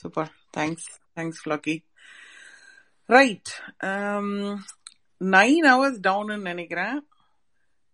Super 0.00 0.30
thanks 0.56 0.88
thanks 1.16 1.40
ஃப்ளாக்கி 1.42 1.76
right 3.08 3.52
nine 5.20 5.66
hours 5.72 6.00
டவுன்னு 6.06 6.36
நினைக்கிறேன் 6.50 6.96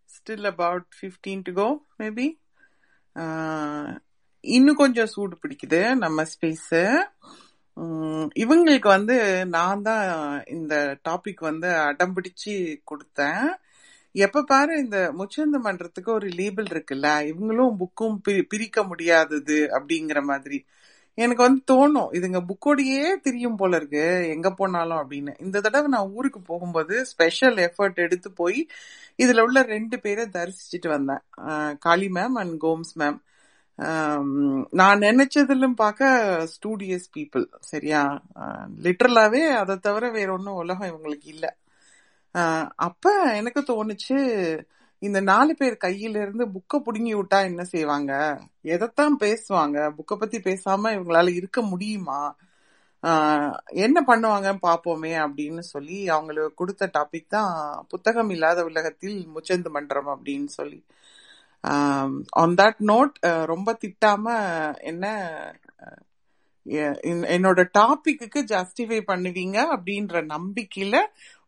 still 0.09 0.49
about 0.53 0.89
fifteen 0.99 1.43
to 1.43 1.53
go 1.53 1.69
maybe 2.01 2.27
இன்னும் 4.45 4.81
கொஞ்சம் 4.83 5.13
சூடு 5.15 5.37
பிடிக்குது 5.43 5.81
நம்ம 6.05 6.25
ஸ்பேஸு 6.33 6.83
இவங்களுக்கு 8.37 8.89
வந்து 8.89 9.17
நான் 9.57 9.83
தான் 9.83 10.07
இந்த 10.47 10.75
டாபிக் 11.09 11.43
வந்து 11.51 11.69
அடம்பிடிச்சு 11.89 12.55
கொடுத்தேன். 12.91 13.47
எப்ப 14.15 14.43
பாரு 14.43 14.73
இந்த 14.79 14.99
முச்சந்த 15.19 15.57
மன்றத்துக்கு 15.67 16.11
ஒரு 16.13 16.29
லேபிள் 16.39 16.69
இருக்குல்ல 16.71 17.09
இவங்களும் 17.31 17.77
புக்கும் 17.83 18.17
பிரிக்க 18.53 18.83
முடியாதது 18.83 19.59
அப்படிங்கிற 19.77 20.21
மாதிரி. 20.23 20.59
எனக்கு 21.19 21.43
வந்து 21.43 21.63
தோணும் 21.73 22.11
இதுங்க 22.19 22.41
புக்கோடையே 22.51 23.05
தெரியும் 23.27 23.57
போல 23.57 23.77
இருக்கு 23.77 24.03
எங்க 24.35 24.49
போனாலும் 24.51 25.01
அப்படின்னு. 25.03 25.33
இந்த 25.41 25.61
தடவை 25.61 25.89
நான் 25.89 26.13
ஊருக்கு 26.19 26.41
போகும்போது 26.41 26.95
ஸ்பெஷல் 27.05 27.59
எஃபர்ட் 27.67 27.99
எடுத்து 28.07 28.29
போய் 28.33 28.61
இதுல 29.19 29.45
உள்ள 29.47 29.63
ரெண்டு 29.75 29.97
பேரை 30.01 30.25
தரிசிச்சுட்டு 30.37 30.89
வந்தேன். 30.89 31.23
Kali 31.79 32.09
ma'am 32.09 32.39
and 32.43 32.57
Gomes 32.63 32.95
ma'am 33.03 33.19
நான் 34.71 35.05
நினைச்சதிலும் 35.09 35.77
பார்க்க 35.83 36.47
ஸ்டூடியஸ் 36.55 37.07
பீப்புள் 37.17 37.45
சரியா? 37.73 38.03
லிட்டரலாவே 38.85 39.43
அதை 39.63 39.77
தவிர 39.87 40.11
வேற 40.11 40.29
ஒன்றும் 40.33 40.61
உலகம் 40.63 40.91
இவங்களுக்கு 40.91 41.29
இல்லை. 41.35 41.51
அப்ப 42.87 43.05
எனக்கு 43.37 43.61
தோணுச்சு 43.63 44.19
இந்த 45.03 45.19
நாலு 45.23 45.53
பேர் 45.57 45.77
கையில 45.85 46.21
இருந்து 46.23 46.45
புக்கை 46.47 46.79
புடுங்கி 46.87 47.13
விட்டா 47.17 47.39
என்ன 47.45 47.63
செய்வாங்க? 47.65 48.13
எதைத்தான் 48.75 49.17
பேசுவாங்க? 49.21 49.79
புக்கை 49.99 50.17
பத்தி 50.17 50.39
பேசாம 50.39 50.93
இவங்களால 50.97 51.35
இருக்க 51.35 51.61
முடியுமா? 51.63 52.21
என்ன 53.85 53.99
பண்ணுவாங்க 54.07 54.49
பாப்போமே 54.67 55.13
அப்படின்னு 55.27 55.63
சொல்லி 55.75 55.99
அவங்களுக்கு 56.09 56.55
கொடுத்த 56.55 56.91
டாபிக் 56.99 57.29
தான் 57.29 57.53
புத்தகம் 57.89 58.31
இல்லாத 58.31 58.65
உலகத்தில் 58.65 59.19
முச்சந்து 59.37 59.71
மன்றம் 59.77 60.11
அப்படின்னு 60.15 60.51
சொல்லி. 60.59 60.81
ஆன் 62.43 62.57
தட் 62.61 62.81
நோட் 62.91 63.17
ரொம்ப 63.53 63.71
திட்டாம 63.85 64.27
என்ன 64.91 65.05
என்னோட 67.35 67.61
டாபிக்கு 67.79 68.41
ஜஸ்டிஃபை 68.53 69.01
பண்ணுவீங்க 69.11 69.59
அப்படின்ற 69.75 70.17
நம்பிக்கையில 70.35 70.97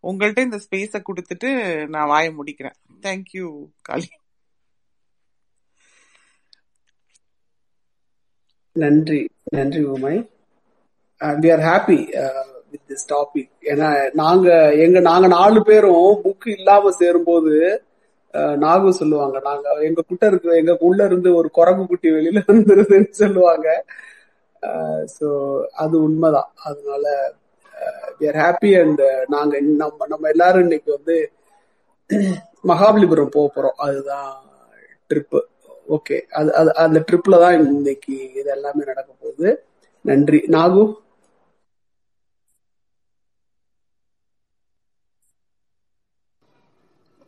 உங்கள்ட்ட 0.05 0.41
இந்த 0.49 0.59
ஸ்பேஸ 0.65 1.01
கொடுத்துட்டு 1.09 1.49
நான் 1.95 2.11
வாய 2.13 2.27
முடிக்கிறேன். 2.39 2.77
தேங்க்யூ 3.03 3.47
காளி 3.83 4.09
நன்றி 8.77 9.21
நன்றி 9.57 9.83
Umai. 9.95 10.15
We 11.43 11.49
are 11.57 11.65
happy 11.71 11.99
with 12.73 12.85
this 12.91 13.09
topic 13.13 13.51
ஏன்னா 13.73 13.89
நாங்க 14.23 14.49
எங்க 14.85 14.99
நாங்க 15.01 15.27
நாலு 15.39 15.61
பேரும் 15.63 16.07
புக் 16.25 16.47
இல்லாம 16.57 16.93
சேரும்போது 17.01 17.55
uh, 18.35 18.55
நாகு 18.57 18.91
சொல்லுவாங்க. 19.01 19.37
நாங்க 19.49 19.67
எங்க 19.89 20.01
கிட்ட 20.11 20.25
இருக்கிற 20.31 20.53
எங்க 20.61 20.75
உள்ள 20.89 21.01
இருந்து 21.05 21.31
ஒரு 21.41 21.49
குரங்கு 21.59 21.85
குட்டி 21.87 22.09
வெளியில 22.17 22.43
இருந்துருதுன்னு 22.49 23.13
சொல்லுவாங்க. 23.23 23.69
Uh, 24.63 25.01
ஸோ 25.17 25.29
அது 25.83 25.97
உண்மைதான். 26.03 26.51
அதனால 26.69 27.05
ஆர் 28.29 28.39
ஹாப்பி 28.43 28.71
அண்ட் 28.81 29.03
நாங்க 29.29 29.53
நம்ம 29.81 30.07
நம்ம 30.13 30.29
எல்லாரும் 30.35 30.65
இன்னைக்கு 30.67 30.91
வந்து 30.97 31.17
மகாபலிபுரம் 32.71 33.35
போக 33.35 33.47
போறோம். 33.51 33.77
அதுதான் 33.85 34.31
ட்ரிப்பு 35.11 35.41
ஓகே 35.89 36.17
அது 36.39 36.51
அது 36.61 36.71
அந்த 36.83 36.99
ட்ரிப்ல 37.09 37.39
தான் 37.45 37.57
இன்னைக்கு 37.63 38.15
இது 38.33 38.51
எல்லாமே 38.57 38.83
நடக்க 38.91 39.11
போகுது. 39.15 39.49
நன்றி. 40.05 40.41
நாகு? 40.55 40.83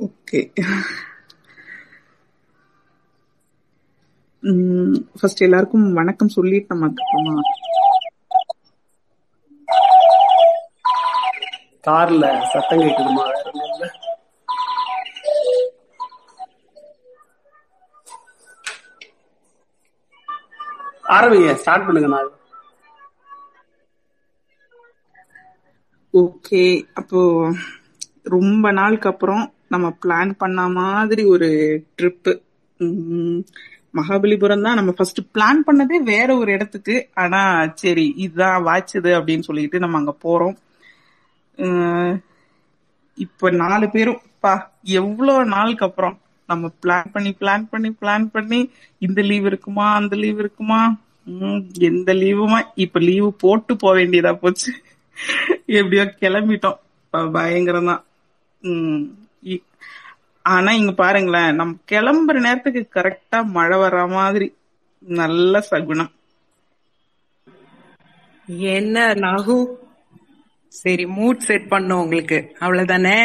ஓகே 0.01 0.41
ஃபர்ஸ்ட் 5.15 5.43
எல்லாருக்கும் 5.47 5.87
வணக்கம் 5.99 6.35
சொல்லிட்டு 6.35 6.73
நம்ம 6.73 6.89
அதுக்கப்புறமா 6.89 7.35
கார்ல 11.85 12.25
சத்தம் 12.53 12.83
கேட்குதுமா 12.85 13.25
வேற 13.31 13.43
ஆரம்பிங்க 21.15 21.55
ஸ்டார்ட் 21.63 21.87
பண்ணுங்க 21.87 22.09
நான் 22.15 22.31
ஓகே 26.15 26.63
அப்போ 26.95 27.21
ரொம்ப 28.35 28.67
நாளுக்கு 28.73 29.09
அப்புறம் 29.09 29.45
நம்ம 29.69 29.87
பிளான் 30.03 30.33
பண்ண 30.43 30.61
மாதிரி 30.79 31.23
ஒரு 31.35 31.49
ட்ரிப்பு 31.99 32.33
மகாபலிபுரம் 33.95 34.65
தான் 34.67 34.79
நம்ம 34.79 34.93
ஃபர்ஸ்ட் 34.97 35.21
பிளான் 35.35 35.61
பண்ணதே 35.67 35.99
வேற 36.13 36.29
ஒரு 36.37 36.51
இடத்துக்கு. 36.53 36.95
ஆனா 37.15 37.41
சரி 37.83 38.07
இதுதான் 38.25 38.65
வாய்ச்சது 38.69 39.11
அப்படின்னு 39.19 39.49
சொல்லிட்டு 39.49 39.83
நம்ம 39.85 39.99
அங்க 39.99 40.15
போறோம். 40.25 40.57
இப்ப 43.19 43.51
நாலு 43.55 43.87
பேரும் 43.91 44.23
பா 44.41 44.53
எவ்வளவு 44.95 45.45
நாளுக்கு 45.47 45.85
அப்புறம் 45.85 46.17
நம்ம 46.49 46.71
பிளான் 46.83 47.13
பண்ணி 47.13 47.31
பிளான் 47.41 47.69
பண்ணி 47.71 47.91
பிளான் 48.01 48.27
பண்ணி 48.27 48.61
இந்த 48.99 49.21
லீவ் 49.23 49.47
இருக்குமா 49.47 49.87
அந்த 49.95 50.15
லீவ் 50.17 50.39
இருக்குமா? 50.39 50.81
எந்த 51.89 52.11
லீவுமா 52.15 52.59
இப்ப 52.77 53.01
லீவு 53.01 53.29
போட்டு 53.35 53.73
போக 53.77 53.95
வேண்டியதா 53.99 54.33
போச்சு. 54.35 54.71
எப்படியோ 55.73 56.05
கிளம்பிட்டோம். 56.21 56.79
பயங்கரம் 57.33 57.91
தான் 57.91 58.03
உம் 58.63 59.05
ஆனா 60.45 60.71
இங்க 60.73 60.93
பாருங்களேன் 60.95 61.55
நம்ம 61.55 61.77
கிளம்புற 61.93 62.37
நேரத்துக்கு 62.41 62.83
கரெக்டா 62.97 63.39
மழை 63.51 63.77
வர்ற 63.79 64.03
மாதிரி. 64.11 64.49
நல்ல 65.03 65.61
சகுனம். 65.63 66.13
என்ன 68.69 68.97
நாகு? 69.17 69.59
சரி 70.81 71.05
மூட் 71.17 71.47
செட் 71.49 71.69
பண்ணும் 71.69 72.03
உங்களுக்கு. 72.05 72.39
அவ்வளவுதானே? 72.61 73.19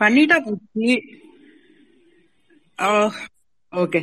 பண்ணிட்டா 0.00 0.36
போச்சு. 0.44 0.90
ஓகே 3.72 4.00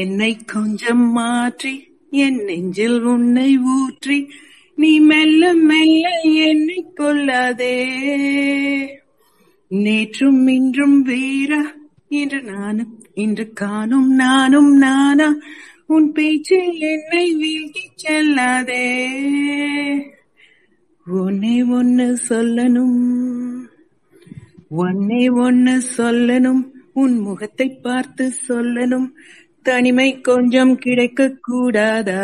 என்னை 0.00 0.32
கொஞ்சம் 0.52 1.04
மாற்றி 1.12 1.72
என் 2.22 2.40
நெஞ்சில் 2.44 2.98
உன்னை 3.12 3.50
ஊற்றி 3.76 4.18
நீ 4.78 4.90
மெல்ல 5.10 5.42
மெல்ல 5.68 6.04
என்னை 6.48 6.80
கொள்ளாதே 6.94 7.76
நேற்றும் 9.70 10.42
இன்றும் 10.56 10.98
வீரா 11.02 11.62
இன்று 12.18 12.40
நானும் 12.42 12.92
இன்று 13.14 13.44
காணும் 13.52 14.10
நானும் 14.24 14.70
நானா. 14.76 15.28
உன் 15.94 16.08
பேச்சில் 16.12 16.80
என்னை 16.92 17.26
வீழ்த்தி 17.40 17.84
செல்லாதே. 18.02 18.84
ஒன்னே 21.08 21.68
ஒன்னு 21.68 22.18
சொல்லணும். 22.28 23.60
ஒன்னே 24.76 25.32
ஒன்னு 25.34 25.82
சொல்லணும். 25.96 26.70
உன் 26.92 27.18
முகத்தை 27.18 27.68
பார்த்து 27.68 28.32
சொல்லணும். 28.48 29.08
தனிமை 29.62 30.20
கொஞ்சம் 30.20 30.76
கிடைக்க 30.76 31.36
கூடாதா? 31.40 32.22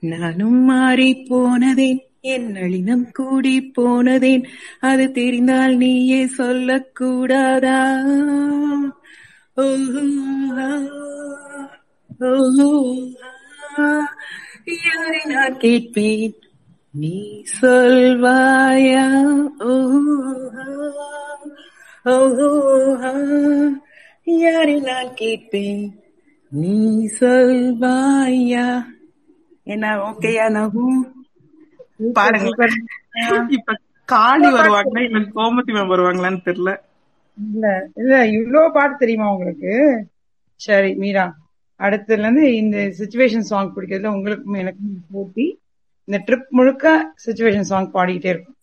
நானும் 0.00 0.64
மாறி 0.64 1.14
போனதேன். 1.14 1.98
என் 2.20 2.52
நளினம் 2.52 3.12
கூடி 3.12 3.72
போனதேன். 3.78 4.44
அது 4.80 5.12
தெரிந்தால் 5.12 5.76
நீயே 5.76 6.24
சொல்லக்கூடாதா 6.24 7.80
யாரை 14.84 15.20
நான் 15.24 15.56
கேட்பேன்? 15.58 16.34
நீ 16.94 17.14
சொல்வாயா? 17.52 19.06
யாரை 24.26 24.76
நான் 24.80 25.14
கேட்பேன்? 25.14 25.82
நீ 26.52 26.74
சொல்வாயா? 27.18 28.66
என்ன 29.66 29.86
ஓகேயா 30.02 30.46
நகு? 30.50 30.86
பாருங்க. 32.14 32.50
இப்ப 33.56 33.76
காளி 34.08 34.48
வருவாங்களா? 34.50 35.02
இல்ல 35.08 35.20
கோமதி 35.34 35.72
மேம் 35.72 35.92
வருவாங்களான்னு 35.92 36.46
தெரியல. 36.48 36.72
இல்ல 37.38 37.64
இல்ல 37.94 38.12
இவ்வளவு 38.28 38.72
பாட்டு 38.72 38.96
தெரியுமா 38.96 39.32
உங்களுக்கு? 39.32 39.72
சரி 40.60 40.90
மீரா. 40.94 41.24
அடுத்ததுல 41.80 42.18
இருந்து 42.18 42.56
இந்த 42.56 42.76
சுச்சுவேஷன் 42.98 43.48
சாங் 43.48 43.74
பிடிக்கிறதுல 43.74 44.14
உங்களுக்கும் 44.14 44.54
எனக்கும் 44.54 45.04
போட்டி. 45.10 45.46
இந்த 46.08 46.18
ட்ரிப் 46.24 46.50
முழுக்க 46.50 46.86
சுச்சுவேஷன் 47.24 47.68
சாங் 47.68 47.92
பாடிக்கிட்டே 47.92 48.32
இருக்கும். 48.32 48.58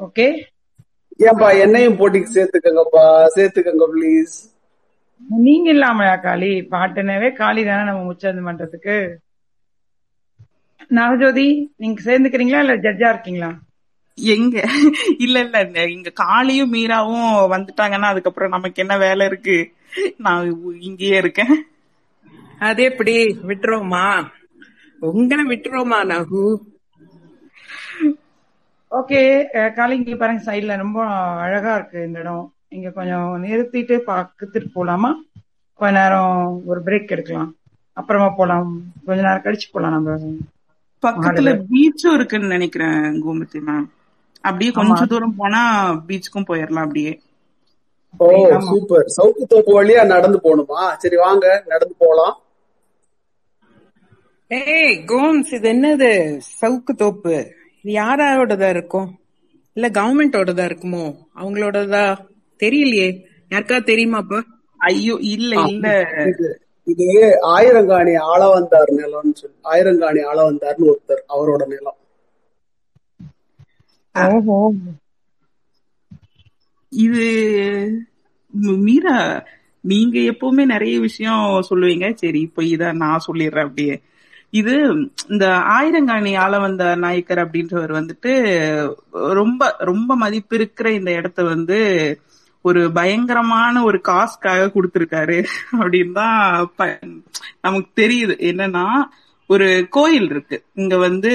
ஓகே 0.00 0.26
ஏன்பா 1.20 1.48
என்னையும் 1.62 1.96
போட்டிக்கு 1.98 2.34
சேர்த்துக்கங்கப்பா. 2.34 3.04
சேர்த்துக்கங்க 3.34 3.86
ப்ளீஸ் 3.92 4.36
நீங்க 5.38 5.68
இல்லாமயா 5.72 6.16
காளி? 6.20 6.50
பாட்டுனவே 6.72 7.28
காளி 7.34 7.62
தானே 7.64 7.84
நம்ம 7.86 8.10
உச்சந்து 8.12 8.46
பண்றதுக்கு. 8.46 8.96
நவஜோதி 10.90 11.46
நீங்க 11.78 11.98
சேர்ந்துக்கிறீங்களா 12.06 12.62
இல்ல 12.64 12.76
ஜட்ஜா 12.84 13.10
இருக்கீங்களா? 13.10 13.52
எங்க? 14.18 14.56
இல்ல 15.24 15.36
இல்ல. 15.46 15.58
இங்க 15.94 16.10
காளியும் 16.20 16.72
மீராவும் 16.72 17.24
வந்துட்டாங்கன்னா 17.54 18.10
அதுக்கப்புறம் 18.10 18.54
நமக்கு 18.56 18.82
என்ன 18.84 18.96
வேலை 18.98 19.26
இருக்கு? 19.26 19.58
நான் 20.18 20.44
இங்கேயே 20.82 21.16
இருக்கேன். 21.18 21.54
அது 22.60 22.82
எப்படி? 22.84 23.14
விட்டுருவோமா? 23.48 24.04
உங்களை 25.10 25.44
விட்டுருவோமா 25.50 25.98
நகு? 26.10 26.42
ஓகே 28.92 29.20
காளி 29.76 29.94
இங்க 29.98 30.16
பாருங்க 30.20 30.42
சைடுல 30.48 30.76
ரொம்ப 30.82 30.98
அழகா 31.44 31.72
இருக்கு 31.78 31.98
இந்த 32.08 32.18
இடம். 32.24 32.44
இங்க 32.76 32.88
கொஞ்சம் 32.98 33.30
நிறுத்திட்டு 33.44 33.96
பாத்துட்டு 34.08 34.60
போலாமா? 34.76 35.10
கொஞ்ச 35.80 35.92
நேரம் 35.98 36.36
ஒரு 36.70 36.80
பிரேக் 36.86 37.14
எடுக்கலாம். 37.16 37.50
அப்புறமா 37.96 38.28
போலாம். 38.38 38.70
கொஞ்ச 39.06 39.18
நேரம் 39.26 39.44
கழிச்சு 39.46 39.68
போலாம் 39.74 39.94
நம்ம. 39.96 40.16
பக்கத்துல 41.02 41.50
பீச்சும் 41.70 42.16
இருக்குன்னு 42.18 42.54
நினைக்கிறேன் 42.56 43.00
கோமதி 43.24 43.58
மேம் 43.66 43.86
அப்படியே 44.44 44.70
கொஞ்ச 44.78 45.04
தூரம் 45.12 45.36
போனா 45.40 45.60
பீச்சுக்கும் 46.08 46.48
போயிடலாம் 46.50 46.86
அப்படியே. 46.86 47.12
ஓ 48.20 48.26
சூப்பர் 48.68 49.06
சவுக்கு 49.16 49.44
தோப்பு 49.52 49.72
வழியா 49.78 50.02
நடந்து 50.14 50.38
போகணுமா? 50.44 50.82
சரி 51.02 51.16
வாங்க 51.24 51.46
நடந்து 51.72 51.94
போலாம் 52.04 52.34
ஏய் 54.54 54.94
கோம்ஸ் 55.10 55.52
இது 55.56 55.68
என்னது? 55.74 56.10
சவுக்கு 56.60 56.92
தோப்பு. 57.02 57.34
இது 57.84 57.92
யாரோடதா 58.00 58.68
இருக்கும் 58.76 59.08
இல்ல 59.76 59.86
கவர்மெண்டோடதா 59.98 60.64
இருக்குமோ? 60.70 61.04
அவங்களோடதா? 61.40 62.04
தெரியலையே. 62.60 63.08
யாருக்கா 63.52 63.78
தெரியுமாப்பா 63.90 64.38
ஐயோ 64.80 65.14
இல்ல 65.34 65.52
இல்ல. 65.72 65.86
இது 66.30 66.48
இது 66.86 67.06
ஆயிரங்காணி 67.56 68.14
ஆள 68.32 68.40
வந்தார் 68.54 68.90
நிலம்னு 68.98 69.34
சொல்லி 69.40 69.56
ஆயிரங்காணி 69.72 70.20
ஆள 70.30 70.38
வந்தார்னு 70.48 70.88
ஒருத்தர் 70.92 71.22
அவரோட 71.34 71.62
நிலம். 71.74 71.98
இது 76.92 77.24
மீரா 78.88 79.16
நீங்க 79.84 80.16
எப்பவுமே 80.32 80.64
நிறைய 80.74 80.96
விஷயம் 81.06 81.46
சொல்லுவீங்க. 81.70 82.06
சரி 82.22 82.40
இப்போ 82.48 82.62
இத 82.74 82.92
நான் 83.02 83.24
சொல்லிடுறேன் 83.28 83.66
அப்படியே. 83.68 83.96
இது 84.54 84.74
இந்த 85.28 85.46
ஆயிரங்காணி 85.48 86.36
ஆள 86.36 86.58
வந்த 86.58 86.94
நாயக்கர் 86.94 87.38
அப்படின்றவர் 87.38 87.94
வந்துட்டு 87.94 88.94
ரொம்ப 89.10 89.74
ரொம்ப 89.78 90.16
மதிப்பு 90.16 90.56
இருக்கிற 90.56 90.92
இந்த 90.92 91.12
இடத்த 91.12 91.42
வந்து 91.42 91.78
ஒரு 92.62 92.92
பயங்கரமான 92.92 93.84
ஒரு 93.84 94.00
காஸ்ட்காக 94.08 94.70
கொடுத்துருக்காரு 94.70 95.44
அப்படின்னு 95.72 96.12
தான் 96.12 96.72
ப- 96.76 96.98
நமக்கு 97.60 98.02
தெரியுது. 98.02 98.42
என்னன்னா 98.42 98.86
ஒரு 99.46 99.86
கோயில் 99.90 100.30
இருக்கு. 100.30 100.64
இங்க 100.74 100.96
வந்து 100.96 101.30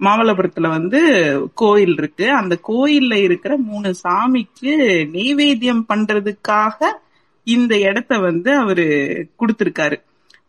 மாமல்லபுரத்துல 0.00 0.68
வந்து 0.68 1.00
கோயில் 1.54 1.94
இருக்கு. 1.98 2.30
அந்த 2.32 2.58
கோயில்ல 2.68 3.14
இருக்கிற 3.14 3.56
மூணு 3.56 3.94
சாமிக்கு 4.08 4.76
நெய்வேத்தியம் 5.12 5.84
பண்றதுக்காக 5.88 6.84
இந்த 7.44 7.78
இடத்த 7.78 8.18
வந்து 8.18 8.56
அவரு 8.56 8.86
கொடுத்திருக்காரு. 9.38 10.02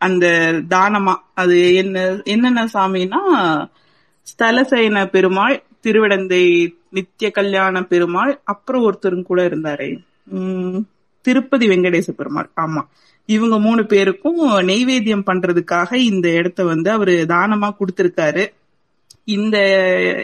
அந்த 0.07 0.25
தானமா 0.69 1.13
அது 1.33 1.57
என்ன 1.73 1.97
என்னென்ன 2.23 2.63
சாமினா 2.73 3.21
ஸ்தலசயன 4.27 5.05
பெருமாள் 5.05 5.55
திருவிடந்தை 5.83 6.43
நித்திய 6.89 7.29
கல்யாண 7.31 7.83
பெருமாள் 7.83 8.33
அப்புறம் 8.43 8.83
ஒருத்தரும் 8.83 9.23
கூட 9.23 9.39
இருந்தாரே. 9.49 9.89
உம் 10.29 10.81
திருப்பதி 11.25 11.65
வெங்கடேச 11.67 12.09
பெருமாள். 12.11 12.49
ஆமா. 12.55 12.81
இவங்க 13.29 13.55
மூணு 13.59 13.81
பேருக்கும் 13.85 14.39
நெய்வேத்தியம் 14.69 15.27
பண்றதுக்காக 15.29 15.93
இந்த 15.93 16.27
இடத்த 16.31 16.61
வந்து 16.63 16.89
அவரு 16.91 17.13
தானமா 17.29 17.69
கொடுத்திருக்காரு. 17.79 18.43
இந்த 19.35 19.57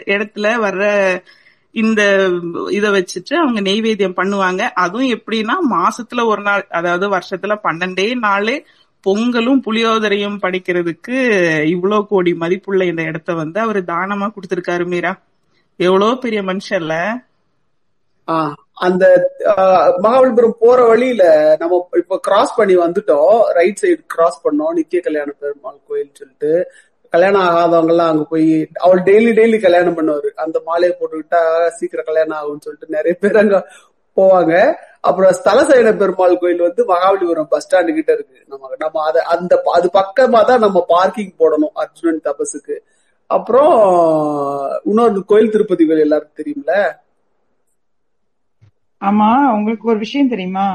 இடத்துல 0.06 0.46
வர்ற 0.64 0.84
இந்த 1.74 2.00
இத 2.70 2.86
வச்சுட்டு 2.90 3.34
அவங்க 3.34 3.60
நெய்வேத்தியம் 3.60 4.18
பண்ணுவாங்க. 4.20 4.62
அதுவும் 4.84 5.12
எப்படின்னா 5.18 5.56
மாசத்துல 5.70 6.24
ஒரு 6.24 6.42
நாள் 6.42 6.64
அதாவது 6.70 7.06
வருஷத்துல 7.16 7.54
பன்னெண்டே 7.64 8.08
நாள் 8.26 8.52
பொங்கலும் 9.04 9.62
புளியோதரையும் 9.64 10.38
படைக்கிறதுக்கு 10.42 11.16
இவ்வளோ 11.74 11.98
கோடி 12.06 12.32
மதிப்புள்ள 12.34 12.84
இந்த 12.84 13.02
இடத்த 13.02 13.34
வந்து 13.34 13.60
அவர் 13.60 13.80
தானமா 13.86 14.26
கொடுத்திருக்காரு 14.30 14.84
மீரா? 14.86 15.12
எவ்வளோ 15.80 16.08
பெரிய 16.20 16.40
மனுஷன்ல 16.42 16.94
ஆஹ் 18.28 18.52
அந்த 18.80 19.04
ஆஹ், 19.52 19.88
மகாபலிபுரம் 20.02 20.58
போற 20.58 20.78
வழியில 20.86 21.22
நம்ம 21.58 21.72
இப்ப 21.96 22.18
கிராஸ் 22.18 22.52
பண்ணி 22.56 22.74
வந்துட்டோம். 22.76 23.40
ரைட் 23.52 23.80
சைடு 23.82 24.02
கிராஸ் 24.06 24.38
பண்ணோம். 24.44 24.72
நித்திய 24.72 25.00
கல்யாண 25.00 25.30
பெருமாள் 25.40 25.80
கோயில் 25.88 26.12
சொல்லிட்டு. 26.12 26.52
கல்யாணம் 27.12 27.44
ஆகாதவங்க 27.46 27.92
எல்லாம் 27.92 28.10
அங்க 28.12 28.24
போய் 28.24 28.46
அவள் 28.78 29.00
டெய்லி 29.06 29.30
டெய்லி 29.38 29.58
கல்யாணம் 29.60 29.96
பண்ணுவாரு. 29.98 30.28
அந்த 30.36 30.56
மாலையை 30.66 30.92
போட்டுக்கிட்டா 30.94 31.40
சீக்கிரம் 31.78 32.08
கல்யாணம் 32.08 32.38
ஆகும்னு 32.40 32.64
சொல்லிட்டு 32.66 32.96
நிறைய 32.96 33.14
பேர் 33.22 33.36
அங்க 33.36 33.58
போவாங்க. 34.16 34.52
அப்புறம் 35.04 35.34
ஸ்தலசயன 35.38 35.96
பெருமாள் 35.96 36.40
கோயில் 36.40 36.66
வந்து 36.66 36.82
மகாபலிபுரம் 36.92 37.50
பஸ் 37.52 37.64
ஸ்டாண்டு 37.66 37.94
கிட்ட 37.94 38.10
இருக்கு. 38.12 38.38
நம்ம 38.48 38.74
நம்ம 38.78 39.04
அதை 39.08 39.20
அந்த 39.34 39.62
அது 39.72 39.90
பக்கமா 39.98 40.40
தான் 40.44 40.64
நம்ம 40.64 40.84
பார்க்கிங் 40.88 41.32
போடணும் 41.38 41.74
அர்ஜுனன் 41.74 42.24
தபசுக்கு. 42.28 42.76
அப்புறம் 43.26 43.74
இன்னொரு 44.84 45.24
கோயில் 45.24 45.50
திருப்பதி 45.50 45.84
கோயில் 45.86 46.06
எல்லாருக்கும் 46.06 46.40
தெரியும்ல? 46.40 46.74
ஆமா 49.02 49.28
உங்களுக்கு 49.56 49.84
ஒரு 49.88 49.98
விஷயம் 49.98 50.28
தெரியுமா? 50.28 50.66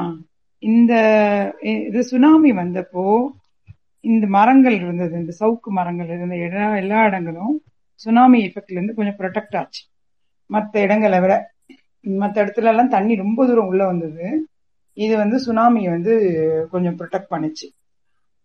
இந்த 0.60 0.94
இது 1.88 2.04
சுனாமி 2.04 2.52
வந்தப்போ 2.52 3.06
இந்த 4.02 4.26
மரங்கள் 4.28 4.76
இருந்தது 4.82 5.16
இந்த 5.20 5.34
சவுக்கு 5.40 5.70
மரங்கள் 5.78 6.08
இருந்த 6.08 6.36
எல்லா 6.48 6.66
எல்லா 6.76 7.00
இடங்களும் 7.06 7.56
சுனாமி 8.02 8.40
எஃபெக்ட்ல 8.48 8.78
இருந்து 8.78 8.94
கொஞ்சம் 8.94 9.18
ப்ரொடெக்ட் 9.20 9.58
ஆச்சு. 9.58 9.84
மற்ற 10.50 10.82
இடங்களை 10.82 11.20
விட. 11.20 11.55
மற்ற 12.22 12.44
இடத்துல 12.44 12.72
எல்லாம் 12.72 12.94
தண்ணி 12.94 13.14
ரொம்ப 13.22 13.46
தூரம் 13.48 13.70
உள்ள 13.72 13.84
வந்தது. 13.88 14.26
இது 14.98 15.14
வந்து 15.18 15.38
சுனாமி 15.46 15.82
வந்து 15.90 16.14
கொஞ்சம் 16.72 16.98
ப்ரொடெக்ட் 17.00 17.32
பண்ணுச்சு. 17.32 17.68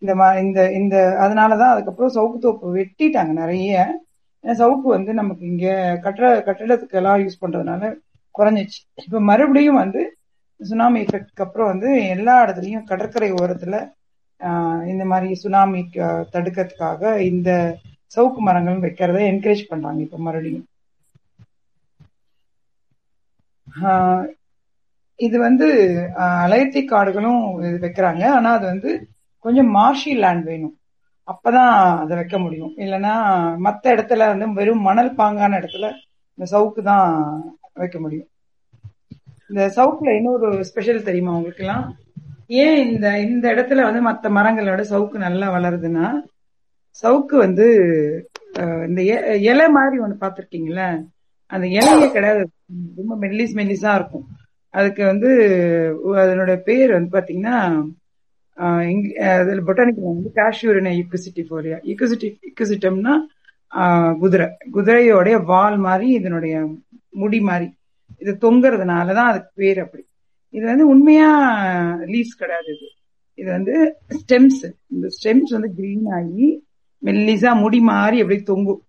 இந்த 0.02 0.12
மா 0.14 0.28
இந்த 0.42 0.60
இந்த 0.78 0.94
அதனாலதான் 1.24 1.72
அதுக்கப்புறம் 1.72 2.14
சவுக்கு 2.14 2.38
தோப்பு 2.40 2.66
வெட்டிட்டாங்க 2.76 3.32
நிறைய. 3.40 3.72
ஏன்னா 4.44 4.54
சவுக்கு 4.60 4.88
வந்து 4.92 5.12
நமக்கு 5.18 5.44
இங்க 5.46 5.66
கட்டட 6.04 6.28
கட்டடத்துக்கு 6.46 6.98
எல்லாம் 7.00 7.22
யூஸ் 7.22 7.42
பண்றதுனால 7.42 7.82
குறைஞ்சிச்சு. 8.34 8.78
இப்ப 9.02 9.20
மறுபடியும் 9.28 9.80
வந்து 9.82 10.02
சுனாமி 10.60 10.98
எஃபெக்ட்க்கு 11.02 11.44
அப்புறம் 11.44 11.70
வந்து 11.72 11.88
எல்லா 12.14 12.34
இடத்துலயும் 12.44 12.88
கடற்கரை 12.88 13.30
ஓரத்துல 13.38 13.76
இந்த 14.90 15.04
மாதிரி 15.08 15.28
சுனாமி 15.40 15.80
தடுக்கிறதுக்காக 16.32 17.02
இந்த 17.26 17.50
சவுக்கு 18.12 18.40
மரங்கள் 18.42 18.84
வைக்கிறத 18.84 19.18
என்கரேஜ் 19.30 19.70
பண்றாங்க 19.70 20.00
இப்ப 20.02 20.18
மறுபடியும் 20.18 20.66
ஆஹ், 23.50 23.59
இது 25.20 25.38
வந்து 25.38 25.66
அலையத்தி 26.44 26.84
காடுகளும் 26.84 27.42
இது 27.60 27.78
வைக்கிறாங்க. 27.86 28.24
ஆனா 28.28 28.52
அது 28.52 28.66
வந்து 28.66 28.90
கொஞ்சம் 29.44 29.74
மார்ஷி 29.74 30.12
லேண்ட் 30.16 30.44
வேணும். 30.44 30.74
அப்பதான் 31.28 31.72
அதை 32.02 32.16
வைக்க 32.16 32.38
முடியும். 32.38 32.72
இல்லைன்னா 32.76 33.14
மற்ற 33.58 33.94
இடத்துல 33.96 34.26
வந்து 34.32 34.52
வெறும் 34.52 34.80
மணல் 34.80 35.16
பாங்கான 35.16 35.58
இடத்துல 35.60 35.86
இந்த 36.38 36.46
சவுக்கு 36.52 36.82
தான் 36.82 37.08
வைக்க 37.74 38.00
முடியும். 38.00 38.28
இந்த 39.50 39.62
சவுக்குல 39.76 40.16
இன்னொரு 40.16 40.64
ஸ்பெஷல் 40.64 41.02
தெரியுமா 41.02 41.34
உங்களுக்கு 41.34 41.64
எல்லாம் 41.64 41.84
ஏன் 42.62 42.88
இந்த 42.88 43.18
இந்த 43.20 43.54
இடத்துல 43.54 43.82
வந்து 43.82 44.00
மற்ற 44.00 44.30
மரங்களோட 44.30 44.80
சவுக்கு 44.90 45.16
நல்லா 45.18 45.54
வளருதுன்னா 45.54 46.06
சவுக்கு 47.02 47.36
வந்து 47.36 47.66
இந்த 48.88 49.00
எ- 49.12 49.40
இலை 49.42 49.68
மாதிரி 49.68 49.98
ஒன்று 49.98 50.16
பார்த்துருக்கீங்களே 50.20 50.88
அந்த 51.50 51.66
இலையே 51.66 52.10
கிடையாது 52.10 52.48
ரொம்ப 52.96 53.26
மெல்லிஸ் 53.26 53.54
மெல்லிஸா 53.54 53.94
இருக்கும். 53.94 54.26
அதுக்கு 54.70 55.04
வந்து 55.04 55.28
அதனுடைய 56.14 56.60
பேர் 56.60 56.92
வந்து 56.92 57.18
பாத்தீங்கன்னா 57.18 57.88
ஆஹ் 58.56 58.80
இங்க- 58.80 59.34
அதுல 59.38 59.62
பொட்டானிக்கல் 59.62 60.14
வந்து 60.14 60.30
காஷ்யூரின 60.34 60.90
யுக்குசிட்டி 60.96 61.44
போலியா 61.50 61.78
யுக்குசிட்டி 61.84 62.36
யுக்குசிட்டம்னா 62.50 64.18
குதிரை. 64.18 64.46
குதிரையோடைய 64.72 65.44
வால் 65.44 65.76
மாதிரி 65.76 66.10
இதனுடைய 66.10 66.68
முடி 67.10 67.40
மாதிரி 67.40 67.74
இது 68.18 68.36
தொங்குறதுனாலதான் 68.40 69.26
அதுக்கு 69.30 69.50
பேர் 69.54 69.80
அப்படி. 69.80 70.06
இது 70.50 70.66
வந்து 70.66 70.88
உண்மையா 70.88 71.40
லீவ்ஸ் 71.96 72.36
கிடையாது 72.38 72.66
இது. 72.66 72.88
இது 73.34 73.50
வந்து 73.50 73.96
ஸ்டெம்ஸ் 74.08 74.72
இந்த 74.86 75.08
ஸ்டெம்ஸ் 75.22 75.52
வந்து 75.58 75.74
கிரீன் 75.74 76.06
ஆகி 76.06 76.66
மெல்லிசா 77.04 77.60
முடி 77.60 77.80
மாதிரி 77.80 78.18
எப்படி 78.18 78.42
தொங்கும். 78.42 78.82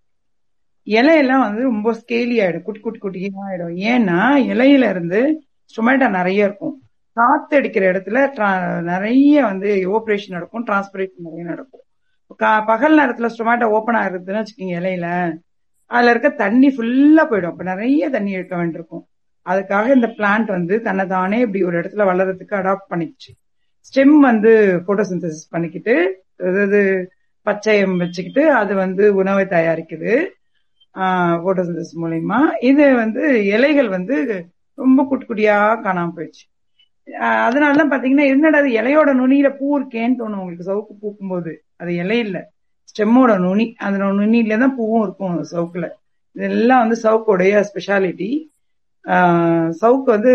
இலையெல்லாம் 0.86 1.38
வந்து 1.38 1.62
ரொம்ப 1.62 1.92
ஸ்கேலி 1.92 2.40
ஆயிடும். 2.40 2.62
குட்டி 2.62 2.80
குட்டி 2.80 2.98
குட்டியா 2.98 3.50
ஆயிடும். 3.50 3.74
ஏன்னா 3.74 4.36
இலையில 4.52 4.90
இருந்து 4.90 5.42
ஸ்டொமேட்டா 5.64 6.10
நிறைய 6.10 6.44
இருக்கும். 6.44 6.82
காத்து 7.12 7.56
அடிக்கிற 7.56 7.92
இடத்துல 7.92 8.80
நிறைய 8.80 9.44
வந்து 9.44 9.74
ஓபரேஷன் 9.74 10.30
நடக்கும். 10.30 10.66
டிரான்ஸ்பிரேஷன் 10.66 11.10
நிறைய 11.16 11.44
நடக்கும். 11.44 11.80
கா- 12.38 12.66
பகல் 12.66 12.98
நேரத்துல 12.98 13.30
ஸ்டொமேட்டோ 13.38 13.64
ஓபன் 13.64 13.94
ஆகுதுன்னு 13.94 14.44
வச்சுக்கோங்க 14.44 14.78
இலையில. 14.80 15.34
அதுல 15.86 16.10
இருக்க 16.10 16.28
தண்ணி 16.28 16.68
ஃபுல்லா 16.68 17.18
போயிடும். 17.18 17.50
அப்ப 17.50 17.62
நிறைய 17.62 18.08
தண்ணி 18.08 18.30
எடுக்க 18.30 18.56
வேண்டியிருக்கும். 18.56 19.06
அதுக்காக 19.44 19.94
இந்த 19.94 20.06
பிளான்ட் 20.06 20.46
வந்து 20.46 20.80
தன்னை 20.80 21.06
தானே 21.06 21.38
இப்படி 21.38 21.64
ஒரு 21.64 21.80
இடத்துல 21.80 22.04
வளர்றதுக்கு 22.06 22.54
அடாப்ட் 22.54 22.90
பண்ணிச்சு 22.90 23.40
ஸ்டெம் 23.80 24.18
வந்து 24.18 24.82
போட்டோசிந்தசிஸ் 24.86 25.50
பண்ணிக்கிட்டு 25.50 26.22
அதாவது 26.38 27.10
பச்சையம் 27.42 27.96
வச்சுக்கிட்டு 27.96 28.52
அது 28.52 28.74
வந்து 28.74 29.14
உணவை 29.14 29.44
தயாரிக்குது. 29.44 30.26
போட்டோசிந்தஸ் 31.44 31.94
மூலயமா. 32.02 32.38
இது 32.70 32.84
வந்து 32.94 33.22
இலைகள் 33.54 33.88
வந்து 33.88 34.16
ரொம்ப 34.78 35.00
குட்டி 35.10 35.24
குட்டியா 35.26 35.56
காணாம 35.86 36.12
போயிடுச்சு. 36.16 36.44
அதனாலதான் 37.46 37.92
பாத்தீங்கன்னா 37.92 38.26
என்னடா 38.34 38.58
அது 38.62 38.70
இலையோட 38.80 39.10
நுனியில 39.20 39.48
பூ 39.58 39.66
இருக்கேன்னு 39.78 40.18
தோணும் 40.20 40.40
உங்களுக்கு. 40.42 40.68
சவுக்கு 40.70 40.94
பூக்கும் 41.02 41.32
போது 41.32 41.52
அது 41.80 41.90
இலை 42.02 42.18
இல்ல. 42.26 42.38
ஸ்டெம்மோட 42.90 43.32
நுனி. 43.46 43.66
அந்த 43.84 43.98
நுனியில 44.20 44.58
தான் 44.64 44.76
பூவும் 44.78 45.04
இருக்கும் 45.06 45.36
சவுக்குல. 45.52 45.86
இதெல்லாம் 46.36 46.82
வந்து 46.84 46.98
சவுக்குடைய 47.04 47.54
ஸ்பெஷாலிட்டி 47.70 48.30
சவுக்கு 49.82 50.08
வந்து 50.16 50.32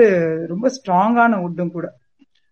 ரொம்ப 0.51 0.67
ஸ்ட்ராங்கான 0.75 1.37
உட்டும் 1.45 1.73
கூட. 1.75 1.87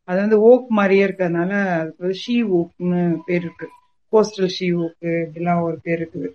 அது 0.08 0.18
வந்து 0.24 0.38
ஓக் 0.50 0.68
மாதிரியே 0.78 1.04
இருக்கிறதுனால 1.08 1.52
அதுக்கு 1.80 2.20
ஷீ 2.22 2.36
ஓக்னு 2.60 3.00
பேர் 3.28 3.42
இருக்கு. 3.42 3.68
கோஸ்டல் 4.14 4.52
ஷீ 4.58 4.68
ஓக்கு 4.84 5.12
இப்படிலாம் 5.26 5.64
ஒரு 5.68 5.78
பேர் 5.86 6.00
இருக்குது. 6.02 6.30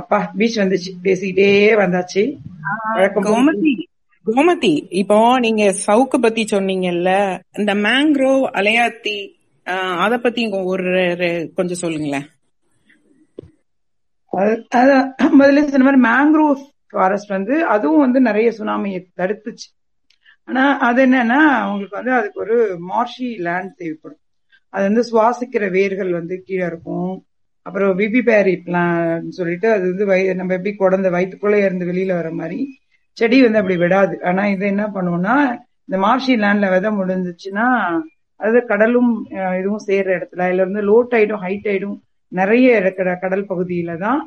அப்பா 0.00 0.18
பீச் 0.38 0.58
வந்துச்சு 0.60 0.90
பேசிக்கிட்டே 1.04 1.50
வந்தாச்சு. 1.82 2.22
கோமதி 3.26 3.74
கோமதி 4.26 4.72
இப்போ 5.00 5.16
நீங்க 5.44 5.64
சவுக்கு 5.86 6.18
பத்தி 6.24 6.42
சொன்னீங்கல்ல 6.50 7.10
இந்த 7.58 7.72
மேங்க்ரோவ் 7.84 8.44
அலையாத்தி 8.60 9.16
அத 10.04 10.14
பத்தி 10.24 10.42
ஒரு 10.72 10.90
கொஞ்சம் 11.58 11.82
சொல்லுங்களேன். 11.82 12.26
முதல்ல 15.40 15.62
சொன்ன 15.74 15.86
மாதிரி 15.86 16.02
மேங்க்ரோவ் 16.08 16.60
ஃபாரஸ்ட் 16.92 17.34
வந்து 17.36 17.54
அதுவும் 17.74 18.04
வந்து 18.04 18.20
நிறைய 18.28 18.48
சுனாமியை 18.58 19.00
தடுத்துச்சு. 19.20 19.68
ஆனா 20.48 20.64
அது 20.88 21.00
என்னன்னா 21.06 21.40
உங்களுக்கு 21.68 21.98
வந்து 21.98 22.12
அதுக்கு 22.18 22.40
ஒரு 22.44 22.56
மார்ஷி 22.90 23.28
லேண்ட் 23.46 23.76
தேவைப்படும். 23.80 24.22
அது 24.74 24.84
வந்து 24.88 25.04
சுவாசிக்கிற 25.10 25.64
வேர்கள் 25.78 26.12
வந்து 26.18 26.34
கீழே 26.46 26.66
இருக்கும். 26.72 27.14
அப்புறம் 27.66 27.92
பிபி 28.00 28.20
பேரி 28.28 28.54
பிளான் 28.66 29.06
சொல்லிட்டு 29.38 29.68
அது 29.76 29.84
வந்து 29.92 30.04
வய 30.10 30.34
நம்ம 30.40 30.54
எப்படி 30.58 30.72
குழந்தை 30.82 31.08
வயிற்றுக்குள்ளே 31.14 31.60
இருந்து 31.66 31.88
வெளியில 31.90 32.12
வர 32.18 32.28
மாதிரி 32.40 32.58
செடி 33.16 33.38
வந்து 33.44 33.60
அப்படி 33.60 33.76
விடாது. 33.82 34.14
ஆனா 34.28 34.42
இது 34.54 34.64
என்ன 34.72 34.84
பண்ணுவோம்னா 34.96 35.34
இந்த 35.88 35.96
மார்ஷி 36.04 36.34
லேண்ட்ல 36.44 36.68
விதை 36.74 36.90
முடிஞ்சிச்சுன்னா 37.00 37.66
அது 38.40 38.58
கடலும் 38.70 39.10
இதுவும் 39.60 39.84
சேர்ற 39.88 40.08
இடத்துல 40.18 40.48
இல்ல 40.52 40.66
வந்து 40.68 40.82
லோ 40.88 40.96
டைடும் 41.12 41.42
ஹை 41.44 41.54
டைடும் 41.66 41.96
நிறைய 42.32 42.80
இருக்கிற 42.82 43.08
கடல் 43.24 43.48
பகுதியில 43.52 43.92
தான் 44.04 44.20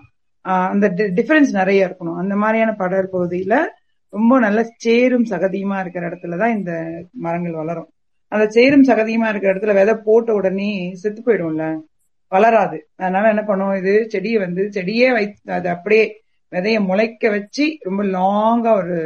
அந்த 0.72 0.86
டிஃபரன்ஸ் 1.18 1.52
நிறைய 1.60 1.88
இருக்கணும். 1.88 2.20
அந்த 2.22 2.36
மாதிரியான 2.44 2.72
கடல் 2.82 3.14
பகுதியில 3.16 3.54
ரொம்ப 4.14 4.34
நல்ல 4.46 4.60
சேரும் 4.86 5.26
சகதியுமா 5.32 5.78
இருக்கிற 5.84 6.04
இடத்துல 6.10 6.38
தான் 6.42 6.56
இந்த 6.58 6.72
மரங்கள் 7.26 7.60
வளரும். 7.62 7.90
அந்த 8.32 8.46
சேரும் 8.58 8.88
சகதியுமா 8.90 9.28
இருக்கிற 9.32 9.52
இடத்துல 9.54 9.76
விதை 9.80 9.96
போட்ட 10.08 10.30
உடனே 10.40 10.70
செத்து 11.02 11.22
போயிடும்ல. 11.28 11.66
வளராது. 12.32 12.78
அதனால 12.98 13.30
என்ன 13.34 13.44
பண்ணுவோம்? 13.48 13.78
இது 13.82 13.94
செடியை 14.10 14.38
வந்து 14.38 14.64
செடியே 14.78 15.08
வைத்து 15.12 15.54
அது 15.54 15.68
அப்படியே 15.70 16.04
விதைய 16.52 16.78
முளைக்க 16.86 17.30
வச்சு 17.30 17.66
ரொம்ப 17.88 18.02
லாங்கா 18.16 18.72
ஒரு 18.82 18.98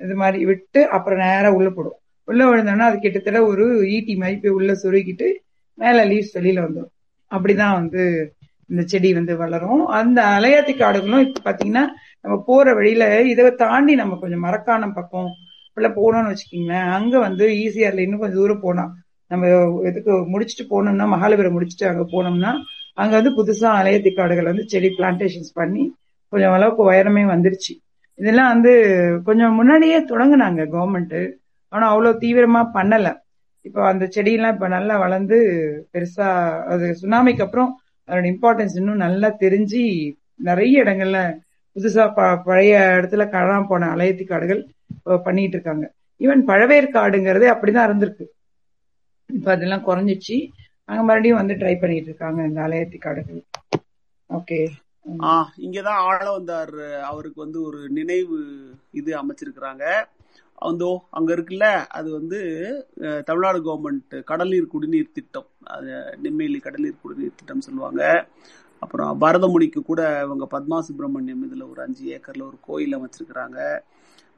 இது 0.00 0.14
மாதிரி 0.14 0.40
விட்டு 0.44 0.80
அப்புறம் 0.96 1.18
நேரம் 1.18 1.56
உள்ள 1.58 1.68
போடும் 1.70 1.98
உள்ள 2.28 2.42
விழுந்தோன்னா 2.46 2.86
அது 2.90 2.98
கிட்டத்தட்ட 2.98 3.40
ஒரு 3.44 3.64
ஈட்டி 3.94 4.14
மாதிரி 4.16 4.36
போய் 4.40 4.56
உள்ள 4.58 4.72
சுருக்கிட்டு 4.82 5.28
மேல 5.78 5.98
லீவ்ஸ் 6.04 6.36
வெளியில 6.38 6.64
வந்துடும் 6.66 6.92
அப்படிதான் 7.30 7.78
வந்து 7.80 8.02
இந்த 8.70 8.82
செடி 8.86 9.10
வந்து 9.18 9.34
வளரும். 9.36 9.82
அந்த 9.98 10.18
அலையாத்தி 10.36 10.72
காடுகளும் 10.76 11.24
இப்ப 11.26 11.42
பாத்தீங்கன்னா 11.46 11.84
நம்ம 12.24 12.34
போற 12.46 12.66
வழியில 12.74 13.04
இதை 13.32 13.44
தாண்டி 13.62 13.94
நம்ம 13.94 14.16
கொஞ்சம் 14.20 14.44
மரக்கானம் 14.44 14.96
பக்கம் 14.98 15.28
உள்ள 15.76 15.88
போனோம்னு 15.98 16.32
வச்சுக்கோங்களேன். 16.32 16.88
அங்க 16.96 17.14
வந்து 17.18 17.44
ஈஸியார்ல 17.62 18.04
இன்னும் 18.06 18.22
கொஞ்சம் 18.22 18.40
தூரம் 18.40 18.64
போனா 18.66 18.84
நம்ம 19.28 19.46
இதுக்கு 19.84 20.12
முடிச்சுட்டு 20.12 20.66
போனோம்னா 20.70 21.06
மகாலபுரம் 21.06 21.56
முடிச்சுட்டு 21.60 21.86
அங்க 21.86 22.02
போனோம்னா 22.12 22.52
அங்க 22.94 23.20
வந்து 23.20 23.32
புதுசா 23.38 23.70
அலையத்தி 23.80 24.14
காடுகள் 24.14 24.44
வந்து 24.44 24.64
செடி 24.66 24.88
பிளான்டேஷன்ஸ் 24.98 25.52
பண்ணி 25.54 25.94
கொஞ்சம் 26.28 26.52
அளவுக்கு 26.52 26.92
உயரமே 26.92 27.24
வந்துருச்சு. 27.34 27.72
இதெல்லாம் 28.14 28.48
வந்து 28.48 28.72
கொஞ்சம் 29.24 29.54
முன்னாடியே 29.54 29.98
தொடங்கினாங்க 30.00 30.62
கவர்மெண்ட் 30.72 31.32
ஆனா 31.68 31.88
அவ்வளவு 31.88 32.18
தீவிரமா 32.18 32.66
பண்ணல. 32.74 33.20
இப்போ 33.60 33.86
அந்த 33.86 34.08
செடியெல்லாம் 34.16 34.52
இப்ப 34.52 34.68
நல்லா 34.68 34.98
வளர்ந்து 34.98 35.38
பெருசா 35.92 36.28
அது 36.64 36.96
சுனாமிக்கு 37.02 37.42
அப்புறம் 37.42 37.80
அதோட 38.08 38.34
இம்பார்ட்டன்ஸ் 38.34 38.76
இன்னும் 38.76 38.96
நல்லா 38.96 39.28
தெரிஞ்சு 39.40 39.82
நிறைய 40.36 40.82
இடங்கள்ல 40.84 41.18
புதுசா 41.76 42.12
ப- 42.14 42.36
பழைய 42.36 43.00
இடத்துல 43.00 43.24
காணாம 43.28 43.66
போன 43.68 43.94
அலையத்தி 43.94 44.26
காடுகள் 44.26 44.66
பண்ணிட்டு 45.02 45.56
இருக்காங்க. 45.56 45.92
ஈவன் 46.18 46.42
பழவேற்காடுங்கிறதே 46.50 47.48
அப்படிதான் 47.54 47.86
இருந்திருக்கு. 47.88 48.26
இப்ப 49.30 49.48
அதெல்லாம் 49.54 49.86
குறைஞ்சிச்சு. 49.86 50.36
அங்க 50.88 51.00
மறுபடியும் 51.02 51.40
வந்து 51.40 51.54
ட்ரை 51.60 51.74
பண்ணிட்டு 51.78 52.10
இருக்காங்க 52.10 52.40
இந்த 52.48 52.60
அலையத்தி 52.66 52.98
காடுகள் 52.98 53.40
ஓகே 54.30 54.60
ஆ 55.24 55.32
இங்கதான் 55.64 56.00
ஆள 56.08 56.24
வந்தார். 56.30 56.74
அவருக்கு 57.10 57.38
வந்து 57.44 57.58
ஒரு 57.68 57.80
நினைவு 57.98 58.38
இது 59.00 59.10
அமைச்சிருக்கிறாங்க. 59.20 59.84
அந்தோ 60.62 60.88
அங்க 61.10 61.30
இருக்குல்ல 61.34 61.66
அது 61.98 62.08
வந்து 62.12 62.38
தமிழ்நாடு 63.26 63.58
கவர்மெண்ட் 63.66 64.14
கடல்நீர் 64.30 64.72
குடிநீர் 64.72 65.14
திட்டம். 65.18 65.48
அது 65.74 65.90
நெம்மேலி 66.24 66.58
கடல்நீர் 66.60 67.02
குடிநீர் 67.02 67.38
திட்டம் 67.38 67.66
சொல்லுவாங்க. 67.66 68.02
அப்புறம் 68.82 69.12
பரதமுனிக்கு 69.20 69.80
கூட 69.82 70.02
இவங்க 70.26 70.44
பத்மா 70.50 70.78
சுப்பிரமணியம் 70.88 71.44
இதுல 71.46 71.64
ஒரு 71.70 71.80
அஞ்சு 71.86 72.04
ஏக்கர்ல 72.16 72.44
ஒரு 72.50 72.58
கோயில் 72.62 72.96
அமைச்சிருக்கிறாங்க. 72.98 73.58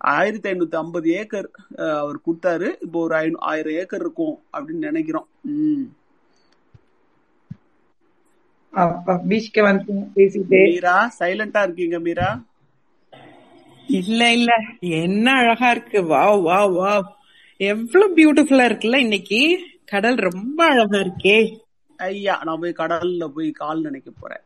ஆயிரத்தி 0.02 0.50
ஐநூத்தி 0.50 0.74
ஐம்பது 0.74 1.10
ஏக்கர் 1.10 1.50
அவர் 1.76 2.20
கொடுத்தாரு. 2.26 2.74
இப்போ 2.80 3.00
ஒரு 3.00 3.14
ஐநூ- 3.14 3.36
ஆயிரம் 3.36 3.72
ஏக்கர் 3.72 4.00
இருக்கும் 4.00 4.42
அப்படின்னு 4.52 4.78
நினைக்கிறோம். 4.78 5.28
வந்து 9.62 9.92
பேசிட்டு. 10.14 10.46
மீரா 10.48 11.14
சைலண்டா 11.18 11.62
இருக்கீங்க 11.62 11.98
மீரா? 11.98 12.44
இல்ல 13.86 14.32
இல்ல. 14.32 14.52
என்ன 14.80 15.32
அழகா 15.32 15.70
இருக்கு. 15.70 16.02
Wow 16.02 16.40
wow 16.50 16.72
wow. 16.72 17.02
எவ்வளவு 17.56 18.14
பியூட்டிஃபுல்லா 18.14 18.72
இருக்குல்ல 18.72 18.96
இன்னைக்கு. 18.96 19.66
கடல் 19.84 20.14
ரொம்ப 20.14 20.64
அழகா 20.64 20.98
இருக்கே. 20.98 21.58
ஐயா 21.96 22.42
நான் 22.44 22.58
போய் 22.60 22.74
கடல்ல 22.76 23.28
போய் 23.28 23.50
கால் 23.50 23.80
நினைக்க 23.80 24.10
போறேன். 24.20 24.42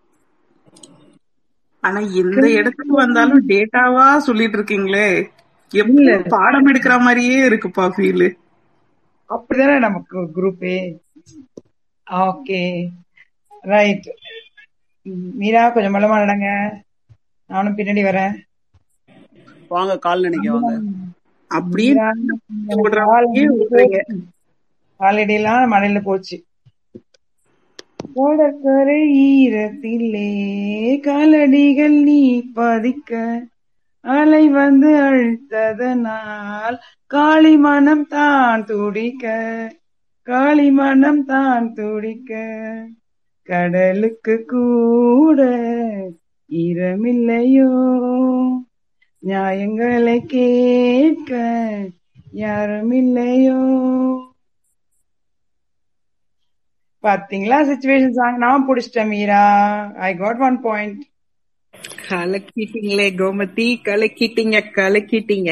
ஆனா 1.81 2.01
எந்த 2.01 2.51
இடத்துக்கு 2.51 2.95
வந்தாலும் 2.95 3.49
டேட்டாவா 3.49 4.17
சொல்லிட்டு 4.17 4.59
இருக்கீங்களே. 4.59 5.29
எப்படி 5.75 6.03
பாடம் 6.29 6.67
எடுக்கிற 6.67 7.01
மாதிரியே 7.01 7.49
இருக்குப்பா 7.49 7.85
ஃபீல் 7.97 8.27
அப்படிதானே 9.31 9.79
நமக்கு 9.79 10.19
குரூப்பே 10.37 10.77
ஓகே. 12.07 12.61
ரைட் 13.65 14.09
மீரா 15.39 15.71
கொஞ்சம் 15.71 15.95
மலமா 15.95 16.17
நடங்க. 16.19 16.49
நானும் 17.51 17.77
பின்னாடி 17.77 18.03
வரேன். 18.09 18.35
வாங்க 19.69 19.99
கால் 19.99 20.21
நினைக்க 20.21 20.53
வாங்க. 20.53 20.73
அப்படியே. 21.51 21.93
காலடியெல்லாம் 25.01 25.73
மழையில 25.73 26.03
போச்சு. 26.03 26.37
கடற்கரை 28.15 29.01
ஈரத்திலே 29.25 30.29
காலடிகள் 31.01 32.03
நீ 32.03 32.21
பதிக்க 32.55 33.13
அலை 34.05 34.49
வந்து 34.49 34.91
அழுத்ததனால் 34.99 36.77
காளி 37.07 37.57
மனம் 37.57 38.07
தான் 38.07 38.65
துடிக்க 38.65 39.25
காளி 40.27 40.71
மனம் 40.71 41.25
தான் 41.25 41.73
துடிக்க. 41.75 42.33
கடலுக்கு 43.49 44.35
கூட 44.45 45.41
ஈரமில்லையோ? 46.51 47.71
நியாயங்களை 49.23 50.17
கேட்க 50.27 51.33
யாரும் 52.33 52.93
இல்லையோ 52.93 53.59
பாத்தீங்களா 57.05 57.59
சுச்சுவேஷன் 57.71 58.17
சாங் 58.19 58.39
நான் 58.39 58.67
பிடிச்சிட்டேன் 58.69 59.09
Meera. 59.09 59.43
I 59.99 60.17
got 60.17 60.39
one 60.39 60.61
point 60.61 61.03
கலக்கிட்டீங்களே 62.09 63.07
Gomathi. 63.21 63.69
கலக்கிட்டீங்க 63.89 64.57
கலக்கிட்டீங்க. 64.79 65.51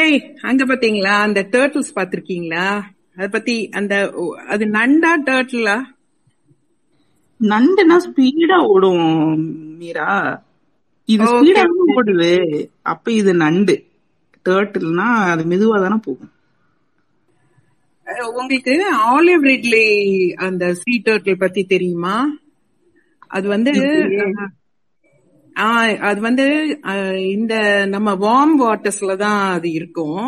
ஏய் 0.00 0.18
அங்க 0.40 0.62
பாத்தீங்களா? 0.64 1.14
அந்த 1.26 1.40
டேர்ட்டில்ஸ் 1.52 1.96
பாத்திருக்கீங்களா? 1.96 2.66
அத 3.16 3.26
பத்தி 3.28 3.56
அந்த 3.78 3.94
அது 4.48 4.64
நண்டா 4.66 5.10
டேர்ட்டிலா 5.28 5.76
நண்டுனா 7.40 7.96
ஸ்பீடா 8.04 8.58
ஓடும் 8.72 9.06
மீரா. 9.78 10.10
இது 11.08 11.24
ஸ்பீடா 11.24 11.64
ஓடுது. 11.94 12.34
அப்ப 12.82 13.12
இது 13.12 13.32
நண்டு. 13.34 13.74
டேர்ட்டில்னா 14.48 15.08
அது 15.32 15.42
மெதுவா 15.44 15.76
தானே 15.80 15.98
போகும். 16.04 16.30
உங்களுக்கு 18.26 18.72
ஆலிவ் 19.12 19.44
ரிட்லி 19.50 19.84
அந்த 20.46 20.64
சீ 20.74 20.92
டேர்ட்டில் 21.04 21.42
பத்தி 21.44 21.62
தெரியுமா? 21.64 22.14
அது 23.28 23.46
வந்து 23.48 23.72
அது 26.08 26.20
வந்து 26.20 26.46
இந்த 27.34 27.54
நம்ம 27.94 28.10
வார்ம் 28.24 28.56
வாட்டர்ஸ்ல 28.62 29.16
தான் 29.16 29.42
அது 29.56 29.68
இருக்கும். 29.72 30.22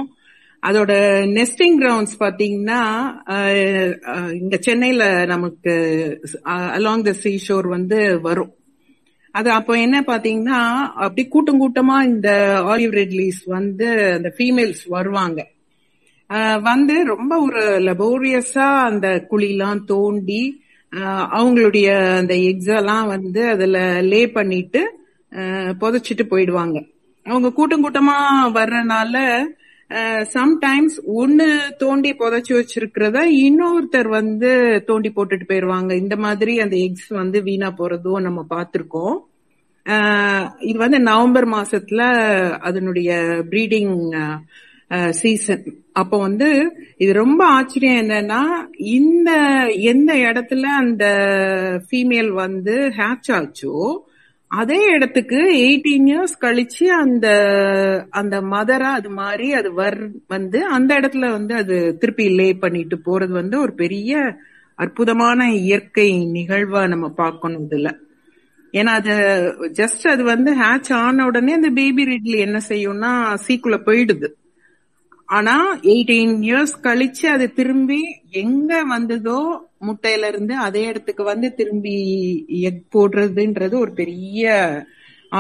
அதோட 0.62 0.92
நெஸ்டிங் 1.38 1.78
கிரவுண்ட்ஸ் 1.80 2.20
பாத்தீங்கன்னா 2.24 2.82
இங்க 4.40 4.56
சென்னையில 4.66 5.04
நமக்கு 5.32 5.72
அலாங் 6.76 7.06
த 7.08 7.12
சீ 7.22 7.32
ஷோர் 7.46 7.66
வந்து 7.76 7.98
வரும். 8.26 8.52
அது 9.34 9.48
அப்போ 9.50 9.72
என்ன 9.84 9.96
பாத்தீங்கன்னா 10.08 10.60
அப்படி 11.04 11.22
கூட்டம் 11.28 11.60
கூட்டமா 11.62 11.96
இந்த 12.12 12.30
ஆலிவ் 12.72 12.94
ரெட்லீஸ் 13.00 13.40
வந்து 13.56 13.88
அந்த 14.16 14.28
ஃபீமேல்ஸ் 14.36 14.82
வருவாங்க. 14.96 15.40
வந்து 16.68 16.94
ரொம்ப 17.04 17.32
ஒரு 17.46 17.62
லெபோரியஸா 17.88 18.68
அந்த 18.90 19.06
குழிலாம் 19.30 19.82
தோண்டி 19.92 20.42
அவங்களுடைய 21.38 21.88
அந்த 22.20 22.34
எக்ஸெல்லாம் 22.50 23.06
வந்து 23.14 23.40
அதுல 23.54 23.78
லே 24.12 24.20
பண்ணிட்டு 24.26 24.82
புதைச்சிட்டு 25.80 26.24
போயிடுவாங்க. 26.30 26.76
அவங்க 27.26 27.48
கூட்டம் 27.58 27.84
கூட்டமா 27.84 28.16
வர்றனால 28.58 29.16
சம்டைம்ஸ் 30.34 30.96
ஒன்னு 31.20 31.46
தோண்டி 31.82 32.10
புதைச்சு 32.20 32.52
வச்சிருக்கிறத 32.58 33.18
இன்னொருத்தர் 33.44 34.08
வந்து 34.20 34.50
தோண்டி 34.88 35.10
போட்டுட்டு 35.16 35.46
போயிடுவாங்க 35.50 35.92
இந்த 36.02 36.16
மாதிரி 36.24 36.52
அந்த 36.64 36.76
எக்ஸ் 36.86 37.10
வந்து 37.20 37.40
வீணா 37.48 37.68
போறதும் 37.80 38.24
நம்ம 38.26 38.40
பார்த்திருக்கோம். 38.54 39.16
இது 40.68 40.76
வந்து 40.84 40.98
நவம்பர் 41.10 41.46
மாசத்துல 41.56 42.02
அதனுடைய 42.68 43.10
ப்ரீடிங் 43.50 43.94
சீசன் 45.18 45.66
அப்போ 46.00 46.16
வந்து 46.18 46.48
இது 47.02 47.12
ரொம்ப 47.22 47.42
ஆச்சரியம் 47.56 48.00
என்னன்னா 48.02 48.40
இந்த 48.96 49.30
எந்த 49.92 50.12
இடத்துல 50.26 50.64
அந்த 50.82 51.04
ஃபீமேல் 51.86 52.32
வந்து 52.42 52.74
ஹேட்ச் 52.98 53.30
ஆச்சோ 53.38 53.76
அதே 54.54 54.80
இடத்துக்கு 54.94 55.38
எயிட்டீன் 55.60 56.06
இயர்ஸ் 56.06 56.34
கழிச்சு 56.40 56.86
அந்த 56.96 57.26
அந்த 58.10 58.40
மதரா 58.44 58.90
அது 58.92 59.10
மாதிரி 59.10 59.52
அது 59.52 59.72
வர் 59.74 59.98
வந்து 60.26 60.66
அந்த 60.66 60.94
இடத்துல 60.94 61.30
வந்து 61.30 61.54
அது 61.54 61.76
திருப்பி 61.98 62.28
லே 62.30 62.52
பண்ணிட்டு 62.54 62.96
போறது 63.06 63.32
வந்து 63.32 63.60
ஒரு 63.60 63.74
பெரிய 63.74 64.12
அற்புதமான 64.78 65.40
இயற்கை 65.60 66.08
நிகழ்வா 66.32 66.88
நம்ம 66.88 67.08
பார்க்கணும் 67.14 67.70
இதுல. 67.70 67.88
ஏன்னா 68.74 68.92
அது 68.92 69.14
ஜஸ்ட் 69.72 70.08
அது 70.08 70.24
வந்து 70.24 70.50
ஹேட்ச் 70.60 70.92
ஆன 70.94 71.26
உடனே 71.26 71.52
அந்த 71.52 71.70
பேபி 71.70 72.04
ரெட்லி 72.04 72.38
என்ன 72.38 72.60
செய்யும்னா 72.68 73.12
சீக்குள்ள 73.46 73.76
போயிடுது. 73.86 74.28
ஆனா 75.28 75.54
எயிட்டீன் 75.82 76.34
இயர்ஸ் 76.42 76.74
கழிச்சு 76.82 77.26
அது 77.26 77.52
திரும்பி 77.52 78.00
எங்க 78.30 78.82
வந்ததோ 78.84 79.38
முட்டையில 79.86 80.28
இருந்து 80.32 80.54
அதே 80.66 80.82
இடத்துக்கு 80.90 81.24
வந்து 81.24 81.48
திரும்பி 81.54 81.96
எக் 82.68 82.82
போடுறதுன்றது 82.94 83.74
ஒரு 83.84 83.92
பெரிய 83.92 84.52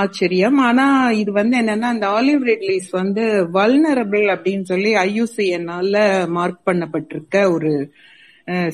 ஆச்சரியம். 0.02 0.58
ஆனா 0.68 0.86
இது 1.22 1.30
வந்து 1.32 1.56
என்னன்னா 1.60 1.88
அந்த 1.94 2.06
ஆலிவ் 2.16 2.44
ரெட்லீஸ் 2.50 2.88
வந்து 2.90 3.24
வல்னரபிள் 3.56 4.24
அப்படின்னு 4.34 4.64
சொல்லி 4.70 4.92
ஐயூசிஎன்னால 5.02 6.02
மார்க் 6.28 6.62
பண்ணப்பட்டிருக்க 6.66 7.44
ஒரு 7.52 7.72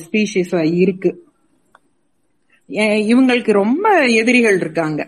ஸ்பீஷிஸ் 0.03 0.55
இருக்கு. 0.83 1.11
இவங்களுக்கு 3.11 3.51
ரொம்ப 3.63 3.85
எதிரிகள் 4.21 4.57
இருக்காங்க. 4.59 5.01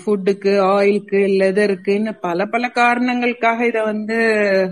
ஃபுட்டுக்கு 0.00 0.52
ஆயிலுக்கு 0.74 1.20
லெதருக்குன்னு 1.40 2.12
பல 2.20 2.46
பல 2.52 2.68
காரணங்களுக்காக 2.78 3.66
இத 3.66 3.78
வந்து 3.82 4.18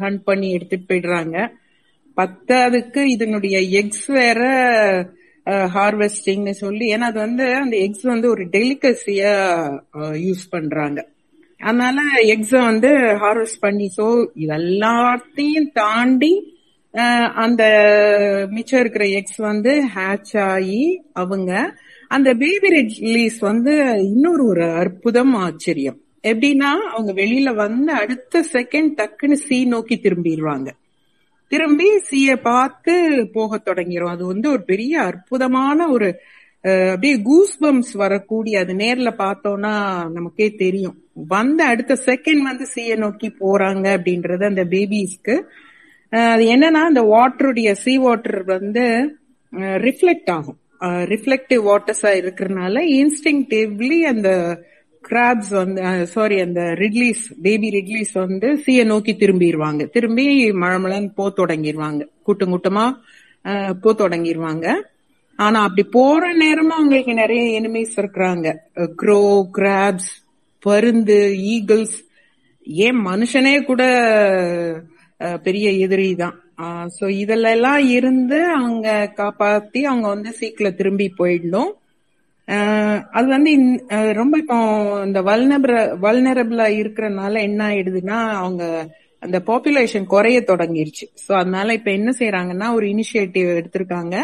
ஹண்ட் 0.03 0.21
பண்ணி 0.29 0.49
எடுத்துட்டு 0.53 0.89
போயிடுறாங்க. 0.89 1.37
பத்தாவதுக்கு 2.17 3.03
இதனுடைய 3.15 3.57
எக்ஸ் 3.81 4.07
வேற 4.19 4.41
ஹார்வெஸ்டிங்னு 5.47 6.55
சொல்லி 6.63 6.87
ஏன்னா 6.95 7.09
அது 7.11 7.19
வந்து 7.19 7.47
அந்த 7.55 7.77
எக்ஸ் 7.77 8.07
வந்து 8.13 8.29
ஒரு 8.29 8.45
டெலிகசியா 8.45 9.35
யூஸ் 10.27 10.45
பண்றாங்க. 10.51 11.01
அதனால 11.61 11.99
எக்ஸ 12.35 12.53
வந்து 12.65 12.91
ஹார்வெஸ்ட் 13.23 13.61
பண்ணி 13.61 13.87
சோ 13.99 14.07
இதெல்லாத்தையும் 14.45 15.71
தாண்டி 15.73 16.33
அந்த 17.45 17.63
மிச்சம் 18.51 18.81
இருக்கிற 18.81 19.05
எக்ஸ் 19.21 19.41
வந்து 19.51 19.73
ஹேட்ச் 19.95 20.35
ஆகி 20.39 20.83
அவங்க 21.13 21.53
அந்த 22.11 22.35
பேபி 22.35 22.69
ரிலீஸ் 22.69 23.39
வந்து 23.39 23.73
இன்னொரு 24.13 24.45
ஒரு 24.47 24.65
அற்புதம் 24.73 25.35
ஆச்சரியம். 25.47 25.99
எப்படின்னா 26.23 26.71
அவங்க 26.95 27.13
வெளியில 27.23 27.49
வந்து 27.55 27.93
அடுத்த 27.93 28.45
செகண்ட் 28.53 28.93
டக்குன்னு 29.01 29.39
சி 29.47 29.59
நோக்கி 29.65 29.97
திரும்பிடுவாங்க. 30.03 30.69
திரும்பி 31.53 31.89
சீய 32.09 32.31
பார்த்து 32.43 32.95
போக 33.33 33.59
தொடங்கிரும் 33.59 34.13
அது 34.15 34.25
வந்து 34.27 34.47
ஒரு 34.51 34.63
பெரிய 34.65 34.95
அற்புதமான 35.03 35.89
ஒரு 35.89 36.09
அப்படியே 36.93 37.17
கூஸ்பம்ஸ் 37.29 37.91
வரக்கூடிய 38.03 38.61
அது 38.61 38.73
நேர்ல 38.75 39.11
பார்த்தோம்னா 39.19 39.73
நமக்கே 40.13 40.47
தெரியும். 40.63 40.97
வந்த 41.29 41.61
அடுத்த 41.65 41.95
செகண்ட் 42.07 42.43
வந்து 42.51 42.67
சீய 42.75 42.97
நோக்கி 42.97 43.29
போறாங்க 43.41 43.85
அப்படின்றது 43.97 44.45
அந்த 44.45 44.65
பேபிஸ்க்கு 44.65 45.37
அது 46.33 46.45
என்னன்னா 46.55 46.83
அந்த 46.91 47.03
வாட்டருடைய 47.13 47.71
சீ 47.83 47.95
வாட்டர் 47.97 48.41
வந்து 48.45 48.85
ரிஃப்ளெக்ட் 49.87 50.31
ஆகும். 50.37 50.59
ரிஃப்ளெக்டிவ் 51.13 51.63
வாட்டர்ஸா 51.71 52.11
இருக்கிறதுனால 52.21 52.81
இன்ஸ்டிங்டிவ்லி 53.01 54.01
அந்த 54.13 54.31
கிராப்ஸ் 55.07 55.53
uh, 55.53 55.61
வந்து 55.63 55.83
சாரி 56.15 56.37
அந்த 56.47 56.61
ரிட்லீஸ் 56.83 57.23
பேபி 57.45 57.69
ரிட்லீஸ் 57.77 58.13
வந்து 58.25 58.49
சீய 58.65 58.81
நோக்கி 58.93 59.13
திரும்பிடுவாங்க 59.23 59.85
திரும்பி 59.97 60.27
மழமழன்னு 60.63 61.11
போ 61.19 61.25
தொடங்கிடுவாங்க 61.41 62.03
கூட்டம் 62.27 62.53
கூட்டமா 62.55 62.85
போ 63.83 63.91
தொடங்கிடுவாங்க 64.03 64.67
ஆனா 65.39 65.59
அப்படி 65.67 65.85
போற 65.97 66.25
நேரமா 66.43 66.75
அவங்களுக்கு 66.79 67.15
நிறைய 67.23 67.45
எனிமீஸ் 67.59 67.95
இருக்கிறாங்க. 68.03 68.49
க்ரோ 69.01 69.21
கிராப்ஸ் 69.59 70.13
பருந்து 70.67 71.19
ஈகிள்ஸ் 71.55 71.97
ஏன் 72.67 73.01
மனுஷனே 73.09 73.55
கூட 73.71 73.83
பெரிய 75.47 75.67
எதிரி 75.85 76.09
தான். 76.23 76.37
ஸோ 76.97 77.05
இதுல 77.23 77.51
எல்லாம் 77.57 77.83
இருந்து 77.99 78.39
அவங்க 78.59 78.89
காப்பாத்தி 79.21 79.81
அவங்க 79.91 80.07
வந்து 80.15 80.31
சீக்கிரம் 80.41 80.79
திரும்பி 80.81 81.09
போயிடணும். 81.21 81.73
அது 83.13 83.27
வந்து 83.27 83.53
ரொம்ப 84.13 84.35
இப்போ 84.39 84.57
இந்த 85.07 85.21
வல்னபிர 85.23 85.75
வல்னரபிளா 86.01 86.67
இருக்கிறனால 86.81 87.35
என்ன 87.49 87.61
ஆயிடுதுன்னா 87.71 88.19
அவங்க 88.43 88.65
அந்த 89.23 89.39
பாப்புலேஷன் 89.47 90.07
குறைய 90.07 90.39
தொடங்கிருச்சு. 90.51 91.05
ஸோ 91.25 91.31
அதனால 91.33 91.75
இப்ப 91.75 91.91
என்ன 91.91 92.11
செய்யறாங்கன்னா 92.19 92.67
ஒரு 92.75 92.87
இனிஷியேட்டிவ் 92.87 93.49
எடுத்திருக்காங்க. 93.61 94.17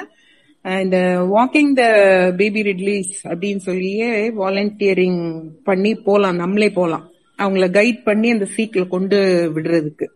இந்த 0.65 0.99
வாக்கிங் 1.35 1.73
த 1.79 1.85
பேபி 2.41 2.63
ரிட்லீஸ் 2.71 3.13
அப்படின்னு 3.31 3.63
சொல்லியே 3.69 4.11
வாலண்டியரிங் 4.41 5.23
பண்ணி 5.65 5.93
போலாம் 6.09 6.41
நம்மளே 6.43 6.71
போலாம். 6.71 7.05
அவங்கள 7.39 7.67
கைட் 7.79 8.01
பண்ணி 8.09 8.31
அந்த 8.31 8.47
சீக்ல 8.57 8.85
கொண்டு 8.89 9.19
விடுறதுக்கு. 9.57 10.07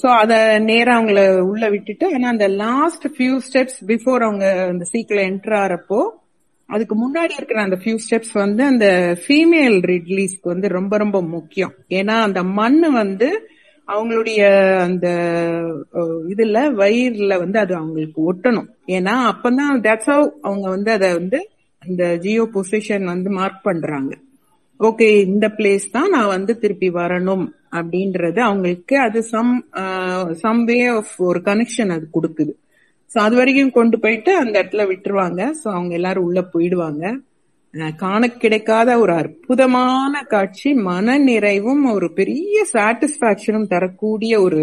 ஸோ 0.00 0.06
அத 0.22 0.34
நேரம் 0.70 0.96
அவங்கள 0.98 1.20
உள்ள 1.50 1.64
விட்டுட்டு 1.70 2.06
ஆனா 2.14 2.28
அந்த 2.34 2.46
லாஸ்ட் 2.64 3.06
ஃபியூ 3.14 3.34
ஸ்டெப்ஸ் 3.46 3.80
பிஃபோர் 3.86 4.26
அவங்க 4.26 4.46
அந்த 4.72 4.84
சீக்ல 4.92 5.20
என்டர் 5.30 5.56
ஆறப்போ 5.62 6.00
அதுக்கு 6.66 6.94
முன்னாடி 7.02 7.32
இருக்கிற 7.36 7.62
அந்த 7.62 7.78
ஃபியூ 7.84 7.96
ஸ்டெப்ஸ் 8.04 8.32
வந்து 8.32 8.64
அந்த 8.64 8.86
ஃபீமேல் 9.26 9.76
ரிட்லீஸ்க்கு 9.92 10.42
வந்து 10.42 10.68
ரொம்ப 10.68 10.96
ரொம்ப 10.96 11.22
முக்கியம். 11.22 11.74
ஏன்னா 11.88 12.14
அந்த 12.20 12.42
மண் 12.42 12.80
வந்து 12.80 13.28
அவங்களுடைய 13.88 14.42
அந்த 14.78 15.06
இதுல 16.28 16.58
வயிறுல 16.74 17.38
வந்து 17.38 17.58
அது 17.58 17.74
அவங்களுக்கு 17.76 18.20
ஒட்டணும். 18.32 18.68
ஏன்னா 18.86 19.14
அப்பதான் 19.32 19.82
தட்ஸ் 19.86 20.10
ஹவ் 20.12 20.28
அவங்க 20.42 20.68
வந்து 20.68 20.90
அதை 20.90 21.12
வந்து 21.12 21.48
இந்த 21.82 22.16
ஜியோ 22.16 22.48
பொசிஷன் 22.54 23.04
வந்து 23.04 23.30
மார்க் 23.30 23.62
பண்றாங்க. 23.62 24.12
ஓகே 24.80 25.08
இந்த 25.26 25.46
பிளேஸ் 25.48 25.84
தான் 25.92 26.10
நான் 26.10 26.26
வந்து 26.26 26.58
திருப்பி 26.58 26.90
வரணும் 26.90 27.44
அப்படின்றது 27.70 28.40
அவங்களுக்கு 28.40 28.98
அது 28.98 29.22
சம் 29.22 29.68
சம் 30.30 30.64
வே 30.64 30.86
ஆஃப் 30.86 31.14
ஒரு 31.16 31.40
கனெக்ஷன் 31.40 31.92
அது 31.92 32.06
கொடுக்குது. 32.12 32.52
ஸோ 33.14 33.18
அது 33.26 33.34
வரைக்கும் 33.40 33.76
கொண்டு 33.78 33.96
போயிட்டு 34.04 34.30
அந்த 34.42 34.54
இடத்துல 34.60 34.84
விட்டுருவாங்க. 34.90 35.40
ஸோ 35.60 35.66
அவங்க 35.76 35.92
எல்லாரும் 36.00 36.26
உள்ள 36.28 36.40
போயிடுவாங்க. 36.54 37.04
காண 38.02 38.22
கிடைக்காத 38.42 38.90
ஒரு 39.02 39.12
அற்புதமான 39.20 40.22
காட்சி 40.32 40.70
மன 40.88 41.16
நிறைவும் 41.28 41.84
ஒரு 41.94 42.08
பெரிய 42.18 42.64
சாட்டிஸ்பாக்சனும் 42.74 43.70
தரக்கூடிய 43.72 44.34
ஒரு 44.46 44.62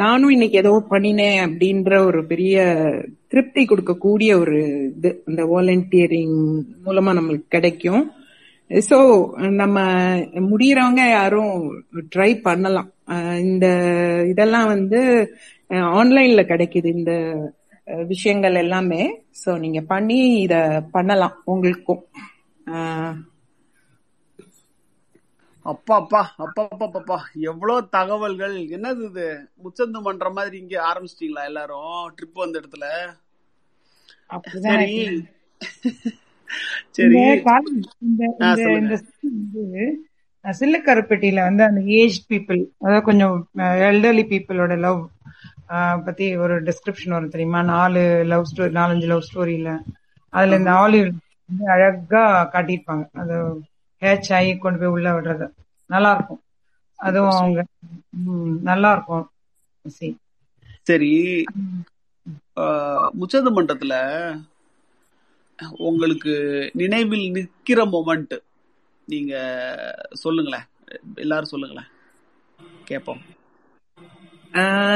நானும் 0.00 0.32
இன்னைக்கு 0.34 0.56
ஏதோ 0.62 0.72
பண்ணினேன் 0.92 1.38
அப்படின்ற 1.46 1.92
ஒரு 2.06 2.20
பெரிய 2.30 2.56
திருப்தி 3.32 3.62
கொடுக்கக்கூடிய 3.64 4.30
ஒரு 4.42 4.56
இது. 4.88 5.10
இந்த 5.30 5.42
வாலண்டியரிங் 5.52 6.38
மூலமா 6.86 7.12
நம்மளுக்கு 7.18 7.54
கிடைக்கும். 7.56 8.04
சோ 8.70 8.98
நம்ம 9.60 9.76
முடியறவங்க 10.50 11.02
யாரும் 11.10 11.54
ட்ரை 12.14 12.30
பண்ணலாம். 12.46 12.90
இந்த 13.48 13.66
இதெல்லாம் 14.32 14.68
வந்து 14.74 15.00
ஆன்லைன்ல 15.92 16.42
கிடைக்குது 16.46 16.88
இந்த 16.96 17.12
விஷயங்கள் 18.08 18.56
எல்லாமே. 18.62 19.00
சோ 19.40 19.50
நீங்க 19.64 19.80
பண்ணி 19.86 20.16
இத 20.38 20.54
பண்ணலாம் 20.92 21.36
உங்களுக்கும். 21.46 22.02
அப்பா 25.66 25.94
அப்பா 25.96 26.20
அப்பா 26.44 26.62
அப்பா 26.74 26.98
அப்பா 27.00 27.16
எவ்வளவு 27.50 27.88
தகவல்கள். 27.90 28.56
என்னது 28.76 29.04
இது? 29.08 29.26
முச்சந்து 29.64 30.00
பண்ற 30.06 30.28
மாதிரி 30.36 30.56
இங்க 30.62 30.76
ஆரம்பிச்சிட்டீங்களா 30.88 31.44
எல்லாரும்? 31.50 31.88
ட்ரிப் 32.16 32.42
வந்த 32.42 32.60
இடத்துல. 32.62 32.86
சரி. 34.64 34.90
சரி. 36.96 37.22
சில்லுக்கருப்பட்டியில 40.44 41.40
வந்து 41.46 41.62
அந்த 41.64 41.80
ஏஜ் 41.96 42.18
பீப்புள் 42.28 42.60
அதாவது 42.78 43.06
கொஞ்சம் 43.08 43.36
எல்டர்லி 43.86 44.24
பீப்புளோட 44.30 44.74
லவ் 44.84 45.00
பத்தி 46.04 46.36
ஒரு 46.36 46.62
டிஸ்கிரிப்ஷன் 46.62 47.08
வரும் 47.08 47.28
தெரியுமா? 47.28 47.62
நாலு 47.62 48.24
லவ் 48.24 48.44
ஸ்டோரி 48.50 48.76
நாலஞ்சு 48.78 49.06
லவ் 49.06 49.28
ஸ்டோரியில 49.28 49.70
அதுல 50.32 50.56
இந்த 50.56 50.70
வந்து 51.48 51.70
அழகா 51.70 52.24
காட்டியிருப்பாங்க. 52.52 53.08
அது 53.12 53.34
ஹேச் 54.02 54.34
ஆகி 54.34 54.56
கொண்டு 54.56 54.78
போய் 54.78 54.88
உள்ள 54.88 55.20
விடுறது. 55.20 55.46
நல்லா 55.86 56.12
இருக்கும் 56.12 56.42
அதுவும் 56.98 57.30
அவங்க 57.30 57.64
நல்லா 58.62 58.92
இருக்கும். 58.92 59.30
சரி. 60.82 61.44
ஆஹ், 62.56 63.08
முச்சத 63.20 63.48
மன்றத்துல 63.56 63.94
உங்களுக்கு 65.78 66.34
நினைவில் 66.74 67.26
நிக்கிற 67.32 67.80
மொமெண்ட் 67.86 68.34
நீங்க 69.06 69.34
சொல்லுங்களேன். 70.12 70.66
எல்லாரும் 71.14 71.44
சொல்லுங்களேன். 71.44 71.88
கேப்போம். 72.88 73.20
ஆஹ் 73.20 73.35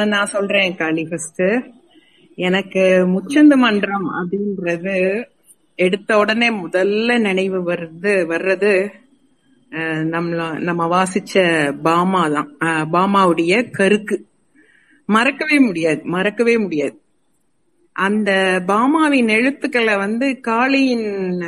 நான் 0.07 0.27
சொல்றேன் 0.27 0.77
காளி 0.77 1.05
ஃபர்ஸ்ட் 1.05 1.42
எனக்கு 2.35 2.81
முச்சந்து 3.07 3.57
மன்றம் 3.57 4.11
அப்படின்றது 4.11 5.25
எடுத்த 5.75 6.18
உடனே 6.18 6.49
முதல்ல 6.49 7.20
நினைவு 7.20 7.73
வருது 7.73 8.14
வர்றது 8.29 8.88
நம்மள 10.14 10.59
நம்ம 10.59 11.03
வாசிச்ச 11.03 11.35
பாமா 11.83 12.29
தான். 12.29 12.57
ஆஹ் 12.61 12.96
பாமாவுடைய 12.96 13.70
கருக்கு. 13.79 14.23
மறக்கவே 15.07 15.59
முடியாது 15.59 16.01
மறக்கவே 16.05 16.59
முடியாது. 16.59 17.01
அந்த 17.92 18.62
பாமாவின் 18.66 19.29
எழுத்துக்களை 19.29 19.96
வந்து 19.96 20.40
காளியின் 20.49 21.40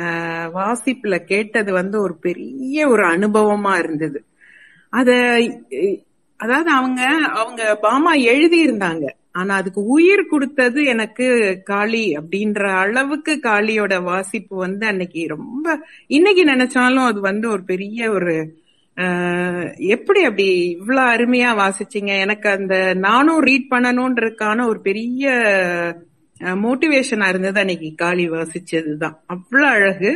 வாசிப்புல 0.53 1.17
கேட்டது 1.17 1.73
வந்து 1.73 2.01
ஒரு 2.01 2.15
பெரிய 2.15 2.87
ஒரு 2.87 3.03
அனுபவமா 3.03 3.77
இருந்தது. 3.77 4.23
அத 4.89 5.11
அதாவது 6.43 6.69
அவங்க 6.69 7.01
அவங்க 7.33 7.75
பாமா 7.75 8.13
எழுதி 8.13 8.59
இருந்தாங்க 8.67 9.05
ஆனா 9.31 9.55
அதுக்கு 9.55 9.81
உயிர் 9.81 10.27
கொடுத்தது 10.27 10.83
எனக்கு 10.83 11.27
காளி 11.63 12.17
அப்படின்ற 12.17 12.63
அளவுக்கு 12.75 13.39
காளியோட 13.43 14.03
வாசிப்பு 14.03 14.57
வந்து 14.57 14.87
அன்னைக்கு 14.87 15.25
ரொம்ப 15.27 15.65
இன்னைக்கு 16.07 16.43
நினைச்சாலும் 16.43 17.05
அது 17.05 17.19
வந்து 17.19 17.49
ஒரு 17.49 17.63
பெரிய 17.63 18.11
ஒரு 18.11 18.35
எப்படி 19.89 20.21
அப்படி 20.23 20.47
இவ்வளவு 20.69 21.07
அருமையா 21.09 21.51
வாசிச்சீங்க? 21.61 22.19
எனக்கு 22.19 22.49
அந்த 22.49 22.93
நானும் 22.93 23.41
ரீட் 23.41 23.67
பண்ணணும்ன்றதுக்கான 23.71 24.67
ஒரு 24.67 24.79
பெரிய 24.81 25.23
மோட்டிவேஷனா 26.63 27.27
இருந்தது 27.29 27.59
அன்னைக்கு 27.59 27.93
காளி 27.95 28.29
வாசிச்சதுதான். 28.29 29.15
அவ்வளவு 29.25 29.71
அழகு. 29.73 30.11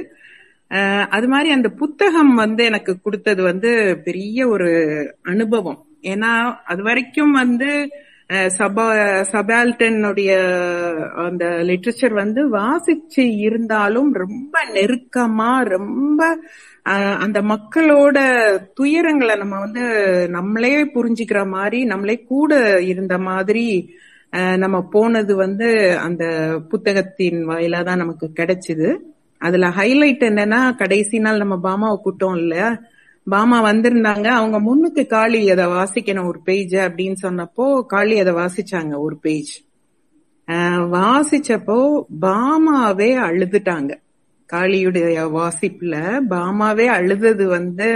அது 1.09 1.27
மாதிரி 1.27 1.49
அந்த 1.51 1.69
புத்தகம் 1.69 2.33
வந்து 2.35 2.63
எனக்கு 2.63 3.01
கொடுத்தது 3.01 3.43
வந்து 3.43 3.71
பெரிய 4.03 4.47
ஒரு 4.47 4.71
அனுபவம். 5.23 5.86
ஏன்னா 6.07 6.31
அது 6.65 6.81
வரைக்கும் 6.83 7.33
வந்து 7.33 7.69
சபா 8.57 8.85
சபால்டனுடைய 9.31 10.31
அந்த 11.25 11.45
லிட்ரேச்சர் 11.67 12.13
வந்து 12.13 12.41
வாசிச்சு 12.55 13.23
இருந்தாலும் 13.39 14.09
ரொம்ப 14.15 14.55
நெருக்கமா 14.73 15.51
ரொம்ப 15.67 16.21
அந்த 17.23 17.39
மக்களோட 17.51 18.17
துயரங்களை 18.79 19.35
நம்ம 19.37 19.55
வந்து 19.59 19.83
நம்மளே 20.29 20.73
புரிஞ்சுக்கிற 20.95 21.47
மாதிரி 21.47 21.79
நம்மளே 21.85 22.17
கூட 22.25 22.51
இருந்த 22.91 23.17
மாதிரி 23.29 23.65
நம்ம 24.57 24.77
போனது 24.91 25.33
வந்து 25.35 25.67
அந்த 25.99 26.23
புத்தகத்தின் 26.69 27.39
வாயிலா 27.49 27.83
தான் 27.83 27.97
நமக்கு 27.97 28.27
கிடைச்சது. 28.39 28.87
அதுல 29.41 29.65
ஹைலைட் 29.77 30.23
என்னன்னா 30.29 30.59
கடைசி 30.75 31.17
நாள் 31.19 31.37
நம்ம 31.37 31.55
பாமாவை 31.63 31.97
கூட்டோம் 32.01 32.37
இல்லையா? 32.37 32.69
பாமா 33.27 33.57
வந்திருந்தாங்க. 33.63 34.27
அவங்க 34.35 34.57
முன்னுக்கு 34.59 35.05
காளி 35.07 35.49
அதை 35.49 35.65
வாசிக்கணும் 35.69 36.27
ஒரு 36.27 36.41
பேஜ் 36.43 36.75
அப்படின்னு 36.83 37.17
சொன்னப்போ 37.21 37.65
காளி 37.85 38.19
அதை 38.19 38.33
வாசிச்சாங்க 38.33 38.93
ஒரு 38.99 39.17
பேஜ் 39.19 39.53
வாசிச்சப்போ 40.93 41.77
பாமாவே 42.21 43.09
அழுதுட்டாங்க. 43.25 43.91
காளியுடைய 44.49 45.07
வாசிப்புல 45.33 45.95
பாமாவே 46.29 46.87
அழுதது 46.91 47.45
வந்து 47.49 47.89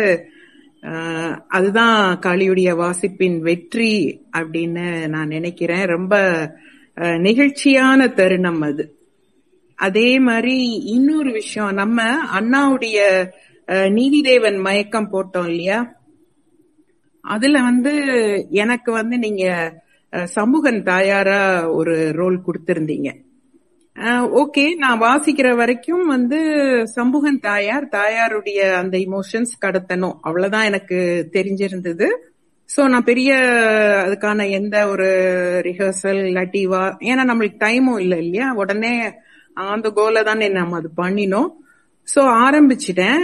ஆஹ், 0.83 1.35
அதுதான் 1.49 1.95
காளியுடைய 2.21 2.69
வாசிப்பின் 2.75 3.37
வெற்றி 3.39 3.91
அப்படின்னு 4.37 4.85
நான் 5.07 5.27
நினைக்கிறேன். 5.27 5.85
ரொம்ப 5.87 6.13
நிகழ்ச்சியான 7.21 8.07
தருணம் 8.13 8.61
அது. 8.61 8.83
அதே 9.79 10.19
மாதிரி 10.19 10.55
இன்னொரு 10.91 11.31
விஷயம் 11.31 11.73
நம்ம 11.73 11.99
அண்ணாவுடைய 12.31 12.97
நீதிதேவன் 13.97 14.59
மயக்கம் 14.67 15.11
போட்டோம் 15.13 15.47
இல்லையா? 15.47 15.79
அதுல 17.25 17.57
வந்து 17.61 17.91
எனக்கு 18.63 18.91
வந்து 18.91 19.17
நீங்க 19.17 19.43
சமூகன் 20.37 20.79
தாயாரா 20.83 21.41
ஒரு 21.79 21.95
ரோல் 22.19 22.37
கொடுத்திருந்தீங்க. 22.47 23.09
ஓகே 24.41 24.63
நான் 24.77 25.01
வாசிக்கிற 25.01 25.55
வரைக்கும் 25.55 26.03
வந்து 26.05 26.39
சமூகன் 26.97 27.39
தாயார் 27.39 27.85
தாயாருடைய 27.95 28.59
அந்த 28.81 28.95
இமோஷன்ஸ் 28.97 29.53
கடத்தணும். 29.65 30.17
அவ்வளவுதான் 30.21 30.67
எனக்கு 30.71 30.97
தெரிஞ்சிருந்தது. 31.33 32.07
சோ 32.69 32.81
நான் 32.89 33.09
பெரிய 33.09 33.31
அதுக்கான 34.05 34.49
எந்த 34.59 34.75
ஒரு 34.87 35.07
ரிஹர்சல் 35.67 36.21
இல்லாட்டி 36.27 36.61
ஏன்னா 37.09 37.23
நம்மளுக்கு 37.31 37.57
டைமும் 37.65 37.99
இல்லை 37.99 38.19
இல்லையா? 38.25 38.47
உடனே 38.63 38.93
அந்த 39.57 39.87
கோல 39.97 40.23
தானே 40.23 40.47
நம்ம 40.49 40.77
அது 40.77 40.89
பண்ணினோம். 41.01 41.49
சோ 42.11 42.21
ஆரம்பிச்சிட்டேன். 42.45 43.21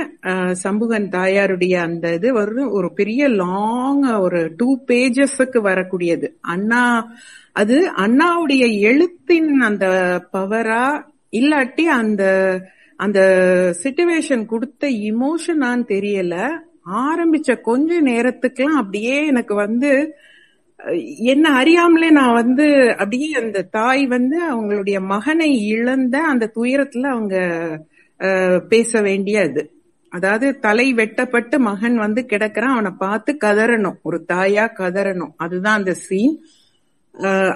சம்புகன் 0.63 1.07
தாயாருடைய 1.15 1.75
அந்த 1.87 2.13
இது 2.17 2.29
வரும் 2.33 2.73
ஒரு 2.77 2.89
பெரிய 2.99 3.21
லாங் 3.41 4.03
ஒரு 4.25 4.39
டூ 4.59 4.67
பேஜஸ்க்கு 4.89 5.59
வரக்கூடியது. 5.69 6.27
அண்ணா 6.53 6.83
அது 7.61 7.77
அண்ணாவுடைய 8.05 8.63
எழுத்தின் 8.89 9.51
அந்த 9.69 9.85
பவரா 10.33 10.85
இல்லாட்டி 11.39 11.85
அந்த 11.99 12.23
அந்த 12.99 13.19
சிச்சுவேஷன் 13.83 14.45
கொடுத்த 14.45 14.83
இமோஷனான்னு 15.09 15.85
தெரியல. 15.95 16.35
ஆரம்பிச்ச 17.03 17.49
கொஞ்ச 17.69 17.91
நேரத்துக்குலாம் 18.01 18.81
அப்படியே 18.81 19.15
எனக்கு 19.31 19.53
வந்து 19.65 19.91
என்ன 21.33 21.45
அறியாமலே 21.59 22.09
நான் 22.17 22.37
வந்து 22.41 22.65
அப்படியே 23.01 23.29
அந்த 23.41 23.61
தாய் 23.77 24.03
வந்து 24.07 24.37
அவங்களுடைய 24.51 24.97
மகனை 25.13 25.49
இழந்த 25.73 26.15
அந்த 26.31 26.45
துயரத்துல 26.57 27.09
அவங்க 27.15 27.37
பேச 28.69 29.01
வேண்டியது. 29.01 29.61
அதாவது 30.11 30.47
தலை 30.59 30.93
வெட்டப்பட்டு 30.93 31.59
மகன் 31.59 31.97
வந்து 31.97 32.21
கிடக்குறான் 32.29 32.75
அவனை 32.75 32.91
பார்த்து 32.99 33.31
கதறணும். 33.45 33.97
ஒரு 34.01 34.25
தாயா 34.33 34.65
கதறணும். 34.79 35.33
அதுதான் 35.37 35.79
அந்த 35.79 35.93
சீன் 35.93 36.37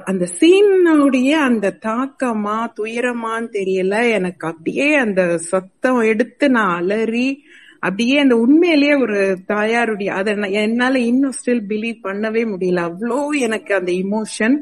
அந்த 0.05 0.25
சீனுடைய 0.39 1.31
அந்த 1.47 1.67
தாக்கமா 1.85 2.57
துயரமான்னு 2.77 3.49
தெரியல. 3.51 3.95
எனக்கு 4.11 4.47
அப்படியே 4.47 4.87
அந்த 4.95 5.37
சத்தம் 5.37 6.01
எடுத்து 6.01 6.49
நான் 6.49 6.75
அலறி 6.75 7.43
அப்படியே 7.79 8.19
அந்த 8.19 8.35
உண்மையிலேயே 8.35 8.95
ஒரு 8.95 9.19
தாயாருடைய 9.47 10.09
அதை 10.09 10.33
நான் 10.33 10.57
என்னால 10.63 10.99
இன்னும் 10.99 11.37
ஸ்டில் 11.37 11.63
பிலீவ் 11.69 11.99
பண்ணவே 12.03 12.43
முடியல. 12.53 12.81
அவ்வளோ 12.89 13.19
எனக்கு 13.39 13.71
அந்த 13.75 13.91
இமோஷன் 13.91 14.57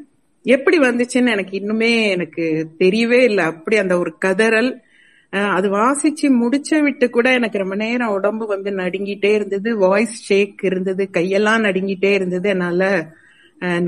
எப்படி 0.45 0.77
வந்துச்சுன்னு 0.77 1.35
எனக்கு 1.37 1.55
இன்னுமே 1.59 1.93
எனக்கு 2.09 2.45
தெரியவே 2.79 3.21
இல்லை. 3.23 3.45
அப்படி 3.45 3.77
அந்த 3.77 3.97
ஒரு 3.97 4.13
கதறல். 4.25 4.71
அது 5.33 5.67
வாசிச்சு 5.69 6.27
முடிச்ச 6.41 6.81
விட்டு 6.81 7.09
கூட 7.09 7.33
எனக்கு 7.33 7.57
ரொம்ப 7.57 7.75
நேரம் 7.75 8.13
உடம்பு 8.13 8.45
வந்து 8.47 8.71
நடுங்கிட்டே 8.71 9.31
இருந்தது. 9.33 9.77
வாய்ஸ் 9.77 10.15
ஷேக் 10.23 10.63
இருந்தது. 10.63 11.09
கையெல்லாம் 11.13 11.65
நடுங்கிட்டே 11.67 12.11
இருந்தது. 12.13 12.49
என்னால 12.49 12.83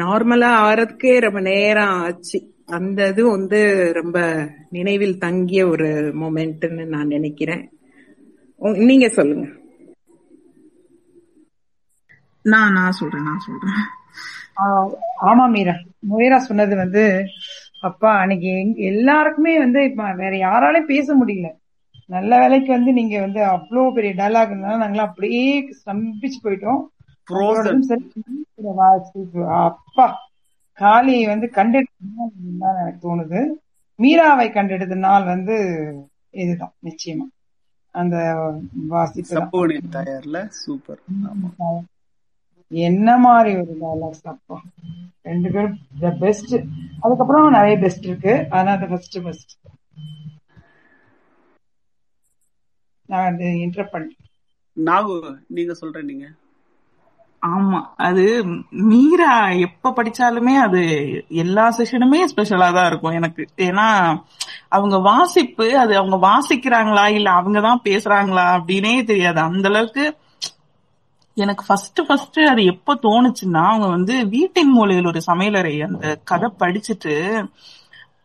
நார்மலா 0.02 0.50
ஆறதுக்கே 0.68 1.20
ரொம்ப 1.20 1.40
நேரம் 1.42 1.94
ஆச்சு. 2.02 2.40
அந்த 2.78 3.08
இது 3.08 3.24
வந்து 3.30 3.60
ரொம்ப 3.94 4.18
நினைவில் 4.70 5.18
தங்கிய 5.18 5.62
ஒரு 5.68 5.88
மொமெண்ட்னு 6.22 6.86
நான் 6.86 7.08
நினைக்கிறேன். 7.08 7.64
நீங்க 8.90 9.08
சொல்லுங்க. 9.10 9.48
நான் 12.46 12.74
நான் 12.74 12.92
சொல்றேன் 12.92 13.24
நான் 13.24 13.44
சொல்றேன். 13.46 13.80
ஆமா 15.22 15.46
மீரா. 15.52 15.76
மீரா 16.12 16.38
சொன்னது 16.38 16.76
வந்து 16.76 17.04
அப்பா 17.84 18.20
அன்னைக்கு 18.20 18.52
எல்லாருக்குமே 18.84 19.58
வந்து 19.58 19.84
இப்ப 19.84 20.14
வேற 20.14 20.34
யாராலையும் 20.38 20.92
பேச 20.94 21.16
முடியல. 21.16 21.50
நல்ல 22.10 22.40
வேலைக்கு 22.40 22.72
வந்து 22.72 22.92
நீங்க 22.94 23.20
வந்து 23.20 23.44
அவ்வளவு 23.46 23.94
பெரிய 23.94 24.12
டயலாக் 24.14 24.54
நாங்களாம் 24.64 25.10
அப்படியே 25.10 25.44
ஸ்தம்பிச்சு 25.80 26.40
போயிட்டோம். 26.44 26.82
அப்பா 29.62 30.08
காளி 30.80 31.26
வந்து 31.26 31.48
கண்டெடுத்து 31.56 32.10
தான் 32.60 32.78
எனக்கு 32.78 33.02
தோணுது. 33.06 33.42
மீராவை 34.00 34.48
கண்டெடுத்த 34.52 34.96
நாள் 34.96 35.24
வந்து 35.24 35.56
இதுதான் 36.34 36.74
நிச்சயமா. 36.84 37.26
அந்த 37.96 38.18
வாசிப்பு 38.88 39.36
தயார்ல 39.92 40.48
சூப்பர். 40.62 41.02
ஆமா. 41.24 41.50
என்ன 42.72 43.18
மாதிரி 43.24 43.52
ஒரு 43.58 43.74
டைலாக்ஸ் 43.80 44.26
அப்பா 44.32 44.58
ரெண்டு 45.26 45.50
பேரும் 45.50 45.76
த 46.00 46.12
பெஸ்ட் 46.20 46.54
அதுக்கப்புறம் 47.02 47.56
நிறைய 47.58 47.76
பெஸ்ட் 47.80 48.06
இருக்கு. 48.06 48.24
ஆனா 48.56 48.72
அது 48.74 48.88
ஃபர்ஸ்ட் 48.92 49.18
பெஸ்ட் 49.26 49.54
நான் 53.10 53.28
அது 53.30 53.48
இன்டர் 53.64 53.92
பண்ணேன் 53.92 54.18
நாகு 54.78 55.16
நீங்க 55.56 55.74
சொல்ற 55.80 56.02
நீங்க. 56.06 56.26
ஆமா 57.42 57.78
அது 58.00 58.24
மீரா 58.90 59.30
எப்ப 59.66 59.92
படிச்சாலுமே 59.92 60.54
அது 60.62 60.82
எல்லா 61.42 61.66
செஷனுமே 61.78 62.20
ஸ்பெஷலா 62.32 62.68
தான் 62.74 62.90
இருக்கும் 62.90 63.18
எனக்கு. 63.20 63.44
ஏன்னா 63.68 63.88
அவங்க 64.70 64.98
வாசிப்பு 65.08 65.68
அது 65.78 65.94
அவங்க 65.98 66.18
வாசிக்கிறாங்களா 66.28 67.06
இல்ல 67.12 67.30
அவங்கதான் 67.40 67.86
பேசுறாங்களா 67.86 68.46
அப்படின்னே 68.58 68.94
தெரியாது. 69.06 69.40
அந்த 69.50 69.68
அளவுக்கு 69.72 70.06
எனக்கு 71.38 71.64
ஃபர்ஸ்ட் 71.68 72.00
ஃபர்ஸ்ட் 72.08 72.40
அது 72.40 72.64
எப்ப 72.64 72.96
தோணுச்சுன்னா 72.96 73.64
அவங்க 73.66 73.88
வந்து 73.88 74.28
வீட்டின் 74.28 74.70
மூலையில் 74.70 75.06
ஒரு 75.06 75.22
சமையலறை 75.28 75.84
அந்த 75.86 76.18
கதை 76.24 76.50
படிச்சுட்டு 76.60 77.14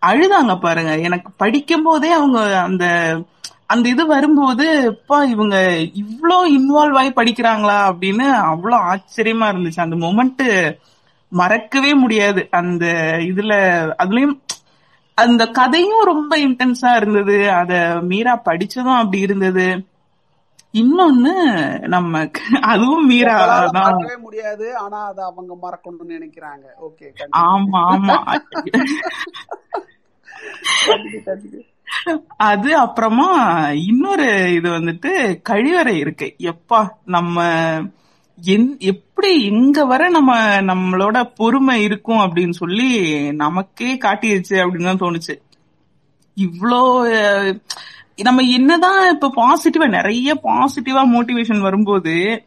அழுதாங்க 0.07 0.61
பாருங்க. 0.61 0.99
எனக்கு 1.01 1.31
படிக்கும் 1.37 1.83
போதே 1.83 2.13
அவங்க 2.13 2.61
அந்த 2.61 2.85
அந்த 3.67 3.89
இது 3.89 4.07
வரும்போது 4.07 4.87
அப்பா 4.89 5.25
இவங்க 5.25 5.57
இவ்வளோ 5.95 6.37
இன்வால்வ் 6.49 6.97
ஆகி 6.97 7.11
படிக்கிறாங்களா? 7.11 7.79
அப்படின்னு 7.91 8.27
அவ்வளோ 8.53 8.77
ஆச்சரியமா 8.93 9.47
இருந்துச்சு. 9.53 9.81
அந்த 9.81 9.97
மொமெண்ட் 9.97 10.77
மறக்கவே 11.29 11.95
முடியாது. 11.95 12.49
அந்த 12.51 12.85
இதுல 13.19 13.53
அதுலயும் 13.99 14.37
அந்த 15.15 15.47
கதையும் 15.47 16.05
ரொம்ப 16.05 16.39
இன்டென்ஸா 16.39 16.97
இருந்தது. 16.97 17.51
அத 17.51 17.99
மீரா 18.03 18.43
படிச்சதும் 18.45 18.97
அப்படி 18.97 19.19
இருந்தது. 19.19 19.67
இன்னொன்னு 20.77 21.33
நம்ம 21.89 22.23
அதுவும் 22.67 23.07
மீரா 23.07 23.37
மறக்கவே 23.77 24.17
முடியாது. 24.23 24.67
ஆனா 24.77 24.99
அதை 25.07 25.23
அவங்க 25.27 25.53
மறக்கணும்னு 25.63 26.17
நினைக்கிறாங்க. 26.17 26.67
ஓகே 26.87 27.09
ஆமா 27.45 27.81
ஆமா. 27.93 28.17
அது 32.47 32.71
அப்புறமா 32.77 33.29
இன்னொரு 33.87 34.27
இது 34.53 34.69
வந்துட்டு 34.71 35.11
கழிவறை 35.51 35.95
இருக்கு. 35.97 36.29
எப்பா 36.53 36.81
நம்ம 37.09 37.37
எப்படி 38.93 39.31
எங்க 39.51 39.79
வர 39.87 40.03
நம்ம 40.11 40.33
நம்மளோட 40.69 41.19
பொறுமை 41.39 41.77
இருக்கும் 41.85 42.25
அப்படின்னு 42.25 42.55
சொல்லி 42.55 42.89
நமக்கே 43.41 43.91
காட்டிருச்சு 43.99 44.57
அப்படின்னு 44.63 44.91
தான் 44.91 45.05
தோணுச்சு. 45.05 45.35
இவ்ளோ 46.37 46.81
அஹ், 47.19 47.53
நம்ம 48.23 48.43
என்னதான் 48.43 49.11
இப்ப 49.11 49.33
பாசிட்டிவா 49.37 49.89
நிறைய 49.89 50.35
பாசிட்டிவா 50.43 51.03
மோட்டிவேஷன் 51.15 51.61
வரும்போது 51.61 52.45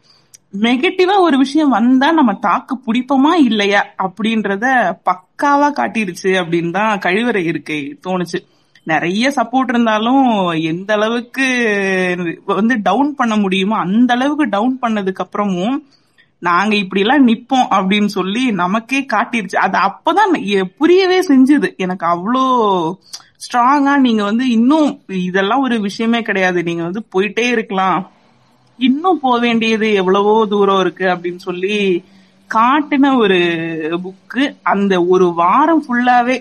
நெகட்டிவா 0.60 1.20
ஒரு 1.20 1.38
விஷயம் 1.38 1.68
வந்தா 1.68 2.12
நம்ம 2.12 2.32
தாக்கு 2.34 2.78
பிடிப்போமா 2.86 3.34
இல்லையா 3.34 3.86
அப்படின்றத 3.98 4.64
பக்காவா 5.10 5.68
காட்டிருச்சு 5.72 6.32
அப்படின்னு 6.40 6.72
தான் 6.72 6.98
கழிவறை 6.98 7.44
இருக்கை 7.44 7.98
தோணுச்சு. 8.06 8.38
நிறைய 8.82 9.32
சப்போர்ட் 9.36 9.68
இருந்தாலும் 9.68 10.48
எந்த 10.48 10.94
அளவுக்கு 10.94 11.46
வந்து 12.46 12.80
டவுன் 12.82 13.14
பண்ண 13.14 13.36
முடியுமோ 13.36 13.76
அந்த 13.76 14.14
அளவுக்கு 14.14 14.48
டவுன் 14.48 14.78
பண்ணதுக்கு 14.82 15.24
அப்புறமும் 15.24 15.76
நாங்க 16.38 16.76
இப்படி 16.76 17.00
எல்லாம் 17.00 17.28
நிப்போம் 17.28 17.66
அப்படின்னு 17.70 18.06
சொல்லி 18.06 18.52
நமக்கே 18.52 19.06
காட்டிருச்சு 19.12 19.56
அது 19.56 19.78
அப்பதான் 19.78 20.66
புரியவே 20.76 21.20
செஞ்சுது. 21.20 21.76
எனக்கு 21.76 22.06
அவ்வளோ 22.06 22.44
ஸ்ட்ராங்கா 23.40 23.96
நீங்க 23.96 24.24
வந்து 24.24 24.50
இன்னும் 24.50 25.02
இதெல்லாம் 25.06 25.62
ஒரு 25.62 25.80
விஷயமே 25.80 26.22
கிடையாது. 26.22 26.62
நீங்க 26.62 26.82
வந்து 26.82 27.02
போயிட்டே 27.14 27.50
இருக்கலாம். 27.50 28.10
இன்னும் 28.78 29.20
போக 29.20 29.38
வேண்டியது 29.40 29.92
எவ்வளவோ 29.92 30.46
தூரம் 30.48 30.80
இருக்கு 30.80 31.04
அப்படின்னு 31.04 31.36
சொல்லி 31.36 32.04
காட்டின 32.50 33.16
ஒரு 33.16 33.38
புக்கு 34.04 34.56
அந்த 34.62 35.04
ஒரு 35.04 35.34
வாரம் 35.34 35.84
ஃபுல்லாவே 35.84 36.36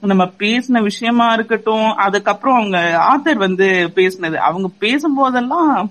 நம்ம 0.00 0.24
பேசின 0.38 0.82
விஷயமா 0.82 1.32
இருக்கட்டும் 1.32 1.94
அதுக்கப்புறம் 1.96 2.56
அவங்க 2.56 2.78
ஆத்தர் 3.12 3.36
வந்து 3.36 3.92
பேசினது. 3.94 4.34
அவங்க 4.34 4.68
பேசும்போதெல்லாம் 4.78 5.90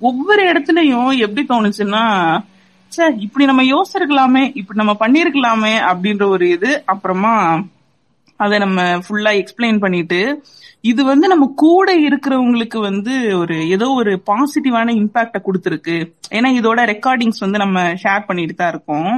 ஒவ்வொரு 0.00 0.42
இடத்துலயும் 0.52 1.18
எப்படி 1.18 1.46
தோணுச்சுன்னா 1.48 2.04
ச்சே 2.92 3.18
இப்படி 3.18 3.44
நம்ம 3.44 3.62
யோசிச்சிருக்கலாமே 3.62 4.52
இப்படி 4.54 4.78
நம்ம 4.82 4.96
பண்ணிருக்கலாமே 5.00 5.74
அப்படின்ற 5.90 6.28
ஒரு 6.28 6.48
இது 6.48 6.82
அப்புறமா 6.86 7.34
அதை 8.44 8.56
நம்ம 8.64 8.80
ஃபுல்லா 9.04 9.32
எக்ஸ்பிளைன் 9.40 9.78
பண்ணிட்டு 9.84 10.20
இது 10.90 11.02
வந்து 11.04 11.26
நம்ம 11.32 11.44
கூட 11.62 11.88
இருக்கிறவங்களுக்கு 12.06 12.78
வந்து 12.88 13.14
ஒரு 13.38 13.56
ஏதோ 13.76 13.86
ஒரு 14.00 14.12
பாசிட்டிவான 14.28 14.92
இம்பாக்ட 15.00 15.38
கொடுத்துருக்கு. 15.46 15.96
ஏன்னா 16.36 16.48
இதோட 16.58 16.80
ரெக்கார்டிங்ஸ் 16.92 17.42
வந்து 17.44 17.58
நம்ம 17.64 17.80
ஷேர் 18.02 18.28
பண்ணிட்டு 18.28 18.54
தான் 18.54 18.72
இருக்கோம். 18.74 19.12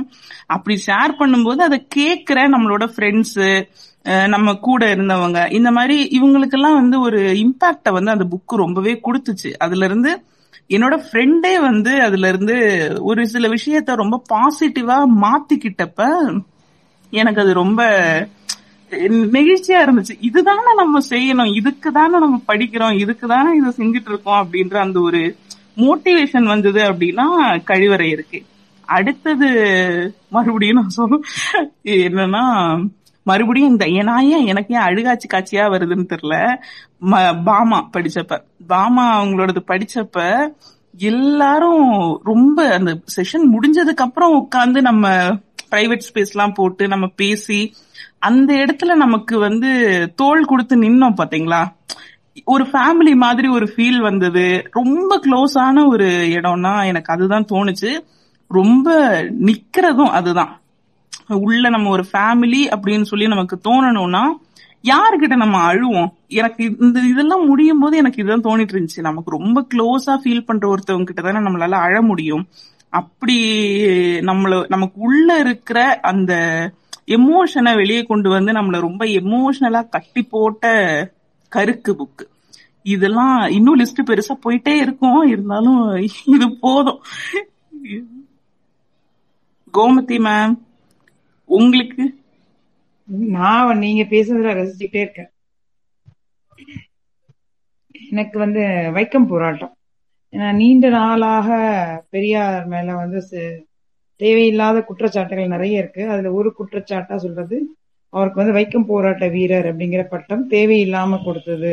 அப்படி 0.54 0.74
ஷேர் 0.86 1.12
பண்ணும்போது 1.20 1.62
அதை 1.68 1.78
கேட்கிற 1.96 2.48
நம்மளோட 2.54 2.86
ஃப்ரெண்ட்ஸ் 2.94 3.36
நம்ம 4.34 4.54
கூட 4.66 4.82
இருந்தவங்க 4.94 5.38
இந்த 5.58 5.70
மாதிரி 5.76 5.96
இவங்களுக்கெல்லாம் 6.18 6.78
வந்து 6.80 6.96
ஒரு 7.06 7.20
இம்பாக்ட 7.44 7.88
வந்து 7.96 8.14
அந்த 8.14 8.26
புக்கு 8.32 8.62
ரொம்பவே 8.64 8.94
கொடுத்துச்சு. 9.06 9.50
அதுல 9.64 9.88
இருந்து 9.90 10.12
என்னோட 10.76 10.94
ஃப்ரெண்டே 11.04 11.52
வந்து 11.68 11.92
அதுல 12.06 12.28
இருந்து 12.32 12.56
ஒரு 13.10 13.22
சில 13.34 13.48
விஷயத்த 13.56 14.00
ரொம்ப 14.02 14.16
பாசிட்டிவா 14.32 14.96
மாத்திக்கிட்டப்ப 15.24 16.06
எனக்கு 17.12 17.42
அது 17.44 17.52
ரொம்ப 17.62 17.82
நெகிழ்ச்சியா 18.90 19.86
இருந்துச்சு. 19.86 20.16
இதுதானே 20.20 20.74
நம்ம 20.76 20.98
செய்யணும். 21.10 21.56
இதுக்கு 21.56 21.92
தானே 21.92 22.18
நம்ம 22.18 22.40
படிக்கிறோம். 22.48 22.98
இதுக்கு 22.98 23.26
தானே 23.26 23.56
இதை 23.56 23.70
செஞ்சுட்டு 23.76 24.08
இருக்கோம் 24.08 24.48
அப்படின்ற 24.48 24.76
அந்த 24.76 25.00
ஒரு 25.00 25.36
மோட்டிவேஷன் 25.76 26.44
வந்தது 26.44 26.82
அப்படின்னா 26.82 27.24
கழிவறை 27.66 28.08
இருக்கு. 28.08 28.42
அடுத்தது 28.84 30.14
மறுபடியும் 30.28 30.76
நான் 30.76 30.88
சொல்ல 30.88 31.18
என்னன்னா 31.84 32.84
மறுபடியும் 33.22 33.70
இந்த 33.70 33.86
ஏன்னா 33.86 34.20
ஏன் 34.20 34.46
எனக்கு 34.46 34.74
ஏன் 34.74 34.80
அழுகாட்சி 34.80 35.28
காட்சியா 35.34 35.68
வருதுன்னு 35.68 36.08
தெரியல. 36.08 36.58
ம- 37.00 37.42
பாமா 37.44 37.90
படிச்சப்ப. 37.96 38.40
பாமா 38.66 39.22
அவங்களோடது 39.22 39.56
படிச்சப்ப 39.68 40.48
எல்லாரும் 40.98 42.20
ரொம்ப 42.22 42.72
அந்த 42.72 43.00
செஷன் 43.16 43.52
முடிஞ்சதுக்கு 43.52 43.94
அப்புறம் 43.94 44.48
உட்காந்து 44.48 44.80
நம்ம 44.80 45.08
பிரைவேட் 45.70 46.00
ஸ்பேஸ் 46.14 46.32
எல்லாம் 46.34 46.52
போட்டு 46.52 46.88
நம்ம 46.88 47.06
பேசி 47.06 47.74
அந்த 48.18 48.54
இடத்துல 48.54 48.94
நமக்கு 48.94 49.38
வந்து 49.38 49.70
தோல் 50.14 50.44
கொடுத்து 50.44 50.76
நின்னோம் 50.76 51.14
பாத்தீங்களா? 51.16 51.72
ஒரு 52.44 52.64
ஃபேமிலி 52.64 53.14
மாதிரி 53.14 53.48
ஒரு 53.48 53.72
ஃபீல் 53.76 54.00
வந்தது. 54.00 54.68
ரொம்ப 54.70 55.20
க்ளோஸான 55.20 55.86
ஒரு 55.86 56.04
இடம்னா 56.06 56.86
எனக்கு 56.86 57.12
அதுதான் 57.12 57.46
தோணுச்சு. 57.52 57.98
ரொம்ப 58.48 59.22
நிக்கிறதும் 59.22 60.10
அதுதான். 60.10 60.60
உள்ள 61.28 61.68
நம்ம 61.68 61.88
ஒரு 61.88 62.04
ஃபேமிலி 62.12 62.72
அப்படின்னு 62.74 63.02
சொல்லி 63.02 63.26
நமக்கு 63.26 63.58
தோணணும்னா 63.68 64.22
யாருக்கிட்ட 64.82 65.36
நம்ம 65.36 65.74
அழுவோம்? 65.74 66.08
எனக்கு 66.28 66.76
இந்த 66.80 67.00
இதெல்லாம் 67.00 67.46
முடியும் 67.46 67.78
போது 67.78 67.96
எனக்கு 67.96 68.22
இதுதான் 68.22 68.52
தோணிட்டு 68.52 68.72
இருந்துச்சு. 68.72 69.00
நமக்கு 69.00 69.38
ரொம்ப 69.38 69.66
க்ளோஸா 69.74 70.18
ஃபீல் 70.24 70.44
பண்ற 70.44 70.74
ஒருத்தவங்க 70.74 71.04
கிட்ட 71.04 71.22
தானே 71.22 71.38
நம்மளால 71.38 71.70
அழ 71.70 72.02
முடியும். 72.02 72.48
அப்படி 72.88 73.36
நம்மள 74.20 74.64
நமக்கு 74.68 75.00
உள்ள 75.00 75.38
இருக்கிற 75.38 76.00
அந்த 76.02 76.34
எமோஷனை 77.08 77.74
வெளியே 77.74 78.02
கொண்டு 78.02 78.28
வந்து 78.30 78.52
நம்மள 78.52 78.80
ரொம்ப 78.80 79.04
எமோஷனலா 79.04 79.88
கட்டி 79.88 80.22
போட்ட 80.22 80.66
கருக்கு 81.56 81.88
புக்கு 81.88 82.24
இதெல்லாம் 82.82 83.48
இன்னும் 83.48 83.78
லிஸ்ட் 83.78 84.06
பெருசா 84.06 84.34
போயிட்டே 84.44 84.76
இருக்கும். 84.76 85.28
இருந்தாலும் 85.28 86.08
இது 86.26 86.58
போதும். 86.60 87.02
கோமதி 89.72 90.16
மேம் 90.18 90.54
உங்களுக்கு? 91.44 92.04
நான் 93.04 93.78
நீங்க 93.78 94.02
பேசுறதுல 94.02 94.56
ரசிச்சுட்டே 94.58 94.96
இருக்கேன். 94.96 95.30
எனக்கு 98.10 98.38
வந்து 98.38 98.60
வைக்கம் 98.94 99.28
போராட்டம். 99.28 99.76
ஏன்னா 100.32 100.54
நீண்ட 100.54 100.88
நாளாக 100.88 101.48
பெரியார் 102.10 102.66
மேல 102.66 102.94
வந்து 102.94 103.20
தேவையில்லாத 104.20 104.84
குற்றச்சாட்டுகள் 104.88 105.54
நிறைய 105.54 105.78
இருக்கு. 105.78 106.08
அதுல 106.08 106.32
ஒரு 106.32 106.54
குற்றச்சாட்டா 106.58 107.16
சொல்றது 107.16 107.56
அவருக்கு 108.12 108.40
வந்து 108.40 108.56
வைக்கம் 108.58 108.86
போராட்ட 108.86 109.28
வீரர் 109.28 109.66
அப்படிங்கிற 109.70 110.02
பட்டம் 110.02 110.50
தேவையில்லாம 110.50 111.24
கொடுத்தது. 111.24 111.72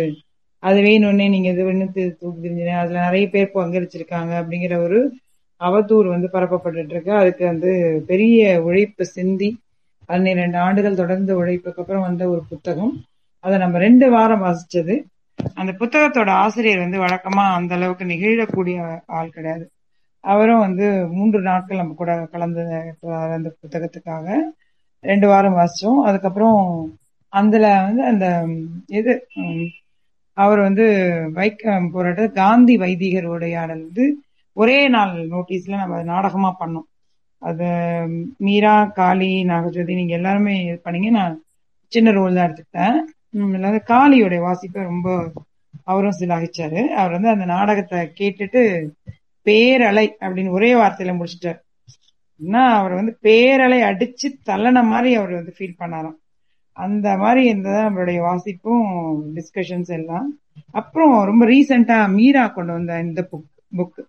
அது 0.63 0.79
வேணும்னே 0.81 1.27
நீங்க 1.29 1.49
இது 1.49 1.63
வேணும் 1.63 1.93
தூக்கி 2.19 2.47
தெரிஞ்சுனேன் 2.47 2.81
அதுல 2.84 2.99
நிறைய 2.99 3.29
பேர் 3.29 3.55
பங்களிச்சிருக்காங்க 3.55 4.31
அப்படிங்கிற 4.41 4.75
ஒரு 4.77 4.99
அவதூறு 5.62 6.08
வந்து 6.08 6.29
பரப்பப்பட்டு 6.34 6.89
இருக்கு. 6.89 7.12
அதுக்கு 7.12 7.45
வந்து 7.45 7.71
பெரிய 8.08 8.63
உழைப்பு 8.63 9.05
சிந்தி 9.05 9.49
பன்னிரண்டு 10.05 10.58
ஆண்டுகள் 10.58 10.95
தொடர்ந்து 10.95 11.36
உழைப்புக்கு 11.38 11.81
அப்புறம் 11.81 12.01
வந்த 12.01 12.29
ஒரு 12.29 12.41
புத்தகம். 12.49 12.93
அதை 13.39 13.58
நம்ம 13.58 13.77
ரெண்டு 13.77 14.10
வாரம் 14.10 14.43
வாசிச்சது. 14.43 14.95
அந்த 15.53 15.71
புத்தகத்தோட 15.79 16.29
ஆசிரியர் 16.43 16.84
வந்து 16.84 16.97
வழக்கமா 16.99 17.43
அந்த 17.58 17.75
அளவுக்கு 17.75 18.05
நிகழக்கூடிய 18.05 18.77
ஆள் 19.05 19.29
கிடையாது. 19.29 19.65
அவரும் 20.25 20.63
வந்து 20.65 20.85
மூன்று 21.15 21.39
நாட்கள் 21.47 21.81
நம்ம 21.81 21.95
கூட 22.01 22.11
கலந்து 22.33 22.61
அந்த 23.38 23.49
புத்தகத்துக்காக 23.61 24.27
ரெண்டு 25.03 25.27
வாரம் 25.31 25.57
வாசிச்சோம். 25.59 25.99
அதுக்கப்புறம் 26.07 26.59
அதுல 27.33 27.67
வந்து 27.88 28.03
அந்த 28.11 28.25
இது 28.99 29.13
அவர் 30.38 30.59
வந்து 30.67 30.85
வைக்க 31.38 31.63
போராட்ட 31.93 32.23
காந்தி 32.39 32.73
வைதிகர் 32.83 33.27
உரையாடல் 33.35 33.83
வந்து 33.88 34.05
ஒரே 34.57 34.77
நாள் 34.95 35.13
நோட்டீஸ்ல 35.33 35.79
நம்ம 35.81 35.95
அதை 35.97 36.05
நாடகமா 36.13 36.51
பண்ணோம். 36.61 36.88
அது 37.41 37.67
மீரா 38.45 38.75
காளி 38.99 39.31
நாகஜோதி 39.51 39.93
நீங்க 39.99 40.13
எல்லாருமே 40.19 40.55
இது 40.67 40.77
பண்ணீங்க. 40.85 41.09
நான் 41.19 41.35
சின்ன 41.91 42.11
ரோல் 42.17 42.38
தான் 42.38 42.47
எடுத்துக்கிட்டேன். 42.47 42.97
உம், 43.38 43.53
இல்லாத 43.57 43.79
வாசிப்பை 44.47 44.81
ரொம்ப 44.91 45.07
அவரும் 45.91 46.19
சிலாகிச்சாரு. 46.19 46.81
அவர் 46.99 47.15
வந்து 47.17 47.33
அந்த 47.33 47.45
நாடகத்தை 47.55 47.99
கேட்டுட்டு 48.19 48.61
பேரலை 49.45 50.12
அப்படின்னு 50.19 50.49
ஒரே 50.49 50.73
வார்த்தையில 50.73 51.15
முடிச்சிட்டார். 51.15 51.63
அவர் 52.53 52.93
வந்து 52.93 53.17
பேரலை 53.23 53.79
அடிச்சு 53.81 54.34
தள்ளன 54.45 54.84
மாதிரி 54.84 55.15
அவர் 55.15 55.31
வந்து 55.31 55.53
ஃபீல் 55.60 55.75
பண்ணாராம். 55.79 56.15
அந்த 56.71 57.17
மாதிரி 57.17 57.45
இருந்தது 57.45 57.89
நம்மளுடைய 57.89 58.19
வாசிப்பும் 58.19 59.21
டிஸ்கஷன்ஸ் 59.36 59.88
எல்லாம். 59.88 60.38
அப்புறம் 60.71 61.23
ரொம்ப 61.23 61.45
ரீசெண்டா 61.45 62.12
மீரா 62.12 62.47
கொண்டு 62.47 62.73
வந்த 62.73 62.99
இந்த 62.99 63.27
புக் 63.31 63.77
புக் 63.77 64.03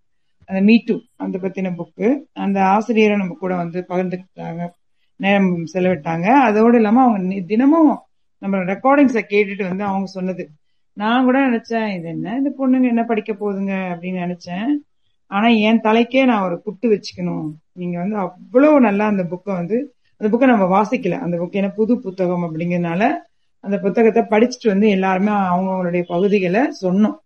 அந்த 0.46 0.62
மீ 0.62 0.76
டூ 0.84 0.98
அந்த 1.16 1.38
பத்தின 1.38 1.74
புக்கு 1.78 2.20
அந்த 2.32 2.64
ஆசிரியரை 2.64 3.16
நம்ம 3.16 3.36
கூட 3.40 3.54
வந்து 3.56 3.84
பகிர்ந்துக்கிட்டாங்க 3.88 4.68
நேரம் 5.16 5.64
செலவிட்டாங்க. 5.72 6.26
அதோடு 6.26 6.76
இல்லாம 6.76 7.02
அவங்க 7.02 7.40
தினமும் 7.40 8.00
நம்ம 8.38 8.56
ரெக்கார்டிங்ஸை 8.56 9.24
கேட்டுட்டு 9.28 9.68
வந்து 9.68 9.84
அவங்க 9.84 10.06
சொன்னது. 10.06 10.48
நான் 10.92 11.24
கூட 11.24 11.50
நினைச்சேன் 11.50 11.96
இது 11.96 12.08
என்ன? 12.08 12.36
இந்த 12.36 12.50
பொண்ணுங்க 12.58 12.88
என்ன 12.88 13.04
படிக்க 13.04 13.32
போகுதுங்க? 13.32 13.74
அப்படின்னு 13.94 14.24
நினைச்சேன். 14.24 14.66
ஆனா 15.30 15.48
என் 15.68 15.80
தலைக்கே 15.80 16.22
நான் 16.24 16.44
ஒரு 16.44 16.56
குட்டு 16.62 16.86
வச்சுக்கணும். 16.92 17.46
நீங்க 17.72 17.96
வந்து 17.98 18.16
அவ்வளவு 18.16 18.76
நல்லா 18.80 19.06
அந்த 19.06 19.22
புக்கை 19.32 19.52
வந்து 19.60 19.78
அந்த 20.20 20.28
புக்கை 20.32 20.46
நம்ம 20.46 20.66
வாசிக்கல. 20.74 21.16
அந்த 21.20 21.36
புக் 21.36 21.58
என்ன 21.60 21.70
புது 21.70 21.94
புத்தகம் 22.00 22.44
அப்படிங்கறதுனால 22.46 23.02
அந்த 23.64 23.76
புத்தகத்தை 23.78 24.22
படிச்சுட்டு 24.32 24.68
வந்து 24.72 24.88
எல்லாருமே 24.88 25.32
அவங்கவுங்களுடைய 25.50 26.02
பகுதிகளை 26.08 26.62
சொன்னோம். 26.82 27.16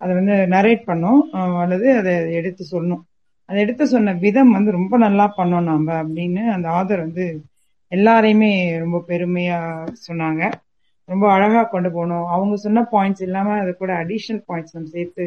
அதை 0.00 0.12
வந்து 0.14 0.34
நரேட் 0.54 0.82
பண்ணோம். 0.90 1.20
அல்லது 1.62 1.86
அதை 1.96 2.12
எடுத்து 2.32 2.64
சொன்னோம். 2.74 3.02
அதை 3.48 3.58
எடுத்து 3.62 3.84
சொன்ன 3.86 4.14
விதம் 4.24 4.50
வந்து 4.50 4.70
ரொம்ப 4.70 4.94
நல்லா 4.98 5.26
பண்ணோம் 5.36 5.68
நாம 5.70 5.92
அப்படின்னு 6.02 6.42
அந்த 6.56 6.66
ஆதர் 6.78 7.04
வந்து 7.06 7.26
எல்லாரையுமே 7.92 8.50
ரொம்ப 8.78 8.98
பெருமையா 9.08 9.58
சொன்னாங்க. 10.08 10.42
ரொம்ப 11.08 11.24
அழகா 11.32 11.62
கொண்டு 11.64 11.90
போனோம். 11.90 12.26
அவங்க 12.34 12.56
சொன்ன 12.56 12.84
பாயிண்ட்ஸ் 12.92 13.24
இல்லாம 13.26 13.54
அது 13.62 13.70
கூட 13.76 13.92
அடிஷனல் 14.02 14.42
பாயிண்ட்ஸ் 14.48 14.76
நம்ம 14.76 14.90
சேர்த்து 14.96 15.24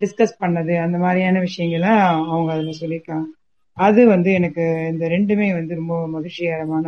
டிஸ்கஸ் 0.00 0.40
பண்ணது 0.40 0.74
அந்த 0.82 0.96
மாதிரியான 0.98 1.40
விஷயங்களை 1.40 1.92
அவங்க 2.30 2.50
அதுல 2.52 2.72
சொல்லியிருக்காங்க. 2.80 3.26
அது 3.76 4.06
வந்து 4.06 4.30
எனக்கு 4.32 4.64
இந்த 4.92 5.04
ரெண்டுமே 5.08 5.48
வந்து 5.52 5.74
ரொம்ப 5.74 5.94
மகிழ்ச்சிகரமான 6.08 6.86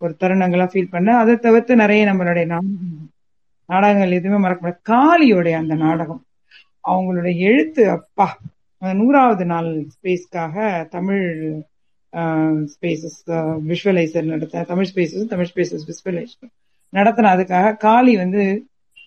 ஒரு 0.00 0.16
தருணங்களா 0.20 0.66
ஃபீல் 0.72 0.90
பண்ண 0.90 1.16
அதை 1.16 1.34
தவிர்த்து 1.36 1.72
நிறைய 1.76 2.02
நம்மளுடைய 2.06 2.44
நாடகங்கள் 3.68 4.10
எதுவுமே 4.10 4.38
மறக்க 4.38 4.60
முடியாது 4.60 4.86
காளியோடைய 4.90 5.56
அந்த 5.56 5.74
நாடகம் 5.74 6.22
அவங்களுடைய 6.88 7.34
எழுத்து 7.38 7.82
அப்பா 7.90 8.26
நூறாவது 8.82 9.44
நாள் 9.44 9.68
ஸ்பேஸ்க்காக 9.94 10.56
தமிழ் 10.88 11.26
ஸ்பேசஸ் 12.72 13.20
விஷுவலைசர் 13.68 14.22
நடத்த 14.22 14.62
Tamil 14.62 14.88
spaces 14.94 15.26
Tamil 15.26 15.50
spaces 15.54 15.84
visualiser 15.90 16.50
நடத்தின 16.92 17.32
அதுக்காக 17.34 17.76
காளி 17.76 18.16
வந்து 18.16 18.44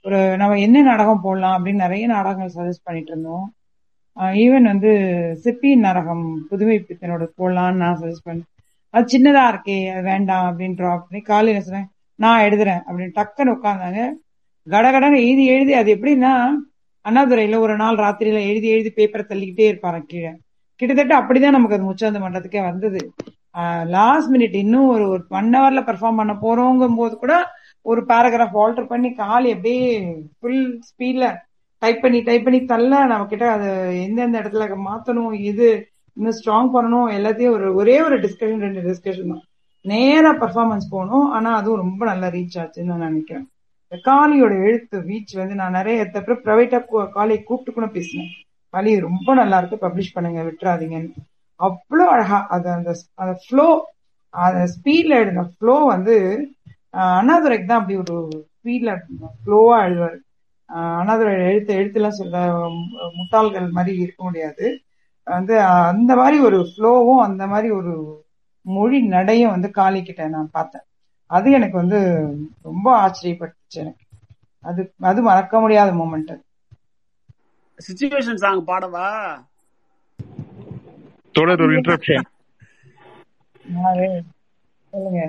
ஒரு 0.05 0.37
நம்ம 0.37 0.55
என்ன 0.59 0.77
நாடகம் 0.81 1.21
போடலாம் 1.21 1.53
அப்படின்னு 1.57 1.83
நிறைய 1.85 2.05
நாடகங்கள் 2.07 2.55
சஜஸ்ட் 2.55 2.85
பண்ணிட்டு 2.87 3.11
இருந்தோம். 3.11 3.45
ஈவன் 4.43 4.65
வந்து 4.71 4.91
சிப்பி 5.43 5.69
நாடகம் 5.77 6.25
புதுமை 6.49 6.75
பித்தனோட 6.79 7.23
போடலான்னு 7.37 7.81
நான் 7.83 7.99
சஜஸ்ட் 8.01 8.27
பண்ணேன் 8.27 8.49
அது 8.93 9.05
சின்னதா 9.13 9.43
இருக்கே 9.51 9.77
அது 9.93 10.01
வேண்டாம் 10.01 10.45
அப்படின்னு 10.49 10.77
ட்ராப் 10.81 11.05
பண்ணி 11.05 11.61
சொன்னேன் 11.67 11.87
நான் 12.19 12.43
எழுதுறேன் 12.43 12.83
அப்படின்னு 12.87 13.15
டக்குன்னு 13.19 13.55
உட்காந்தாங்க 13.55 14.01
கடகடன்னு 14.67 15.21
எழுதி 15.27 15.45
எழுதி 15.53 15.73
அது 15.73 15.89
எப்படின்னா 15.95 16.33
அண்ணாதுரையில 17.05 17.57
ஒரு 17.59 17.73
நாள் 17.75 18.01
ராத்திரியில 18.03 18.41
எழுதி 18.49 18.67
எழுதி 18.75 18.91
பேப்பரை 18.97 19.23
தள்ளிக்கிட்டே 19.29 19.65
இருப்பாரு 19.71 19.99
கீழே. 20.11 20.31
கிட்டத்தட்ட 20.79 21.13
அப்படிதான் 21.19 21.57
நமக்கு 21.57 21.77
அது 21.77 21.89
முச்சாந்த 21.89 22.19
மன்றத்துக்கே 22.25 22.61
வந்தது. 22.69 22.99
லாஸ்ட் 23.95 24.31
மினிட் 24.35 24.55
இன்னும் 24.63 24.87
ஒரு 24.87 25.05
ஒரு 25.13 25.23
ஒன் 25.39 25.49
ஹவர்ல 25.55 25.81
பெர்ஃபார்ம் 25.89 26.19
பண்ண 26.21 26.33
போறோங்கும் 26.45 26.97
போது 27.01 27.15
கூட 27.17 27.33
ஒரு 27.85 28.01
பேராகிராஃப் 28.09 28.59
ஆல்டர் 28.63 28.91
பண்ணி 28.91 29.09
காலி 29.13 29.49
அப்படியே 29.55 29.87
ஃபுல் 30.39 30.65
ஸ்பீட்ல 30.89 31.25
டைப் 31.81 32.03
பண்ணி 32.03 32.19
டைப் 32.27 32.45
பண்ணி 32.45 32.59
தள்ள 32.65 32.91
நம்ம 33.05 33.25
கிட்ட 33.25 33.45
அது 33.51 33.69
எந்தெந்த 34.05 34.41
இடத்துல 34.41 34.67
மாத்தணும் 34.89 35.33
இது 35.51 35.67
இன்னும் 36.17 36.37
ஸ்ட்ராங் 36.39 36.69
பண்ணணும் 36.75 37.07
எல்லாத்தையும் 37.17 37.55
ஒரு 37.57 37.67
ஒரே 37.75 37.95
ஒரு 38.01 38.15
டிஸ்கஷன் 38.25 38.63
ரெண்டு 38.65 38.81
டிஸ்கஷன் 38.89 39.31
தான். 39.33 39.43
நேரா 39.85 40.31
பர்ஃபார்மன்ஸ் 40.43 40.85
போகணும் 40.91 41.25
ஆனா 41.37 41.49
அதுவும் 41.59 41.81
ரொம்ப 41.85 42.01
நல்லா 42.11 42.27
ரீச் 42.27 42.57
ஆச்சுன்னு 42.61 42.91
நான் 42.91 43.05
நினைக்கிறேன். 43.07 43.45
காளியோட 44.05 44.53
எழுத்து 44.67 44.97
ரீச் 45.09 45.33
வந்து 45.39 45.55
நான் 45.55 45.77
நிறைய 45.79 46.05
அப்புறம் 46.19 46.41
ப்ரைவேட்டா 46.45 46.79
காலியை 47.17 47.39
கூப்பிட்டு 47.43 47.73
கூட 47.73 47.87
பேசினேன். 47.97 48.31
காலி 48.73 48.91
ரொம்ப 48.99 49.29
நல்லா 49.41 49.57
இருக்கு 49.57 49.77
பப்ளிஷ் 49.85 50.15
பண்ணுங்க 50.15 50.41
விட்டுறாதீங்கன்னு. 50.43 51.11
அவ்வளோ 51.59 52.05
அழகா 52.13 52.39
அது 52.55 52.67
அந்த 52.77 52.91
அந்த 53.21 53.33
ஃப்ளோ 53.43 53.67
அந்த 54.33 54.61
ஸ்பீட்ல 54.75 55.17
எழுதின 55.21 55.45
ஃப்ளோ 55.57 55.75
வந்து 55.93 56.15
அண்ணாதுரைக்கு 56.93 57.65
தான் 57.65 57.81
அப்படி 57.81 57.97
ஒரு 58.03 58.15
ஸ்பீட்ல 58.55 58.91
ஃப்ளோவா 59.39 59.77
எழுதுவாரு 59.85 60.17
அண்ணாதுரை 60.99 61.33
எழுத்து 61.45 61.71
எழுத்துலாம் 61.73 62.19
சொல்ல 62.19 62.37
முட்டாள்கள் 63.17 63.67
மாதிரி 63.71 63.93
இருக்க 63.97 64.21
முடியாது. 64.23 64.65
வந்து 65.27 65.55
அந்த 65.89 66.11
மாதிரி 66.15 66.37
ஒரு 66.39 66.59
ஃப்ளோவும் 66.69 67.21
அந்த 67.25 67.43
மாதிரி 67.47 67.69
ஒரு 67.71 67.93
மொழி 68.65 68.99
நடையும் 69.07 69.53
வந்து 69.55 69.69
காளி 69.71 69.99
கிட்ட 70.03 70.27
நான் 70.27 70.49
பார்த்தேன். 70.51 70.85
அது 71.29 71.47
எனக்கு 71.51 71.77
வந்து 71.77 71.99
ரொம்ப 72.63 72.87
ஆச்சரியப்பட்டுச்சு 73.01 73.77
எனக்கு. 73.83 74.03
அது 74.63 74.81
அது 75.01 75.19
மறக்க 75.21 75.59
முடியாத 75.59 75.91
மூமெண்ட் 75.93 76.33
சிச்சுவேஷன் 77.79 78.41
சாங் 78.43 78.63
பாடவா? 78.65 79.07
தொடர் 81.35 81.63
ஒரு 81.65 81.73
இன்டரப்ஷன் 81.77 82.25
சொல்லுங்க. 84.93 85.21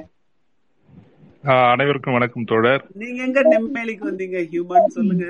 அனைவருக்கும் 1.53 2.15
வணக்கம் 2.17 2.47
தோழர். 2.51 2.83
நீங்க 3.01 3.19
எங்க 3.25 3.41
நெம்மேலிக்கு 3.53 4.05
வந்தீங்க 4.09 4.39
ஹியூமன் 4.53 4.95
சொல்லுங்க. 4.95 5.25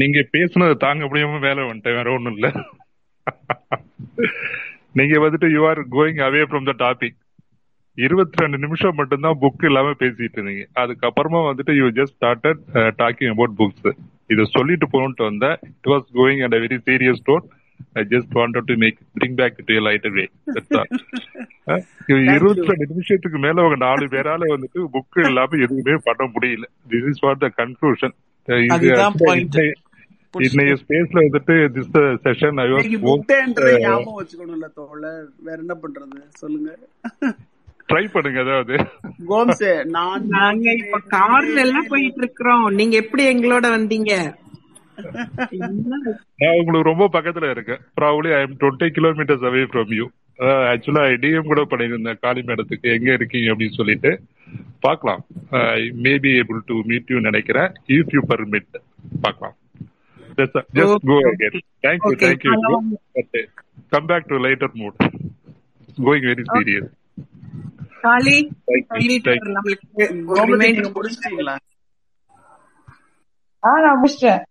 நீங்க 0.00 0.18
பேசுனது 0.34 0.74
தாங்க 0.84 1.04
முடியாம 1.04 1.40
வேலை 1.46 1.62
வந்துட்டேன் 1.68 1.96
வேற 1.98 2.12
ஒண்ணும் 2.12 2.36
இல்ல. 2.36 2.48
நீங்க 4.98 5.14
வந்துட்டு 5.24 5.48
you 5.54 5.62
are 5.70 5.80
going 5.96 6.20
away 6.28 6.42
from 6.50 6.68
the 6.70 6.74
topic 6.84 7.16
இருபத்தி 7.94 8.42
ரெண்டு 8.42 8.60
நிமிஷம் 8.64 8.98
மட்டும்தான் 9.00 9.40
புக் 9.40 9.66
இல்லாம 9.70 9.94
பேசிட்டு 10.02 10.38
இருந்தீங்க. 10.38 10.66
அதுக்கப்புறமா 10.82 11.40
வந்துட்டு 11.50 11.74
you 11.80 11.88
just 11.98 12.16
started 12.18 12.62
talking 13.02 13.32
about 13.34 13.58
books 13.62 13.90
இதை 14.26 14.46
சொல்லிட்டு 14.56 14.88
போகணும்ட்டு 14.94 15.28
வந்தேன். 15.30 15.58
It 15.72 15.90
was 15.94 16.06
going 16.20 16.42
and 16.46 16.58
very 16.66 16.80
serious 16.90 17.26
tone 17.30 17.46
I 18.00 18.02
just 18.12 18.32
wanted 18.38 18.68
to 18.70 18.76
make 18.82 18.98
bring 19.16 19.36
back 19.40 19.60
to 19.68 19.76
lighter 19.88 20.14
way 20.18 20.24
இருபத்தி 22.34 22.68
ரெண்டு 22.70 22.88
நிமிஷத்துக்கு 22.92 23.38
மேல 23.44 23.62
அவங்க 23.62 23.78
நாலு 23.86 24.06
பேரால 24.14 24.50
வந்துட்டு 24.54 24.80
புக் 24.96 25.20
இல்லாம 25.28 25.58
எதுவுமே 25.66 25.96
பண்ண 26.08 26.22
முடியல. 26.34 26.64
This 26.92 27.08
is 27.12 27.22
for 27.24 27.40
the 27.44 27.50
conclusion 27.60 28.14
இன்னைய 30.34 30.74
ஸ்பேஸ்ல 30.82 31.22
வந்துட்டு 31.24 31.54
திஸ் 31.76 31.96
செஷன் 32.26 32.60
ஐ 32.62 32.68
வாஸ் 32.74 32.86
ஞாபகம் 33.86 34.18
வச்சுக்கணும்ல 34.20 34.68
தோழர் 34.78 35.24
வேற 35.46 35.58
என்ன 35.64 35.74
பண்றது? 35.82 36.20
சொல்லுங்க. 36.42 36.70
ட்ரை 37.88 38.04
பண்ணுங்க 38.12 38.38
அதாவது 38.44 38.74
கோம்சே 39.30 39.72
நான் 39.96 40.24
நாங்க 40.36 40.66
இப்ப 40.82 41.00
கார்ல 41.16 41.56
எல்லாம் 41.66 41.90
போயிட்டு 41.92 42.20
இருக்கிறோம். 42.22 42.64
நீங்க 42.78 42.94
எப்படி 43.02 43.22
எங்களோட 43.32 43.66
வந்தீங்க? 43.76 44.12
நான் 46.40 46.58
உங்களுக்கு 46.60 46.90
ரொம்ப 46.90 47.06
பக்கத்துல 47.16 47.50
இருக்கேன். 47.54 47.80
Probably 48.00 48.30
I 48.38 48.40
am 48.46 48.58
twenty 48.62 48.88
kilometres 48.98 49.46
away 49.50 49.62
from 49.72 49.92
you 49.98 50.06
ஆக்சுவலா 50.72 51.02
டிஎம் 51.22 51.50
கூட 51.50 51.62
பண்ணியிருந்தேன் 51.70 52.20
காலி 52.24 52.40
மேடத்துக்கு. 52.48 52.86
எங்க 52.96 53.10
இருக்கீங்க 53.18 53.48
அப்படின்னு 53.52 53.78
சொல்லிட்டு. 53.80 54.10
பார்க்கலாம். 54.86 55.22
I 55.78 55.82
may 56.04 56.12
be 56.24 56.30
able 56.40 56.60
to 56.70 56.76
meet 56.90 57.12
you 57.14 57.18
நினைக்கிறேன். 57.28 57.70
இஃப் 57.96 58.14
யூ 58.16 58.22
பர்மிட் 58.30 58.72
பார்க்கலாம். 59.26 59.56
Just 60.38 61.06
go 61.10 61.16
again 61.30 61.56
thank you 61.86 62.14
thank you 62.24 62.52
come 63.94 64.08
back 64.10 64.30
to 64.32 64.38
lighter 64.46 64.74
mood 64.82 64.98
going 66.06 66.26
very 66.30 66.44
serious 66.52 66.90
Kali 68.06 68.36
முடிச்சிட்டீங்களா? 70.96 71.54
ஆ 73.66 73.72
நான் 73.84 74.00
முடிச்சிட்டேன். 74.02 74.42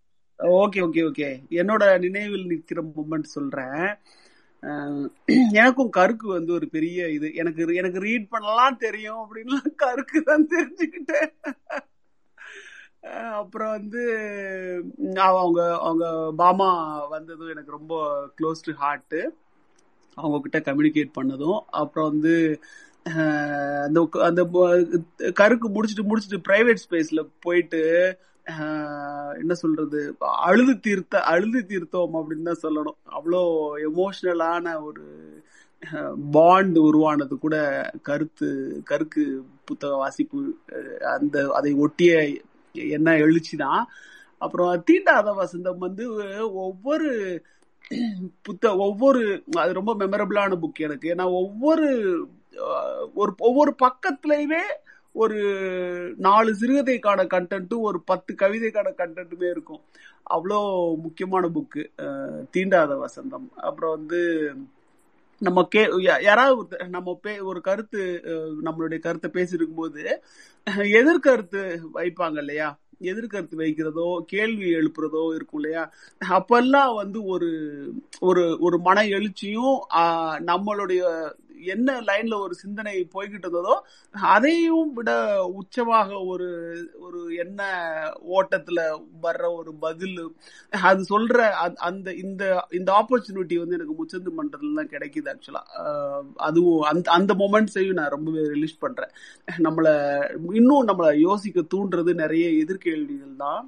Okay 0.41 0.79
okay 0.87 1.01
okay. 1.09 1.29
என்னோட 1.49 1.99
நினைவில் 1.99 2.45
நிற்கிற 2.45 2.83
மூமெண்ட் 2.95 3.31
சொல்றேன். 3.35 3.97
எனக்கும் 5.51 5.91
கருக்கு 5.97 6.27
வந்து 6.27 6.53
ஒரு 6.53 6.69
பெரிய 6.69 7.09
இது. 7.09 7.33
எனக்கு 7.33 7.75
எனக்கு 7.75 7.99
ரீட் 7.99 8.27
பண்ணலாம் 8.29 8.77
தெரியும் 8.77 9.21
அப்படின்லாம் 9.25 9.71
கருக்கு 9.83 10.21
தான் 10.25 10.47
தெரிஞ்சுக்கிட்டேன். 10.47 11.31
அப்புறம் 13.31 13.69
வந்து 13.69 14.03
அவங்க 15.15 15.77
அவங்க 15.77 16.33
பாமா 16.37 16.69
வந்ததும் 17.07 17.49
எனக்கு 17.49 17.71
ரொம்ப 17.71 17.95
க்ளோஸ் 18.27 18.65
டு 18.65 18.73
ஹார்ட்டு 18.73 19.21
அவங்க 20.13 20.39
கிட்ட 20.39 20.71
கம்யூனிகேட் 20.71 21.17
பண்ணதும். 21.21 21.59
அப்புறம் 21.69 22.09
வந்து 22.09 22.59
அந்த 23.85 24.09
அந்த 24.13 24.43
கருக்கு 25.39 25.67
முடிச்சுட்டு 25.75 26.09
முடிச்சுட்டு 26.09 26.43
பிரைவேட் 26.49 26.83
ஸ்பேஸ்ல 26.89 27.29
போயிட்டு 27.39 27.81
என்ன 29.39 29.53
சொல்றது? 29.53 29.99
அழுது 30.19 30.73
தீர்த்த 30.79 31.21
அழுது 31.23 31.59
தீர்த்தோம் 31.67 32.15
அப்படின்னு 32.19 32.47
தான் 32.49 32.63
சொல்லணும். 32.63 32.97
அவ்வளோ 33.17 33.41
எமோஷ்னலான 33.87 34.83
ஒரு 34.83 35.05
பாண்ட் 36.31 36.77
உருவானது 36.77 37.35
கூட 37.39 37.55
கருத்து 38.01 38.49
கருக்கு 38.89 39.23
புத்தக 39.65 39.95
வாசிப்பு 39.95 40.41
அந்த 41.15 41.49
அதை 41.53 41.71
ஒட்டிய 41.73 42.11
என்ன 42.73 43.11
எழுச்சிதான் 43.11 43.81
அப்புறம் 44.41 44.83
தீண்டாத 44.91 45.29
வசந்தம் 45.39 45.77
வந்து 45.77 46.05
ஒவ்வொரு 46.53 47.09
புத்த 48.41 48.75
ஒவ்வொரு 48.77 49.21
அது 49.57 49.71
ரொம்ப 49.73 49.93
மெமரபிளான 49.95 50.57
புக் 50.63 50.79
எனக்கு. 50.79 51.13
ஏன்னா 51.13 51.25
ஒவ்வொரு 51.41 51.89
ஒரு 53.13 53.31
ஒவ்வொரு 53.37 53.71
பக்கத்துலயுமே 53.83 54.63
ஒரு 55.13 55.39
நாலு 56.17 56.55
சிறுகதைக்கான 56.59 57.27
கண்டென்ட்டும் 57.27 57.79
ஒரு 57.79 58.01
பத்து 58.01 58.35
கவிதைக்கான 58.39 58.93
கண்டென்ட்டுமே 58.97 59.49
இருக்கும். 59.49 59.81
அவ்வளோ 60.29 60.59
முக்கியமான 60.97 61.49
புக்கு 61.49 61.83
தீண்டாத 62.57 62.97
வசந்தம். 62.97 63.49
அப்புறம் 63.55 63.95
வந்து 63.95 64.53
நம்ம 65.39 65.63
கே 65.63 65.85
யா- 65.85 66.23
யாராவது 66.23 66.63
ஒருத்தர் 66.63 66.87
நம்ம 66.87 67.19
பே 67.21 67.39
ஒரு 67.39 67.61
கருத்து 67.61 68.21
நம்மளுடைய 68.63 68.99
கருத்தை 68.99 69.31
பேசியிருக்கும் 69.33 69.75
போது 69.75 70.21
எதிர்கருத்து 70.75 71.79
வைப்பாங்க 71.93 72.37
இல்லையா? 72.37 72.79
எதிர்கருத்து 73.01 73.57
வைக்கிறதோ 73.57 74.19
கேள்வி 74.19 74.73
எழுப்புறதோ 74.73 75.35
இருக்கும் 75.35 75.61
இல்லையா? 75.61 75.91
அப்பெல்லாம் 76.29 76.95
வந்து 76.95 77.23
ஒரு 77.23 77.49
ஒரு 78.19 78.57
ஒரு 78.59 78.79
மன 78.79 79.01
எழுச்சியும் 79.03 79.77
நம்மளுடைய 80.45 81.31
என்ன 81.65 82.01
லைன்ல 82.01 82.39
ஒரு 82.39 82.53
சிந்தனை 82.53 83.07
போய்கிட்டு 83.13 83.47
இருந்ததோ 83.47 83.75
அதையும் 84.15 84.93
விட 84.93 85.11
உச்சமாக 85.53 86.25
ஒரு 86.25 86.47
ஒரு 86.99 87.35
என்ன 87.35 87.61
ஓட்டத்துல 88.31 88.79
வர்ற 89.23 89.53
ஒரு 89.55 89.73
பதில் 89.75 90.17
அது 90.71 91.05
சொல்ற 91.09 91.37
அந்த- 91.59 91.79
அந்த 91.81 92.13
இந்த 92.13 92.43
இந்த 92.71 92.91
ஆப்பர்ச்சுனிட்டி 92.93 93.55
வந்து 93.57 93.75
எனக்கு 93.75 93.95
முச்சந்து 93.95 94.31
மன்றத்துல 94.37 94.73
தான் 94.73 94.89
கிடைக்குது 94.89 95.33
ஆக்சுவலா 95.33 95.63
அதுவும் 96.41 96.81
அந்த 96.81 97.11
அந்த 97.11 97.33
மொமெண்ட்ஸையும் 97.33 97.93
நான் 97.93 98.09
ரொம்பவே 98.09 98.47
ரிலீஸ் 98.47 98.77
பண்றேன். 98.77 99.13
நம்மள 99.57 99.87
இன்னும் 100.53 100.87
நம்மளை 100.87 101.15
யோசிக்க 101.19 101.61
தூண்டுறது 101.73 102.13
நிறைய 102.13 102.65
எதிர்கேள்விகள் 102.65 103.35
தான். 103.37 103.63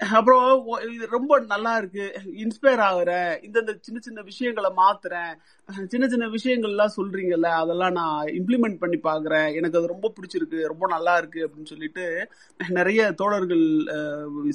அப்புறம் 0.00 0.66
இது 0.94 1.06
ரொம்ப 1.10 1.38
நல்லா 1.52 1.72
இருக்கு. 1.76 2.04
இன்ஸ்பயர் 2.42 2.82
ஆகுறேன். 2.86 3.32
இந்தந்த 3.46 3.72
சின்ன 3.80 3.98
சின்ன 4.00 4.22
விஷயங்களை 4.22 4.70
மாத்துறேன். 4.80 5.32
சின்ன 5.92 6.08
சின்ன 6.08 6.26
விஷயங்கள்லாம் 6.36 6.94
சொல்றீங்கல்ல 6.96 7.50
அதெல்லாம் 7.62 7.92
நான் 7.92 8.30
இம்ப்ளிமெண்ட் 8.38 8.80
பண்ணி 8.82 8.98
பாக்குறேன். 9.08 9.48
எனக்கு 9.58 9.78
அது 9.78 9.92
ரொம்ப 9.94 10.10
பிடிச்சிருக்கு 10.16 10.60
ரொம்ப 10.72 10.86
நல்லா 10.94 11.16
இருக்கு 11.16 11.40
அப்படின்னு 11.46 11.72
சொல்லிட்டு 11.72 12.06
நிறைய 12.68 13.12
தோழர்கள் 13.12 13.66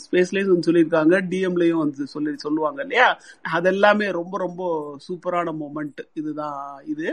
ஸ்பேஸ்லயும் 0.05 0.53
வந்து 0.53 0.69
சொல்லியிருக்காங்க 0.69 1.21
டிஎம்லயும் 1.33 1.83
வந்து 1.85 2.07
சொல்லி 2.07 2.35
சொல்லுவாங்க 2.37 2.81
இல்லையா? 2.81 3.09
அதெல்லாமே 3.57 4.09
ரொம்ப 4.11 4.37
ரொம்ப 4.37 4.63
சூப்பரான 5.07 5.55
மூமெண்ட் 5.61 6.01
இதுதான் 6.13 6.83
இது. 6.85 7.07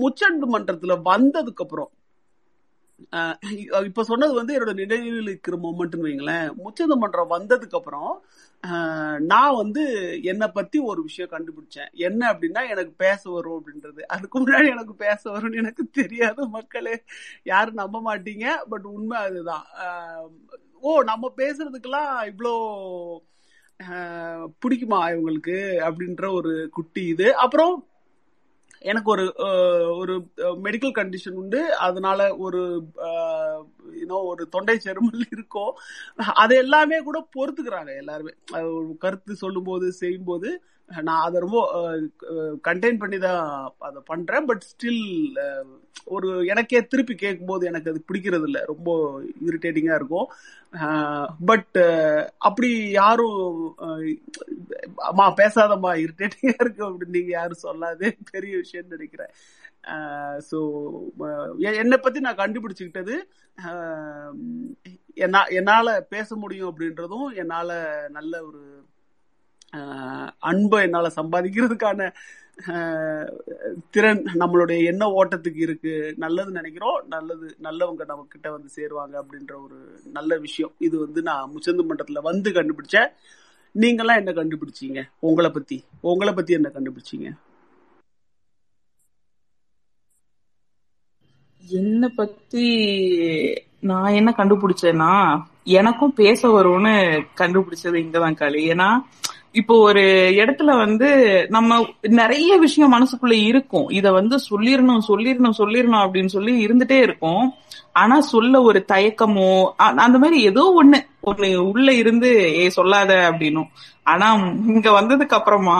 முச்சண்டு 0.00 0.46
மன்றத்துல 0.54 0.94
வந்ததுக்கு 1.12 1.64
அப்புறம் 1.64 1.90
இப்ப 3.88 4.02
சொன்னது 4.02 4.32
வந்து 4.34 4.54
என்னோட 4.56 4.72
நினைவில் 4.74 5.28
இருக்கிற 5.28 5.56
மொமெண்ட்னு 5.64 6.06
வைங்களேன். 6.06 6.48
உச்சநீதிமன்றம் 6.66 7.34
வந்ததுக்கு 7.34 7.76
அப்புறம் 7.80 8.12
நான் 9.32 9.56
வந்து 9.56 9.82
என்னை 10.22 10.48
பத்தி 10.48 10.78
ஒரு 10.90 11.00
விஷயம் 11.02 11.32
கண்டுபிடிச்சேன். 11.32 11.90
என்ன 12.06 12.22
அப்படின்னா 12.32 12.62
எனக்கு 12.74 12.92
பேச 12.96 13.22
வரும் 13.30 13.56
அப்படின்றது. 13.58 14.00
அதுக்கு 14.14 14.36
முன்னாடி 14.40 14.68
எனக்கு 14.74 14.94
பேச 15.04 15.22
வரும்னு 15.34 15.60
எனக்கு 15.62 15.84
தெரியாத 16.00 16.46
மக்களே. 16.56 16.96
யாரும் 17.44 17.80
நம்ப 17.82 18.00
மாட்டீங்க. 18.08 18.46
பட் 18.68 18.86
உண்மை 18.94 19.18
அதுதான். 19.28 19.66
ஓ 20.80 20.90
நம்ம 21.02 21.32
பேசுறதுக்கெல்லாம் 21.36 22.12
இவ்வளோ 22.30 22.54
பிடிக்குமா 24.62 25.00
இவங்களுக்கு? 25.14 25.58
அப்படின்ற 25.88 26.24
ஒரு 26.32 26.54
குட்டி 26.72 27.04
இது. 27.06 27.28
அப்புறம் 27.36 27.74
எனக்கு 28.86 29.10
ஒரு 29.10 29.24
ஒரு 30.00 30.14
மெடிக்கல் 30.64 30.94
கண்டிஷன் 30.98 31.38
உண்டு. 31.42 31.60
அதனால 31.86 32.20
ஒரு 32.46 32.60
யூனோ 34.00 34.18
ஒரு 34.30 34.42
தொண்டை 34.48 34.76
செருமல் 34.78 35.26
இருக்கும் 35.36 35.72
அது 36.42 36.54
எல்லாமே 36.56 36.98
கூட 37.00 37.18
பொறுத்துக்கிறாங்க 37.36 37.90
எல்லாருமே. 37.96 38.32
கருத்து 38.48 38.62
சொல்லும் 38.64 38.98
கருத்து 39.04 39.34
சொல்லும்போது 39.36 39.86
செய்யும்போது. 40.02 40.50
நான் 40.88 41.24
அதை 41.26 41.38
ரொம்ப 41.44 41.58
கண்டெயின் 42.68 43.00
பண்ணி 43.02 43.18
தான் 43.24 43.42
அதை 43.88 44.00
பண்றேன். 44.10 44.46
பட் 44.50 44.64
ஸ்டில் 44.70 45.02
ஒரு 46.14 46.28
எனக்கே 46.52 46.80
திருப்பி 46.92 47.14
கேட்கும்போது 47.22 47.64
எனக்கு 47.70 47.90
அது 47.92 48.00
பிடிக்கிறது 48.08 48.46
இல்லை 48.48 48.62
ரொம்ப 48.72 48.90
இரிட்டேட்டிங்கா 49.50 49.94
இருக்கும். 50.00 50.28
பட் 51.50 51.78
அப்படி 52.48 52.70
யாரும் 53.00 53.38
அம்மா 55.10 55.26
பேசாதம்மா 55.42 55.92
இரிட்டேட்டிங்கா 56.04 56.56
இருக்கு 56.64 56.82
அப்படின்னு 56.88 57.16
நீங்க 57.18 57.32
யாரும் 57.38 57.64
சொல்லாதே 57.66 58.10
பெரிய 58.32 58.54
விஷயம்னு 58.62 58.96
நினைக்கிறேன். 58.96 59.32
ஸோ 60.50 60.58
என்னை 61.82 61.98
பத்தி 62.04 62.18
நான் 62.26 62.42
கண்டுபிடிச்சுக்கிட்டது 62.42 63.16
என்னால் 65.58 65.90
பேச 66.14 66.28
முடியும் 66.42 66.70
அப்படின்றதும் 66.70 67.28
என்னால் 67.42 67.76
நல்ல 68.16 68.32
ஒரு 68.48 68.62
அன்பை 70.38 70.82
என்னால 70.82 71.12
சம்பாதிக்கிறதுக்கான 71.16 72.10
திறன் 73.90 74.22
நம்மளுடைய 74.34 74.84
என்ன 74.84 75.06
ஓட்டத்துக்கு 75.06 75.60
இருக்கு. 75.66 76.14
நல்லது 76.16 76.50
நினைக்கிறோம் 76.50 77.06
நல்லது 77.08 77.56
நல்லவங்க 77.62 78.04
நம்ம 78.04 78.26
கிட்ட 78.28 78.50
வந்து 78.50 78.68
சேருவாங்க 78.76 79.14
அப்படின்ற 79.22 79.54
ஒரு 79.64 79.78
நல்ல 80.12 80.38
விஷயம். 80.38 80.72
இது 80.78 80.98
வந்து 80.98 81.22
நான் 81.22 81.50
முச்சந்து 81.54 81.84
மன்றத்துல 81.88 82.22
வந்து 82.22 82.50
கண்டுபிடிச்சேன். 82.50 83.10
நீங்கெல்லாம் 83.74 84.20
என்ன 84.22 84.32
கண்டுபிடிச்சீங்க? 84.32 85.02
உங்களை 85.20 85.50
பத்தி. 85.50 85.84
உங்களை 86.00 86.34
பத்தி 86.34 86.52
என்ன 86.52 86.70
கண்டுபிடிச்சீங்க? 86.74 87.28
என்ன 91.68 92.08
பத்தி 92.08 92.66
நான் 93.80 94.12
என்ன 94.12 94.30
கண்டுபிடிச்சேன்னா 94.36 95.42
எனக்கும் 95.64 96.12
பேச 96.12 96.48
வரும்னு 96.48 96.94
கண்டுபிடிச்சது 97.36 97.96
இங்கதான் 98.02 98.36
களி. 98.36 98.60
ஏன்னா 98.68 98.88
இப்போ 99.56 99.74
ஒரு 99.80 100.02
இடத்துல 100.42 100.70
வந்து 100.76 101.08
நம்ம 101.48 101.78
நிறைய 102.20 102.56
விஷயம் 102.56 102.92
மனசுக்குள்ள 102.92 103.36
இருக்கும். 103.50 103.86
இத 103.88 104.06
வந்து 104.12 104.36
சொல்லிடணும் 104.50 105.04
சொல்லிடணும் 105.08 105.58
சொல்லிடணும் 105.58 106.02
அப்படின்னு 106.04 106.26
சொல்லி 106.26 106.52
இருந்துட்டே 106.66 106.98
இருக்கும். 107.00 107.44
ஆனா 107.92 108.16
சொல்ல 108.20 108.60
ஒரு 108.62 108.80
தயக்கமோ 108.92 109.50
அந்த 109.76 110.18
மாதிரி 110.18 110.38
ஏதோ 110.42 110.64
ஒண்ணு 110.82 110.98
ஒண்ணு 111.26 111.48
உள்ள 111.70 111.88
இருந்து 111.92 112.30
ஏ 112.58 112.68
சொல்லாத 112.68 113.12
அப்படின்னும். 113.30 113.70
ஆனா 114.02 114.28
இங்க 114.74 114.90
வந்ததுக்கு 115.00 115.38
அப்புறமா 115.40 115.78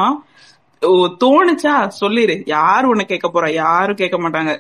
ஓ, 0.82 0.88
தோணுச்சா? 1.24 1.74
சொல்லிரு. 2.00 2.34
யாரு 2.46 2.86
உன்னை 2.88 3.04
கேட்க 3.04 3.28
போறா? 3.28 3.48
யாரும் 3.52 3.96
கேட்க 3.96 4.16
மாட்டாங்க. 4.18 4.52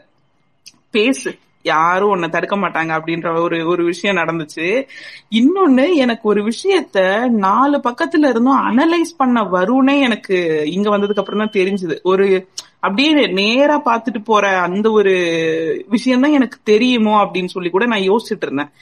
பேசு. 0.90 1.30
யாரும் 1.66 2.12
உன்னை 2.14 2.28
தடுக்க 2.28 2.56
மாட்டாங்க 2.56 2.92
அப்படின்ற 2.96 3.28
ஒரு 3.42 3.58
ஒரு 3.66 3.82
விஷயம் 3.84 4.16
நடந்துச்சு. 4.16 4.68
இன்னொன்னு 5.30 5.86
எனக்கு 6.04 6.24
ஒரு 6.28 6.42
விஷயத்த 6.50 6.98
நாலு 7.46 7.78
பக்கத்துல 7.88 8.30
இருந்தும் 8.32 8.62
அனலைஸ் 8.68 9.12
பண்ண 9.16 9.40
வரும்னே 9.56 9.96
எனக்கு 10.00 10.36
இங்க 10.70 10.88
வந்ததுக்கு 10.96 11.22
அப்புறம் 11.22 11.42
தான் 11.42 11.56
தெரிஞ்சது. 11.58 11.96
ஒரு 12.04 12.26
அப்படியே 12.80 13.26
நேரா 13.40 13.76
பார்த்துட்டு 13.84 14.20
போற 14.24 14.46
அந்த 14.66 14.86
ஒரு 14.90 15.14
விஷயம்தான் 15.88 16.36
எனக்கு 16.38 16.58
தெரியுமோ 16.72 17.14
அப்படின்னு 17.22 17.54
சொல்லி 17.54 17.70
கூட 17.70 17.86
நான் 17.86 18.08
யோசிச்சுட்டு 18.10 18.46
இருந்தேன். 18.48 18.72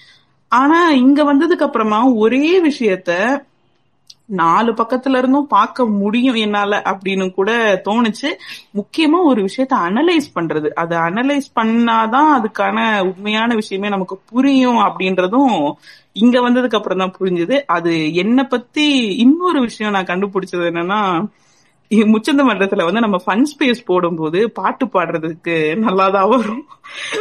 ஆனா 0.52 0.80
இங்க 1.04 1.20
வந்ததுக்கு 1.24 1.66
அப்புறமா 1.66 2.00
ஒரே 2.24 2.48
விஷயத்த 2.68 3.12
நாலு 4.26 4.72
பக்கத்துல 4.72 5.18
இருந்தும் 5.18 5.46
பார்க்க 5.46 5.86
முடியும் 5.86 6.34
என்னால 6.34 6.82
அப்படின்னு 6.84 7.30
கூட 7.30 7.82
தோணுச்சு. 7.84 8.28
முக்கியமா 8.74 9.22
ஒரு 9.24 9.42
விஷயத்த 9.42 9.72
அனலைஸ் 9.74 10.38
பண்றது. 10.40 10.68
அதை 10.68 10.98
அனலைஸ் 10.98 11.58
பண்ணாதான் 11.60 12.44
அதுக்கான 12.44 13.00
உண்மையான 13.00 13.54
விஷயமே 13.54 13.88
நமக்கு 13.88 14.18
புரியும் 14.30 14.76
அப்படின்றதும் 14.76 15.72
இங்க 16.12 16.50
வந்ததுக்கு 16.50 16.76
அப்புறம் 16.76 16.98
தான் 16.98 17.14
புரிஞ்சுது. 17.18 17.62
அது 17.66 18.14
என்ன 18.14 18.44
பத்தி 18.44 19.16
இன்னொரு 19.16 19.60
விஷயம் 19.60 19.92
நான் 19.92 20.04
கண்டுபிடிச்சது 20.04 20.44
என்னன்னா 20.52 21.28
முச்சந்த 21.88 22.42
மன்றத்துல 22.42 22.84
வந்து 22.84 23.00
நம்ம 23.00 23.16
ஃபன் 23.26 23.42
ஸ்பேஸ் 23.54 23.84
போடும்போது 23.84 24.50
பாட்டு 24.50 24.86
பாடுறதுக்கு 24.86 25.76
நல்லாதான் 25.84 26.28
வரும். 26.28 26.66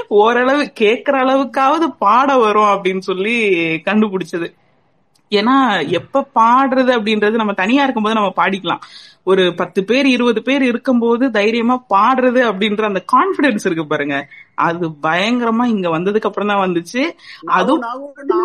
ஓரளவு 0.07 0.71
கேக்குற 0.79 1.11
அளவுக்காவது 1.11 1.95
பாட 1.99 2.37
வரும் 2.37 2.63
அப்படின்னு 2.63 2.99
சொல்லி 2.99 3.49
கண்டுபிடிச்சது. 3.75 4.53
ஏன்னா 5.33 5.83
எப்ப 5.99 6.27
பாடுறது 6.35 6.97
அப்படின்றது 6.97 7.33
நம்ம 7.33 7.53
தனியா 7.53 7.83
இருக்கும்போது 7.83 8.15
நம்ம 8.15 8.33
பாடிக்கலாம். 8.35 8.79
ஒரு 9.23 9.55
பத்து 9.55 9.83
பேர் 9.83 10.07
இருபது 10.07 10.41
பேர் 10.41 10.63
இருக்கும்போது 10.63 11.31
தைரியமா 11.31 11.85
பாடுறது 11.89 12.49
அப்படின்ற 12.49 12.83
அந்த 12.83 13.03
கான்பிடன்ஸ் 13.13 13.65
இருக்கு 13.65 13.85
பாருங்க. 13.85 14.27
அது 14.63 14.93
பயங்கரமா 15.03 15.65
இங்க 15.65 15.89
வந்ததுக்கு 15.89 16.21
அப்புறம் 16.21 16.47
தான் 16.47 16.65
வந்துச்சு. 16.65 17.15
அதுவும் 17.51 17.83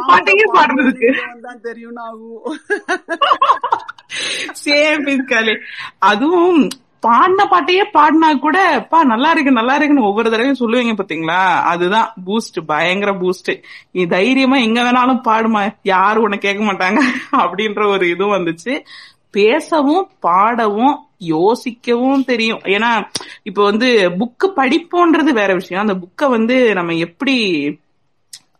பாட்டையே 0.08 0.44
பாடுறதுக்கு 0.56 1.14
தெரியும் 1.62 2.44
சேம் 4.60 5.06
அதுவும் 6.10 6.68
பாடின 7.02 7.44
பாட்டையே 7.50 7.84
பாடினா 7.94 8.28
கூட 8.38 8.58
பா 8.90 8.98
நல்லா 9.04 9.30
இருக்கு 9.30 9.50
நல்லா 9.50 9.74
இருக்குன்னு 9.74 10.08
ஒவ்வொரு 10.08 10.30
தடவையும் 10.30 10.60
சொல்லுவீங்க 10.60 10.94
பாத்தீங்களா? 10.94 11.40
அதுதான் 11.64 12.08
பூஸ்ட் 12.26 12.58
பயங்கர 12.66 13.10
பூஸ்ட் 13.14 13.50
நீ 13.92 14.04
தைரியமா 14.06 14.56
எங்க 14.58 14.80
வேணாலும் 14.82 15.22
பாடுமா 15.24 15.62
யாரும் 15.92 16.24
உன்னை 16.24 16.38
கேட்க 16.38 16.62
மாட்டாங்க 16.64 16.98
அப்படின்ற 17.42 17.82
ஒரு 17.94 18.06
இதுவும் 18.08 18.36
வந்துச்சு. 18.36 18.74
பேசவும் 19.34 20.06
பாடவும் 20.20 20.94
யோசிக்கவும் 21.28 22.24
தெரியும். 22.24 22.62
ஏன்னா 22.74 22.90
இப்ப 23.42 23.62
வந்து 23.64 23.88
புக்கு 24.20 24.48
படிப்போன்றது 24.56 25.30
வேற 25.32 25.50
விஷயம். 25.54 25.84
அந்த 25.84 25.96
புக்கை 26.02 26.28
வந்து 26.30 26.74
நம்ம 26.74 26.94
எப்படி 27.06 27.36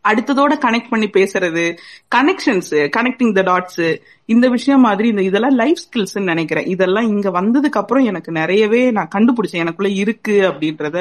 அடுத்ததோட 0.07 0.53
கனெக்ட் 0.65 0.89
பண்ணி 0.89 1.05
பேசுறது 1.05 1.77
கனெக்ஷன்ஸ் 2.15 2.71
கனெக்டிங் 2.71 3.33
த 3.37 3.41
டாட்ஸ் 3.41 4.01
இந்த 4.25 4.49
விஷயம் 4.49 4.79
மாதிரி 4.79 5.07
இந்த 5.07 5.21
இதெல்லாம் 5.21 5.55
லைஃப் 5.55 5.77
ஸ்கில்ஸ் 5.85 6.23
நினைக்கிறேன். 6.23 6.65
இதெல்லாம் 6.65 7.07
இங்க 7.07 7.29
வந்ததுக்கு 7.29 7.79
அப்புறம் 7.81 8.05
எனக்கு 8.05 8.31
நிறையவே 8.31 8.91
நான் 8.91 9.09
கண்டுபிடிச்சேன். 9.15 9.63
எனக்குள்ள 9.65 9.91
இருக்கு 9.91 10.31
அப்படின்றத 10.31 10.99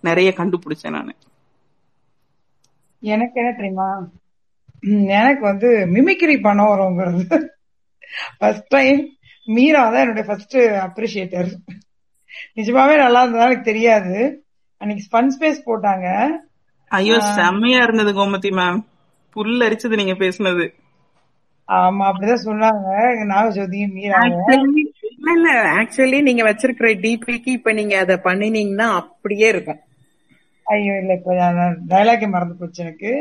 நிறைய 0.00 0.32
கண்டுபிடிச்சேன் 0.36 0.90
நான். 0.90 1.14
எனக்கு 3.00 3.40
என்ன 3.40 3.52
தெரியுமா? 3.52 4.08
எனக்கு 5.08 5.40
வந்து 5.40 5.68
மிமிக்ரி 5.68 6.40
பண்ண 6.40 6.62
வருங்கிறது. 6.62 7.46
ஃபர்ஸ்ட் 8.38 8.66
டைம் 8.66 9.08
மீரா 9.44 9.82
தான் 9.82 10.00
என்னுடைய 10.00 10.28
ஃபர்ஸ்ட் 10.28 10.56
அப்ரிஷியேட்டர் 10.56 11.48
நிஜமாவே 12.56 12.96
நல்லா 12.96 13.20
இருந்ததா 13.20 13.44
எனக்கு 13.44 13.62
தெரியாது. 13.62 14.44
அன்னைக்கு 14.76 15.04
ஃபன் 15.12 15.30
ஸ்பேஸ் 15.38 15.60
போட்டாங்க. 15.66 16.28
ஐயோ 16.90 17.20
செம்மையா 17.36 17.82
இருந்தது 17.82 18.12
கோமதி 18.12 18.50
மேம் 18.50 18.80
புல் 19.36 19.60
அரிச்சது 19.60 19.94
நீங்க 19.96 20.12
பேசுனது. 20.12 20.66
ஆமா 21.68 22.04
அப்படிதான் 22.08 22.46
சொன்னாங்க. 22.48 22.88
நாகஜோதியும் 23.32 23.94
மீராவும் 23.96 24.36
Actually, 24.36 24.82
இல்ல 25.10 25.30
இல்ல. 25.32 25.48
ஆக்சுவலி 25.78 26.22
நீங்க 26.22 26.42
வச்சிருக்கிற 26.44 26.88
டிபிக்கு 27.04 27.48
இப்ப 27.48 27.72
நீங்க 27.72 27.98
அதை 27.98 28.16
பண்ணினீங்கன்னா 28.24 28.86
அப்படியே 29.00 29.48
இருக்கும். 29.48 29.80
ஐயோ 30.66 30.98
இல்ல 30.98 31.12
இப்ப 31.14 31.34
டைலாக்கே 31.88 32.28
மறந்து 32.28 32.54
போச்சு 32.54 32.84
எனக்கு. 32.84 33.12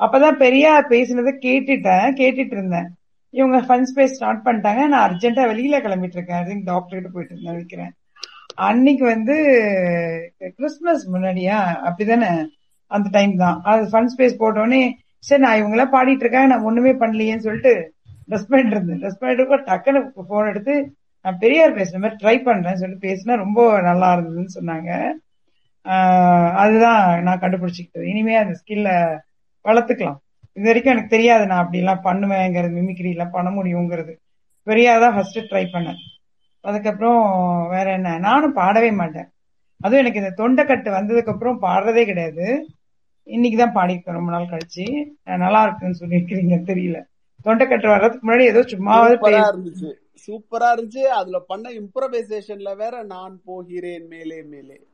அப்பதான் 0.00 0.36
பெரியார் 0.36 0.90
பேசினதை 0.90 1.32
கேட்டுட்டேன். 1.46 2.06
கேட்டுட்டு 2.20 2.56
இருந்தேன். 2.58 2.88
இவங்க 3.34 3.58
ஃபன் 3.58 3.86
ஸ்பேஸ் 3.90 4.16
ஸ்டார்ட் 4.16 4.44
பண்ணிட்டாங்க. 4.46 4.86
நான் 4.86 5.06
அர்ஜென்ட்டா 5.08 5.44
வெளியில 5.52 5.78
கிளம்பிட்டு 5.86 6.18
இருக்கேன் 6.18 6.36
ஐ 6.36 6.44
திங்க் 6.44 6.64
டாக்டர் 6.64 6.98
கிட்ட 6.98 7.08
போயிட்டு 7.08 7.34
இருந்தேன் 7.34 7.54
நினைக்கிறேன். 7.54 7.92
அன்னைக்கு 8.68 9.04
வந்து 9.04 9.36
கிறிஸ்துமஸ் 10.56 11.12
முன்னாடியா? 11.14 11.56
அப்படிதானே? 11.88 12.30
அந்த 12.96 13.08
டைம் 13.16 13.34
தான். 13.44 13.58
அது 13.70 13.82
ஃபன் 13.92 14.10
ஸ்பேஸ் 14.12 14.40
போட்டோடனே 14.42 14.82
சரி 15.28 15.42
நான் 15.44 15.58
இவங்க 15.60 15.76
எல்லாம் 15.76 15.94
பாடிட்டு 15.96 16.24
இருக்கேன் 16.24 16.50
நான் 16.52 16.66
ஒண்ணுமே 16.68 16.92
பண்ணலையேன்னு 17.02 17.46
சொல்லிட்டு 17.46 17.72
ரெஸ்ட் 18.32 18.50
பண்ணிட்டு 18.50 18.76
இருந்தேன். 18.76 19.02
ரெஸ்ட் 19.06 19.22
பண்ணிட்டு 19.22 19.58
டக்குன்னு 19.70 20.00
போன் 20.32 20.50
எடுத்து 20.52 20.74
நான் 21.24 21.38
பெரியார் 21.42 21.78
பேசுற 21.78 21.98
மாதிரி 22.00 22.18
ட்ரை 22.22 22.36
பண்றேன்னு 22.48 22.80
சொல்லிட்டு 22.82 23.06
பேசினா 23.08 23.34
ரொம்ப 23.44 23.60
நல்லா 23.88 24.08
இருந்ததுன்னு 24.14 24.56
சொன்னாங்க. 24.58 24.90
அதுதான் 26.62 27.00
நான் 27.26 27.40
கண்டுபிடிச்சிக்கிட்டது. 27.44 28.06
இனிமே 28.12 28.34
அந்த 28.42 28.54
ஸ்கில்ல 28.60 28.90
வளர்த்துக்கலாம். 29.68 30.18
இது 30.56 30.66
வரைக்கும் 30.68 30.94
எனக்கு 30.94 31.14
தெரியாது 31.14 31.44
நான் 31.50 31.62
அப்படி 31.62 31.80
எல்லாம் 31.82 32.04
பண்ணுவேங்கிறது 32.08 32.74
மிமிக்ரி 32.78 33.10
எல்லாம் 33.14 33.34
பண்ண 33.36 33.48
முடியுங்கிறது. 33.58 34.12
பெரியார் 34.68 35.04
தான் 35.04 35.14
ஃபர்ஸ்ட் 35.16 35.40
ட்ரை 35.50 35.64
பண்ணேன். 35.74 36.00
அதுக்கப்புறம் 36.68 37.20
வேற 37.74 37.86
என்ன? 37.98 38.10
நானும் 38.28 38.56
பாடவே 38.60 38.90
மாட்டேன். 39.00 39.28
அதுவும் 39.84 40.02
எனக்கு 40.02 40.22
இந்த 40.22 40.32
தொண்டைக்கட்டு 40.40 40.90
வந்ததுக்கு 40.98 41.32
அப்புறம் 41.34 41.58
பாடுறதே 41.66 42.04
கிடையாது. 42.10 42.46
இன்னைக்குதான் 43.26 43.72
பாடியிருக்கேன். 43.74 44.10
ரொம்ப 44.10 44.30
நாள் 44.30 44.46
கழிச்சு. 44.46 45.10
நல்லா 45.22 45.62
இருக்குன்னு 45.62 45.96
சொல்லியிருக்கிறீங்க. 46.00 46.60
தெரியல. 46.60 47.04
தொண்டைக்கட்டு 47.44 47.86
வர்றதுக்கு 47.86 48.32
முன்னாடி 48.32 48.42
ஏதோ 48.42 48.62
பேச- 49.20 49.52
இருந்துச்சு. 49.52 49.92
சூப்பரா 50.26 50.64
இருந்துச்சு. 50.74 50.98
அதுல 50.98 51.38
பண்ண 51.38 51.70
இம்ப்ரவைசேஷன்ல 51.70 52.76
வேற 52.76 53.02
நான் 53.02 53.40
போகிறேன் 53.44 54.06
மேலே 54.06 54.42
மேலே. 54.42 54.86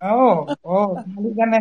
ஓ 0.00 0.44
ஓ 0.60 0.96
அதுதானே. 1.18 1.58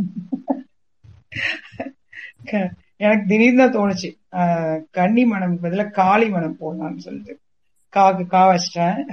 எனக்கு 2.98 3.28
திடீர்னு 3.28 3.72
தான் 3.72 3.84
தோணுச்சு. 3.84 4.86
கன்னி 4.92 5.26
மனம் 5.26 5.64
பதிலா 5.64 5.92
காளி 5.92 6.30
மனம் 6.30 6.58
போடலாம்னு 6.60 6.98
சொல்லிட்டு. 6.98 7.40
காக்கு 7.96 8.28
கா 8.28 8.54
வச்சிட்டேன். 8.54 9.10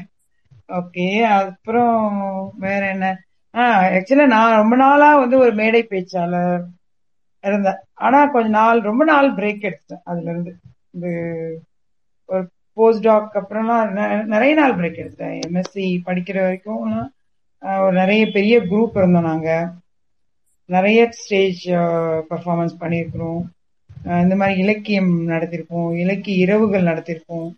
ஓகே 0.69 1.23
அப்புறம் 1.23 2.53
வேற 2.59 2.89
என்ன? 2.89 3.26
ஆக்சுவலா 3.57 4.27
நான் 4.27 4.57
ரொம்ப 4.57 4.77
நாளா 4.77 5.17
வந்து 5.17 5.37
ஒரு 5.39 5.53
மேடை 5.55 5.87
பேச்சாளர் 5.91 6.65
இருந்தேன். 7.45 7.79
ஆனா 7.95 8.27
கொஞ்ச 8.27 8.49
நாள் 8.49 8.81
ரொம்ப 8.81 9.05
நாள் 9.05 9.35
பிரேக் 9.35 9.67
எடுத்துட்டேன் 9.69 10.05
அதுல 10.05 10.31
இருந்து 10.31 10.53
இந்த 10.91 11.07
ஒரு 12.27 12.43
போஸ்ட் 12.73 13.03
டாக் 13.03 13.37
அப்புறம்லாம் 13.41 14.25
நிறைய 14.25 14.55
நாள் 14.55 14.75
பிரேக் 14.75 14.99
எடுத்துட்டேன் 15.03 15.39
எம்எஸ்சி 15.47 15.85
படிக்கிற 16.07 16.39
வரைக்கும் 16.41 17.11
ஒரு 17.85 17.93
நிறைய 17.93 18.23
பெரிய 18.37 18.55
குரூப் 18.61 18.97
இருந்தோம் 19.01 19.29
நாங்க. 19.31 19.51
நிறைய 20.69 21.01
ஸ்டேஜ் 21.11 21.63
பர்ஃபார்மன்ஸ் 22.31 22.77
பண்ணியிருக்கிறோம். 22.81 23.43
இந்த 24.23 24.35
மாதிரி 24.37 24.59
இலக்கியம் 24.59 25.13
நடத்திருக்கோம் 25.29 25.91
இலக்கிய 26.03 26.37
இரவுகள் 26.37 26.89
நடத்திருக்கோம் 26.91 27.49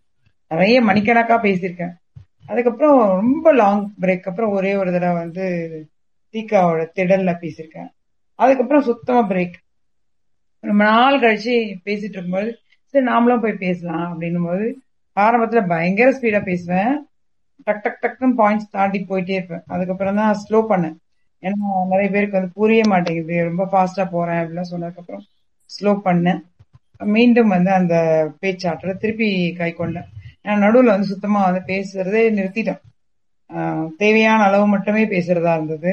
நிறைய 0.51 0.77
மணிக்கணக்கா 0.85 1.37
பேசியிருக்கேன். 1.47 1.95
அதுக்கப்புறம் 2.49 2.99
ரொம்ப 3.21 3.53
லாங் 3.53 3.85
பிரேக் 4.03 4.29
அப்புறம் 4.31 4.51
ஒரே 4.51 4.73
ஒரு 4.75 4.91
தடவை 4.93 5.17
வந்து 5.23 5.47
தீகாவோட 6.35 6.83
திடல்ல 6.97 7.33
பேசியிருக்கேன். 7.43 7.91
அதுக்கப்புறம் 8.39 8.87
சுத்தமா 8.89 9.23
பிரேக் 9.31 9.57
ரொம்ப 10.65 10.83
நாள் 10.85 11.21
கழிச்சு 11.21 11.55
பேசிட்டு 11.87 12.17
இருக்கும்போது 12.17 12.51
சரி 12.95 13.05
நாமளும் 13.07 13.43
போய் 13.43 13.63
பேசலாம் 13.65 14.07
அப்படின்னும் 14.11 14.49
போது 14.51 14.67
ஆரம்பத்துல 15.17 15.61
பயங்கர 15.67 16.11
ஸ்பீடா 16.11 16.41
பேசுவேன். 16.43 16.93
டக் 17.67 17.83
டக் 17.85 18.03
டக்குன்னு 18.03 18.39
பாயிண்ட்ஸ் 18.41 18.75
தாண்டி 18.77 18.99
போயிட்டே 19.09 19.37
இருப்பேன். 19.39 19.65
அதுக்கப்புறம் 19.67 20.19
தான் 20.21 20.39
ஸ்லோ 20.45 20.59
பண்ணேன். 20.71 20.97
ஏன்னா 21.43 21.67
நிறைய 21.91 22.09
பேருக்கு 22.11 22.39
வந்து 22.39 22.57
புரிய 22.61 22.83
மாட்டேங்குது. 22.89 23.37
ரொம்ப 23.45 23.65
ஃபாஸ்டா 23.73 24.05
போறேன் 24.11 24.41
அப்படிலாம் 24.43 24.73
சொன்னதுக்கப்புறம் 24.73 25.25
ஸ்லோ 25.71 25.93
பண்ணேன். 26.05 26.41
மீண்டும் 27.17 27.53
வந்து 27.55 27.71
அந்த 27.71 27.95
பேச்சாற்றலை 28.41 28.95
திருப்பி 28.97 29.29
கை 29.59 29.73
கொண்டேன். 29.73 30.09
நடுவுல 30.65 30.95
வந்து 30.95 31.11
சுத்தமா 31.13 31.41
வந்து 31.49 31.63
பேசுறதே 31.73 32.23
நிறுத்திட்டேன். 32.39 32.81
தேவையான 33.97 34.41
அளவு 34.49 34.67
மட்டுமே 34.67 35.03
பேசுறதா 35.15 35.53
இருந்தது. 35.59 35.93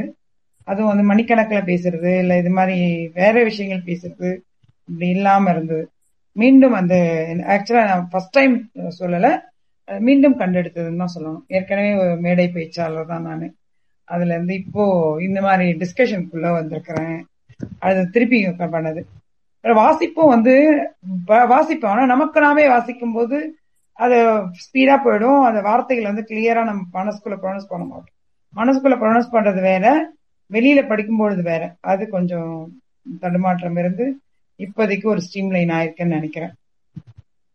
அதுவும் 0.68 0.92
வந்து 0.92 1.06
மணிக்கணக்கில் 1.12 1.68
பேசுறது 1.72 2.12
இல்ல 2.24 2.38
இது 2.42 2.50
மாதிரி 2.50 2.78
வேற 3.20 3.36
விஷயங்கள் 3.44 3.88
பேசுறது 3.90 4.30
இப்படி 4.90 5.08
இல்லாம 5.18 5.50
இருந்தது. 5.50 5.84
மீண்டும் 6.36 6.76
அந்த 6.80 6.96
ஆக்சுவலா 7.56 7.84
நான் 7.92 8.08
ஃபர்ஸ்ட் 8.12 8.36
டைம் 8.38 8.56
சொல்லல 9.00 9.28
அது 9.88 10.00
மீண்டும் 10.08 10.40
கண்டெடுத்ததுன்னு 10.40 11.02
தான் 11.04 11.16
சொல்லணும். 11.16 11.44
ஏற்கனவே 11.48 11.92
மேடை 12.26 12.46
பேச்சாளர் 12.56 13.12
தான் 13.12 13.28
நான். 13.30 13.46
அதுல 14.08 14.34
இருந்து 14.34 14.54
இப்போ 14.54 14.84
இந்த 15.28 15.40
மாதிரி 15.42 15.66
டிஸ்கஷனுக்குள்ள 15.82 16.50
வந்திருக்கிறேன். 16.60 17.18
அது 17.80 18.00
திருப்பி 18.16 18.40
பண்ணது. 18.76 19.02
வாசிப்பும் 19.66 20.34
வந்து 20.34 20.54
வாசிப்போம். 21.52 21.94
ஆனா 21.94 22.04
நமக்கு 22.14 22.40
நாமே 22.40 22.66
வாசிக்கும் 22.74 23.16
போது 23.18 23.38
அது 23.96 24.16
ஸ்பீடா 24.38 24.96
போயிடும். 25.06 25.44
அந்த 25.44 25.62
வார்த்தைகள் 25.62 26.14
வந்து 26.14 26.26
கிளியரா 26.28 26.64
நம்ம 26.64 27.04
மனசுக்குள்ள 27.04 27.38
ப்ரொனவுன்ஸ் 27.44 27.70
பண்ண 27.70 27.86
மாட்டோம். 27.86 28.14
மனசுக்குள்ள 28.56 28.88
ப்ரொனவுன்ஸ் 28.88 29.36
பண்றது 29.36 29.62
வேற 29.62 30.12
வெளியில 30.52 30.88
படிக்கும் 30.88 31.18
பொழுது 31.18 31.42
வேற. 31.42 31.76
அது 31.80 32.10
கொஞ்சம் 32.10 32.72
தடுமாற்றம் 33.20 33.78
இருந்து 33.78 34.20
இப்போதைக்கு 34.58 35.06
ஒரு 35.06 35.22
ஸ்ட்ரீம் 35.22 35.50
லைன் 35.50 35.70
ஆயிருக்குன்னு 35.70 36.14
நினைக்கிறேன். 36.18 36.54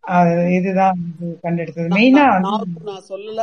அது 0.00 0.52
இதுதான் 0.52 0.98
இது 1.20 1.38
கண்டெடுத்தது. 1.42 1.94
மெயினா 1.94 2.10
நான் 2.10 2.40
நான் 2.40 2.62
நான் 2.84 3.02
சொல்லல. 3.08 3.42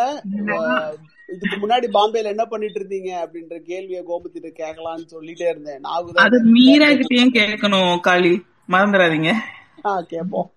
இதுக்கு 1.34 1.68
முன்னாடி 1.68 1.88
பாம்பேல 1.94 2.24
என்ன 2.24 2.46
பண்ணிட்டு 2.46 2.80
இருந்தீங்க 2.80 3.12
அப்படின்ற 3.26 3.58
கேள்வியை 3.60 4.04
கோமத்திட்ட 4.04 4.48
கேட்கலாம்னு 4.58 5.06
சொல்லிட்டே 5.12 5.50
இருந்தேன். 5.50 5.80
நாகுதான் 5.80 6.26
அது 6.28 6.44
மீரா 6.44 6.88
கிட்டயும் 6.88 7.34
கேட்கணும் 7.34 8.00
காளி. 8.00 8.46
மறந்துடாதீங்க. 8.70 9.34
ஆ, 9.86 10.02
கேட்போம் 10.02 10.52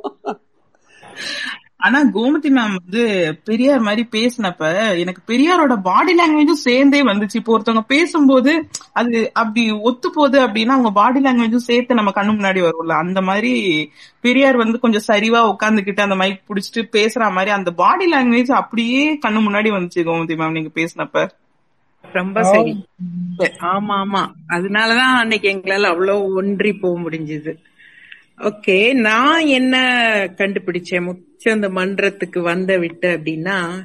ஆனா 1.81 2.05
கோமதி 2.15 2.49
மேம் 2.49 2.75
வந்து 2.79 3.03
பெரியார் 3.45 3.81
மாதிரி 3.81 4.09
பேசினப்ப 4.11 4.65
எனக்கு 4.99 5.23
பெரியாரோட 5.27 5.83
பாடி 5.83 6.15
லாங்குவேஜும் 6.15 6.65
சேர்ந்தே 6.67 7.03
வந்துச்சு. 7.05 7.35
இப்போ 7.35 7.59
ஒருத்தவங்க 7.59 7.81
பேசும்போது 7.87 8.53
அது 8.93 9.31
அப்படி 9.35 9.71
ஒத்து 9.71 10.11
போகுது 10.13 10.47
அப்படின்னா 10.47 10.69
அவங்க 10.69 10.91
பாடி 10.91 11.21
லாங்குவேஜும் 11.21 11.67
சேர்த்து 11.69 11.95
நம்ம 11.95 12.11
கண்ணு 12.11 12.35
முன்னாடி 12.37 12.63
வரும்ல. 12.63 12.93
அந்த 12.99 13.21
மாதிரி 13.21 13.53
பெரியார் 14.21 14.57
வந்து 14.57 14.79
கொஞ்சம் 14.79 15.07
சரிவா 15.09 15.43
உட்காந்துக்கிட்டு 15.53 16.01
அந்த 16.01 16.15
மைக் 16.15 16.43
புடிச்சிட்டு 16.49 16.83
பேசுற 16.93 17.33
மாதிரி 17.33 17.51
அந்த 17.51 17.71
பாடி 17.73 18.13
லாங்குவேஜ் 18.13 18.53
அப்படியே 18.53 19.19
கண்ணு 19.27 19.41
முன்னாடி 19.47 19.71
வந்துச்சு 19.71 20.03
கோமதி 20.03 20.37
மேம் 20.37 20.51
நீங்க 20.51 20.71
பேசினப்ப. 20.75 21.27
ரொம்ப 22.05 22.43
சரி. 22.43 22.73
ஆமா 23.73 23.95
ஆமா. 23.97 24.23
அதனாலதான் 24.49 25.15
அன்னைக்கு 25.15 25.49
எங்களால 25.49 25.83
அவ்வளவு 25.83 26.35
ஒன்றி 26.35 26.73
போக 26.73 27.01
முடிஞ்சது. 27.01 27.53
ஓகே 28.41 28.93
நான் 28.93 29.47
என்ன 29.47 29.77
கண்டுபிடிச்சேன்? 30.37 31.11
முச்ச 31.11 31.51
அந்த 31.51 31.69
மன்றத்துக்கு 31.69 32.41
வந்த 32.43 32.79
விட்டு 32.79 33.17
அப்படின்னா 33.17 33.83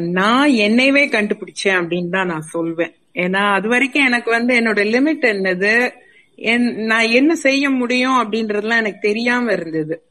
நான் 0.00 0.50
என்னையவே 0.50 1.04
கண்டுபிடிச்சேன் 1.08 1.78
அப்படின்னு 1.80 2.08
தான் 2.08 2.26
நான் 2.26 2.40
சொல்வேன். 2.40 2.94
ஏன்னா 3.14 3.52
அது 3.52 3.68
வரைக்கும் 3.68 4.04
எனக்கு 4.04 4.30
வந்து 4.30 4.60
என்னோட 4.60 4.86
லிமிட் 4.86 5.24
என்னது? 5.24 5.90
என்- 6.36 6.84
நான் 6.84 7.10
என்ன 7.10 7.34
செய்ய 7.34 7.70
முடியும் 7.70 8.12
அப்படின்றதுலாம் 8.12 8.76
எனக்கு 8.76 8.98
தெரியாம 9.00 9.52
இருந்தது. 9.52 10.04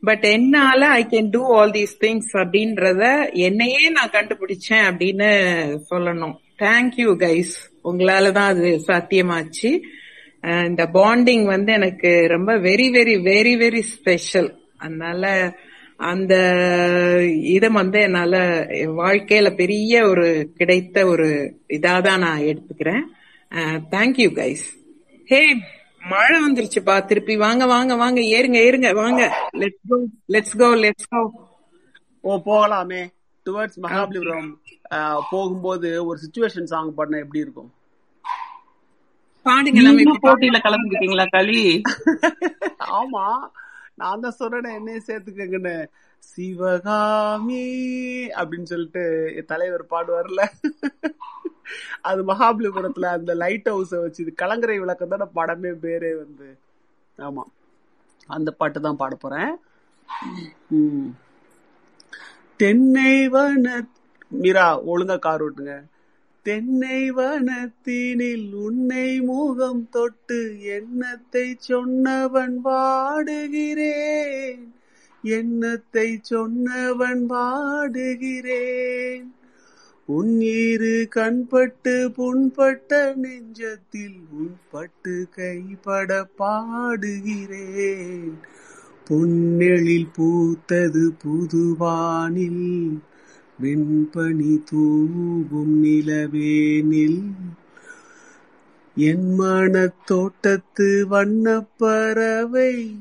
பட் 0.00 0.24
என்னால 0.24 0.88
I 0.88 1.06
can 1.10 1.28
do 1.30 1.56
all 1.56 1.70
these 1.70 1.96
things 2.00 2.36
அப்படின்றத 2.36 3.32
என்னையே 3.32 3.88
நான் 3.88 4.10
கண்டுபிடிச்சேன் 4.10 4.90
அப்படின்னு 4.90 5.30
சொல்லணும். 5.90 6.36
தேங்க்யூ 6.58 7.14
கைஸ் 7.16 7.54
உங்களால 7.84 8.32
தான் 8.32 8.48
அது 8.48 8.80
சாத்தியமாச்சு. 8.86 9.80
இந்த 10.66 10.84
பாண்டிங் 10.92 11.44
வந்து 11.44 11.72
எனக்கு 11.72 12.10
ரொம்ப 12.28 12.50
very 12.58 12.86
very 12.92 13.14
very 13.24 13.54
very 13.60 13.80
special 13.88 14.50
அதனால 14.78 15.24
அந்த 16.04 16.34
இதை 17.48 17.68
வந்து 17.72 17.98
என்னால 18.00 18.34
என் 18.76 18.98
வாழ்க்கையில 18.98 19.56
பெரிய 19.56 20.04
ஒரு 20.06 20.26
கிடைத்த 20.54 21.06
ஒரு 21.06 21.26
இதாதான் 21.68 22.18
நான் 22.18 22.42
எடுத்துக்கிறேன். 22.42 23.02
தேங்க்யூ 23.92 24.28
கைஸ் 24.34 24.66
ஹே 25.28 25.40
மழை 26.02 26.36
வந்துருச்சுப்பா. 26.40 27.04
திருப்பி 27.04 27.36
வாங்க 27.36 27.66
வாங்க 27.66 27.96
வாங்க. 27.96 28.20
ஏறுங்க 28.34 28.58
ஏறுங்க 28.60 28.90
வாங்க. 28.94 29.22
Let's 29.58 29.88
go 29.88 29.96
let's 30.32 30.56
go 30.58 30.68
let's 30.84 31.10
go 31.10 31.22
ஓ 32.24 32.36
போகலாமே. 32.46 33.02
டுவர்ட்ஸ் 33.46 33.78
மகாபலிபுரம் 33.82 34.48
ஆஹ், 34.94 35.20
போகும்போது 35.30 35.88
ஒரு 36.06 36.18
சுச்சுவேஷன் 36.20 36.64
சாங் 36.64 36.94
பாடினா 36.96 37.18
எப்படி 37.18 37.38
இருக்கும்? 37.38 37.70
பாடுங்க 39.46 40.18
போட்டியில 40.20 40.58
கலந்துக்கிட்டீங்களா 40.58 41.26
களி? 41.30 41.82
ஆமா. 42.78 43.24
நான் 43.94 44.20
தான் 44.20 44.32
சொல்றேன் 44.32 44.76
என்னைய 44.76 45.00
சேர்த்துக்கங்கன்னு. 45.06 45.76
சிவகாமி 46.22 47.64
அப்படின்னு 48.30 48.62
சொல்லிட்டு 48.62 49.34
என் 49.36 49.44
தலைவர் 49.44 49.90
பாடுவார்ல. 49.90 50.42
அது 52.02 52.24
மகாபலிபுரத்துல 52.24 53.02
அந்த 53.02 53.34
லைட் 53.34 53.68
ஹவுஸ 53.68 54.00
வச்சு 54.00 54.22
இது 54.22 54.34
கலங்கரை 54.34 54.78
விளக்கம் 54.78 55.08
தானே 55.08 55.24
படமே 55.34 55.72
பேரே 55.84 56.16
வந்து. 56.18 56.48
ஆமா. 57.18 57.44
அந்த 58.28 58.50
பாட்டு 58.50 58.80
தான் 58.80 58.96
பாட 58.96 59.14
போறேன். 59.14 59.52
ம். 60.70 61.08
தென்னை 62.60 63.28
வன 63.28 63.84
மீரா 64.32 64.80
ஒழுங்கா 64.86 65.18
கார் 65.18 65.42
ஓட்டுங்க. 65.42 65.74
தென்னை 66.48 67.12
வனத்தினில் 67.12 68.52
உன்னை 68.52 69.20
முகம் 69.20 69.88
தொட்டு 69.90 70.56
எண்ணத்தை 70.60 71.56
சொன்னவன் 71.68 72.56
வாடுகிறேன். 72.64 74.68
எண்ணத்தை 75.22 76.20
சொன்னவன் 76.30 77.28
வாடுகிறேன். 77.28 79.26
உன் 80.06 80.40
இரு 80.40 81.08
கண்பட்டு 81.16 82.08
புண்பட்ட 82.08 83.16
நெஞ்சத்தில் 83.22 84.20
உள்பட்டு 84.30 85.26
கைப்பட 85.30 86.26
பாடுகிறேன். 86.38 88.32
பொன்னெழில் 89.10 90.08
பூத்தது 90.18 91.12
புதுவானில் 91.24 93.00
வெண்பனி 93.62 94.64
தூவும் 94.64 95.84
நிலவேனில் 95.84 97.34
என் 98.96 99.34
மனத் 99.34 100.06
தோட்டத்து 100.06 101.06
வண்ணப்பறவை 101.10 102.96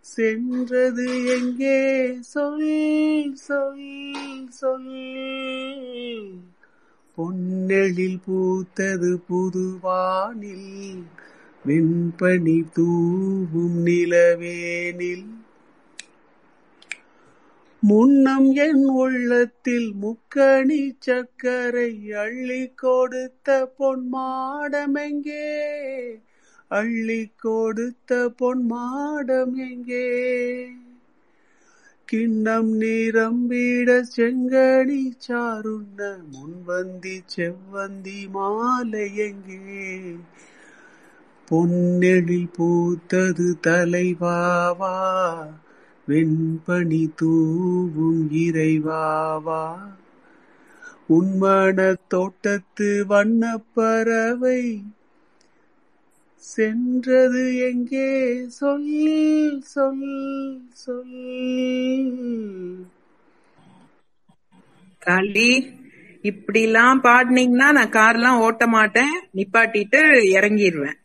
சென்றது 0.00 1.24
எங்கே? 1.24 2.18
சொல் 2.20 3.34
சொல் 3.34 4.48
சொல். 4.48 4.90
பொன்னெழில் 7.18 8.20
பூத்தது 8.26 9.18
புதுவானில். 9.28 11.04
வெண்பனி 11.66 12.64
தூவும் 12.72 13.86
நிலவேனில் 13.86 15.37
முன்னம் 17.82 18.54
என் 18.54 18.84
உள்ளத்தில் 18.84 19.94
முக்கணி 20.02 20.94
சக்கரை 21.06 22.10
அள்ளி 22.12 22.70
கொடுத்த 22.74 23.72
பொன்மாடம் 23.78 24.94
எங்கே? 24.94 26.18
அள்ளி 26.68 27.30
கொடுத்த 27.36 28.28
பொன் 28.28 28.66
மாடம் 28.66 29.56
எங்கே? 29.56 30.08
கிண்ணம் 32.04 32.72
நிரம்பிட 32.76 34.02
செங்கனி 34.16 35.12
சாருண்ண 35.28 36.18
முன்வந்தி 36.32 37.22
செவ்வந்தி 37.26 38.28
மாலை 38.32 39.14
எங்கே? 39.16 40.16
பொன்னெழில் 41.50 42.50
பூத்தது 42.56 43.54
தலைவாவா? 43.66 44.96
வெண்பணி 46.08 47.02
தூவும் 47.16 48.22
இறைவாவா? 48.38 49.64
உன்மன 51.08 51.78
தோட்டத்து 52.08 52.88
வண்ணப்பறவை 53.08 54.60
சென்றது 56.44 57.42
எங்கே? 57.60 58.08
சொல் 58.48 58.88
சொல் 59.66 60.06
சொல். 60.74 61.18
களி 65.02 65.50
இப்படிலாம் 66.24 67.00
பாடினீங்கன்னா 67.02 67.68
நான் 67.70 67.92
கார்லாம் 67.92 68.40
ஓட்ட 68.40 68.66
மாட்டேன். 68.68 69.14
நிப்பாட்டிட்டு 69.34 70.00
இறங்கிடுவேன் 70.32 70.98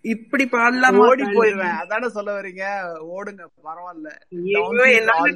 இப்படி 0.00 0.44
பாடலாமா 0.44 0.96
ஓடி 0.96 1.22
களி? 1.22 1.36
போயிருவேன். 1.36 1.76
அதானே 1.76 2.08
சொல்ல 2.08 2.32
வர்றீங்க? 2.32 2.92
ஓடுங்க 3.02 3.46
பரவாயில்ல. 3.64 4.10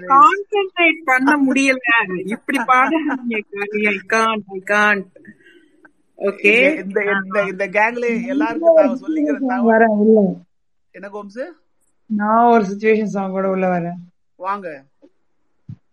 கான்சென்ட்ரேட் 0.06 1.02
பண்ண 1.04 1.52
முடியல. 1.52 1.76
இப்படி 2.24 2.58
பாடாதீங்க 2.58 3.40
Kali. 3.50 3.86
I 3.86 4.00
can't 4.08 4.42
I 4.46 4.62
can't 4.66 5.06
okay 6.18 6.84
இந்த 6.84 7.04
இந்த 7.24 7.44
இந்த 7.44 7.68
கேங்ல 7.68 8.26
எல்லாருக்கும் 8.26 8.74
நான் 8.74 9.00
சொல்லிக்கிற 9.00 9.38
தகவல் 9.46 9.78
வரேன் 9.78 9.90
உள்ள 9.90 10.34
என்ன 10.90 11.08
கோம்ஸ் 11.08 11.52
நான் 12.06 12.52
ஒரு 12.52 12.64
சுச்சுவேஷன் 12.64 13.04
சாங் 13.04 13.30
கூட 13.30 13.48
உள்ள 13.48 13.78
வரேன். 13.78 13.96
வாங்க. 14.36 14.84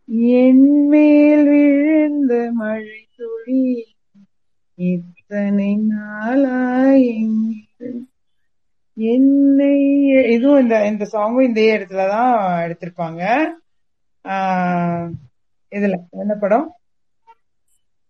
என் 0.05 0.87
மேல் 0.87 1.47
விழுந்த 1.47 2.49
மழை 2.51 3.07
துளி 3.17 3.95
இத்தனை 4.75 5.75
நாளாய் 5.75 7.03
எங்கிரு- 7.03 8.09
என்னை 9.05 9.73
இதுவும் 10.31 10.61
இந்த 10.61 10.75
இந்த 10.87 11.07
சாங்கும் 11.11 11.47
இந்த 11.47 11.61
இடத்துலதான் 11.61 12.33
எடுத்திருப்பாங்க. 12.65 13.21
ஆஹ் 14.25 15.07
இதுல 15.71 15.95
என்ன 16.19 16.35
படம்? 16.35 16.67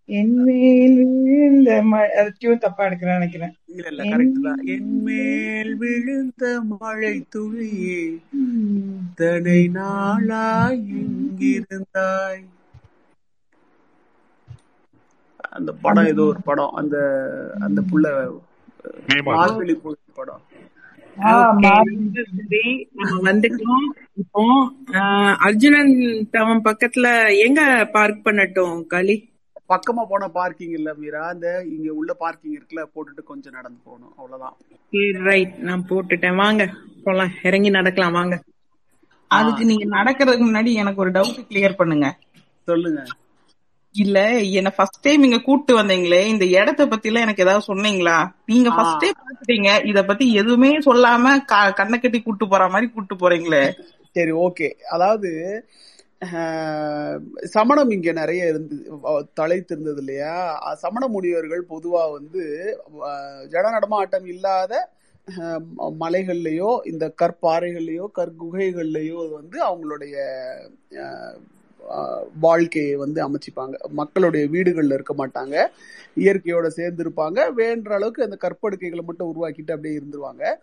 என் 0.10 0.34
மேல் 0.38 0.96
விழுந்த 0.96 1.70
டியூன் 2.38 2.58
தப்பா 2.58 2.86
எடுக்கிறேன் 2.86 3.18
நினைக்கிறேன். 3.18 3.54
இல்ல 3.68 3.88
இல்ல 3.88 4.04
என் 4.04 4.12
கரெக்ட் 4.12 4.42
தான். 4.42 4.62
என் 4.66 5.04
மேல் 5.04 5.76
விழுந்த 5.76 6.62
மழை 6.72 7.26
துளியே 7.30 8.02
தடை 9.16 9.68
நாளாய் 9.68 10.82
எங்கிருந்தாய்? 11.02 12.44
அந்த 15.52 15.72
படம் 15.74 16.06
ஏதோ 16.06 16.24
ஒரு 16.24 16.42
படம். 16.42 16.74
அந்த 16.74 16.98
அந்த 17.60 17.82
புள்ள 17.82 18.06
படம். 19.24 20.42
சரி 21.22 22.90
நம்ம 22.94 23.32
வந்துட்டோம். 23.32 23.86
இப்போ 24.14 24.42
ஆஹ், 24.92 25.36
அர்ஜுனன் 25.38 25.94
டவன் 26.32 26.62
பக்கத்துல 26.64 27.08
எங்க 27.38 27.90
பார்க் 27.92 28.26
பண்ணட்டும் 28.26 28.86
களி? 28.86 29.30
பக்கமா 29.70 30.06
போன 30.10 30.28
பார்க்கிங் 30.28 30.72
இல்ல 30.72 30.94
மீரா. 30.94 31.28
அந்த 31.28 31.66
இங்க 31.70 31.94
உள்ள 31.94 32.14
பார்க்கிங் 32.14 32.54
இருக்குல்ல 32.54 32.86
போட்டுட்டு 32.96 33.24
கொஞ்சம் 33.24 33.54
நடந்து 33.54 33.80
போகணும். 33.84 34.14
அவ்வளவுதான். 34.18 34.58
ரைட் 35.24 35.58
நான் 35.58 35.86
போட்டுட்டேன். 35.90 36.36
வாங்க 36.36 36.70
போலாம். 37.04 37.30
இறங்கி 37.44 37.70
நடக்கலாம். 37.70 38.12
வாங்க. 38.12 38.42
அதுக்கு 39.28 39.66
நீங்க 39.66 39.86
நடக்கிறதுக்கு 39.98 40.46
முன்னாடி 40.46 40.74
எனக்கு 40.74 41.02
ஒரு 41.02 41.12
டவுட் 41.12 41.46
கிளியர் 41.50 41.76
பண்ணுங்க. 41.76 42.18
சொல்லுங்க. 42.64 43.04
இல்ல 43.96 44.18
என்ன 44.60 44.70
ஃபர்ஸ்ட் 44.76 45.02
டைம் 45.02 45.24
இங்க 45.24 45.40
கூட்டு 45.42 45.72
வந்தீங்களே 45.78 46.22
இந்த 46.26 46.46
இடத்த 46.54 46.82
பத்தி 46.88 47.10
எல்லாம் 47.10 47.26
எனக்கு 47.26 47.44
ஏதாவது 47.44 47.70
சொன்னீங்களா? 47.70 48.18
நீங்க 48.46 48.70
ஆ. 48.70 48.76
ஃபர்ஸ்டே 48.76 49.10
பாத்துட்டீங்க 49.20 49.70
இத 49.90 50.00
பத்தி 50.06 50.26
எதுவுமே 50.34 50.72
சொல்லாம 50.86 51.34
கண்ணை 51.80 51.98
கட்டி 51.98 52.20
கூட்டு 52.22 52.46
போற 52.48 52.66
மாதிரி 52.70 52.88
கூட்டு 52.90 53.16
போறீங்களே. 53.16 53.64
சரி 54.16 54.34
ஓகே. 54.46 54.68
அதாவது 54.90 55.32
சமணம் 57.52 57.92
இங்க 57.92 58.10
நிறைய 58.14 58.50
இருந்து 58.50 58.76
தலைத்து 59.34 59.74
இருந்தது 59.74 60.02
இல்லையா? 60.04 60.34
சமண 60.82 61.04
முனிவர்கள் 61.08 61.64
பொதுவா 61.72 62.04
வந்து 62.12 62.44
ஜட 63.50 63.66
நடமாட்டம் 63.72 64.28
இல்லாத 64.28 64.74
மலைகள்லயோ 66.00 66.70
இந்த 66.86 67.06
கற்பாறைகள்லயோ 67.22 68.06
கற்குகைகள்லயோ 68.18 69.20
வந்து 69.36 69.58
அவங்களுடைய 69.68 70.16
வாழ்க்கையை 72.40 72.96
வந்து 72.96 73.30
அமைச்சிப்பாங்க. 73.30 73.74
மக்களுடைய 73.88 74.48
வீடுகளில் 74.48 74.92
இருக்க 74.92 75.28
மாட்டாங்க. 75.28 75.68
இயற்கையோட 76.20 76.68
சேர்ந்து 76.68 77.04
இருப்பாங்க 77.04 77.54
வேண்ட 77.54 77.94
அளவுக்கு 77.94 78.24
அந்த 78.24 78.38
கற்படுக்கைகளை 78.42 79.02
மட்டும் 79.02 79.36
உருவாக்கிட்டு 79.36 79.72
அப்படியே 79.72 80.00
இருந்துருவாங்க. 80.00 80.56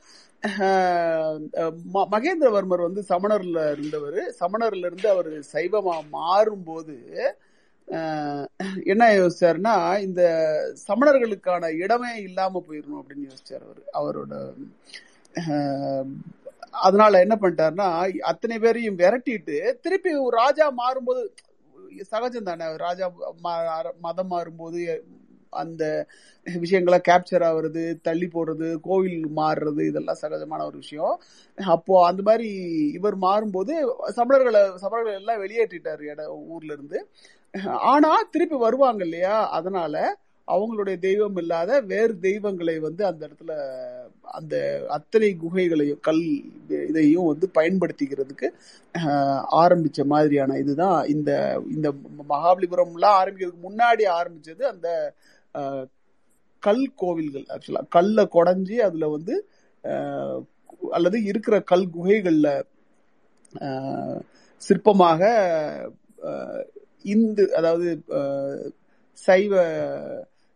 ம- 1.94 2.06
மகேந்திரவர்மர் 2.10 2.82
வந்து 2.82 3.04
சமணர்ல 3.08 3.72
இருந்தவர். 3.72 4.34
சமணர்ல 4.40 4.76
இருந்து 4.76 5.08
அவர் 5.08 5.28
சைவமா 5.28 6.00
மாறும்போது 6.12 6.96
என்ன 8.84 9.06
யோசிச்சாருன்னா 9.06 9.98
இந்த 10.00 10.48
சமணர்களுக்கான 10.88 11.74
இடமே 11.74 12.16
இல்லாம 12.16 12.64
போயிடணும் 12.68 13.02
அப்படின்னு 13.02 13.30
யோசிச்சார் 13.30 13.60
அவர். 13.92 14.16
அவரோட 14.16 14.52
அதனால 16.74 17.20
என்ன 17.20 17.34
பண்ணிட்டாருன்னா 17.40 17.88
அத்தனை 18.30 18.56
பேரையும் 18.58 18.98
விரட்டிட்டு 19.00 19.56
திருப்பி 19.80 20.10
ஒரு 20.26 20.34
ராஜா 20.36 20.66
மாறும்போது 20.82 21.22
சகஜம் 22.12 22.48
தானே 22.50 22.66
ராஜா 22.86 23.06
மதம் 24.06 24.30
மாறும்போது 24.32 24.80
அந்த 25.52 25.84
விஷயங்களை 26.46 26.98
கேப்சர் 27.08 27.44
ஆகுறது 27.48 27.82
தள்ளி 28.02 28.26
போடுறது 28.34 28.68
கோவில் 28.80 29.22
மாறுறது 29.38 29.82
இதெல்லாம் 29.90 30.20
சகஜமான 30.22 30.64
ஒரு 30.64 30.76
விஷயம். 30.76 31.14
அப்போ 31.58 31.94
அந்த 32.08 32.22
மாதிரி 32.22 32.48
இவர் 32.98 33.16
மாறும்போது 33.26 33.74
சமணர்களை 34.18 34.62
சமணர்கள் 34.84 35.18
எல்லாம் 35.20 35.42
வெளியேற்றிட்டாரு 35.44 36.04
இட 36.12 36.22
ஊர்ல 36.54 36.72
இருந்து. 36.72 37.00
ஆனா 37.92 38.10
திருப்பி 38.30 38.56
வருவாங்க 38.66 39.02
இல்லையா? 39.04 39.36
அதனால 39.58 39.94
அவங்களுடைய 40.48 40.96
தெய்வம் 40.98 41.38
இல்லாத 41.38 41.80
வேறு 41.84 42.14
தெய்வங்களை 42.20 42.74
வந்து 42.78 43.02
அந்த 43.04 43.20
இடத்துல 43.26 43.52
அந்த 44.34 44.54
அத்தனை 44.88 45.30
குகைகளையும் 45.36 46.00
கல் 46.00 46.22
இதையும் 46.88 47.28
வந்து 47.28 47.46
பயன்படுத்திக்கிறதுக்கு 47.54 48.48
ஆரம்பிச்ச 49.58 50.04
மாதிரியான 50.06 50.56
இதுதான் 50.58 50.98
இந்த 51.06 51.30
இந்த 51.70 51.90
மகாபலிபுரம்லாம் 52.30 53.18
ஆரம்பிக்கிறதுக்கு 53.20 53.68
முன்னாடி 53.68 54.06
ஆரம்பிச்சது 54.16 54.64
அந்த 54.64 54.88
கல் 56.62 56.86
கோவில்கள் 56.96 57.46
ஆக்சுவலா 57.48 57.84
கல்லை 57.88 58.24
குடஞ்சி 58.28 58.76
அதுல 58.78 59.08
வந்து 59.08 59.34
அல்லது 60.90 61.18
இருக்கிற 61.24 61.56
கல் 61.64 61.86
குகைகள்ல 61.90 62.48
சிற்பமாக 64.62 65.22
இந்து 67.04 67.44
அதாவது 67.56 67.88
சைவ 69.18 69.52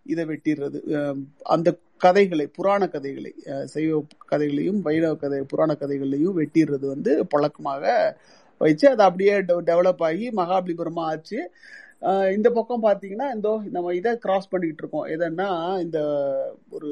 இதை 0.05 0.25
வெட்டிடுறது. 0.25 1.17
அந்த 1.43 1.79
கதைகளை 1.99 2.47
புராண 2.47 2.89
கதைகளை 2.89 3.35
சைவ 3.65 4.05
கதைகளையும் 4.19 4.83
வைணவ 4.83 5.15
கதை 5.15 5.43
புராண 5.43 5.75
கதைகளையும் 5.75 6.41
வெட்டிடுறது 6.41 6.87
வந்து 6.87 7.27
பழக்கமாக 7.27 8.17
வச்சு 8.59 8.89
அது 8.89 9.03
அப்படியே 9.03 9.33
டெவலப் 9.33 10.03
ஆகி 10.03 10.31
மகாபலிபுரமா 10.31 10.91
ஆச்சு. 10.95 11.51
இந்த 12.35 12.51
பக்கம் 12.51 12.83
பார்த்தீங்கன்னா 12.83 13.35
இந்த 13.35 13.63
நம்ம 13.71 13.95
இதை 13.95 14.19
கிராஸ் 14.19 14.49
பண்ணிக்கிட்டு 14.49 14.89
இருக்கோம். 14.89 15.07
எதன்னா 15.07 15.81
இந்த 15.81 16.01
ஒரு 16.71 16.91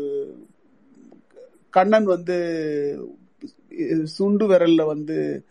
கண்ணன் 1.71 2.05
வந்து 2.05 2.39
சுண்டு 4.05 4.51
விரல்ல 4.51 4.87
வந்து 4.87 5.45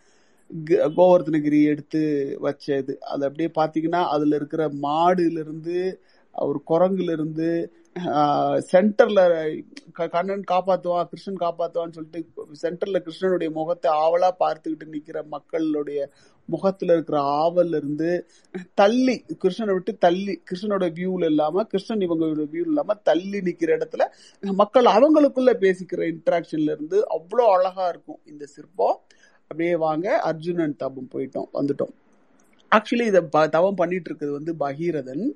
க- 0.64 0.88
கோவர்தனகிரி 0.96 1.64
எடுத்து 1.64 2.38
வச்சது. 2.42 2.96
அது 2.96 3.26
அப்படியே 3.26 3.50
பார்த்தீங்கன்னா 3.54 4.06
அதுல 4.08 4.36
இருக்கிற 4.36 4.70
மாடுல 4.82 5.38
இருந்து 5.38 6.00
ஒரு 6.32 6.62
குரங்குல 6.68 7.12
இருந்து 7.12 7.74
சென்டர்ல 8.72 9.62
கண்ணன் 9.92 10.42
காப்பாத்துவான் 10.50 11.04
கிருஷ்ணன் 11.04 11.36
காப்பாத்துவான்னு 11.40 11.92
சொல்லிட்டு 11.92 12.26
சென்டர்ல 12.62 13.02
கிருஷ்ணனுடைய 13.04 13.50
முகத்தை 13.50 13.92
ஆவலா 13.92 14.30
பார்த்துக்கிட்டு 14.40 14.84
நிக்கிற 14.84 15.26
மக்களுடைய 15.26 16.10
முகத்துல 16.44 16.92
இருக்கிற 16.92 17.22
ஆவல்ல 17.22 17.76
இருந்து 17.76 18.28
தள்ளி 18.74 19.24
கிருஷ்ணனை 19.44 19.72
விட்டு 19.72 19.96
தள்ளி 19.96 20.42
கிருஷ்ணனோட 20.50 20.90
வியூல 20.90 21.24
இல்லாம 21.24 21.64
கிருஷ்ணன் 21.64 21.98
இவங்களோட 21.98 22.46
வியூ 22.52 22.66
இல்லாம 22.66 22.94
தள்ளி 22.94 23.38
நிக்கிற 23.38 23.80
இடத்துல 23.80 24.06
மக்கள் 24.52 24.84
அவங்களுக்குள்ள 24.84 25.54
பேசிக்கிற 25.60 26.12
இன்ட்ராக்ஷன்ல 26.12 26.70
இருந்து 26.70 27.04
அவ்வளோ 27.08 27.40
அழகா 27.40 27.88
இருக்கும். 27.88 28.20
இந்த 28.24 28.46
சிற்பம். 28.46 28.98
அப்படியே 29.42 29.76
வாங்க 29.76 30.20
அர்ஜுனன் 30.20 30.76
தபம் 30.76 31.08
போயிட்டோம் 31.14 31.48
வந்துட்டோம். 31.52 31.94
ஆக்சுவலி 32.70 33.06
இதை 33.06 33.20
ப- 33.20 33.48
தவம் 33.48 33.74
பண்ணிட்டு 33.74 34.10
இருக்கிறது 34.10 34.54
வந்து 34.54 34.54
பகீரதன். 34.54 35.30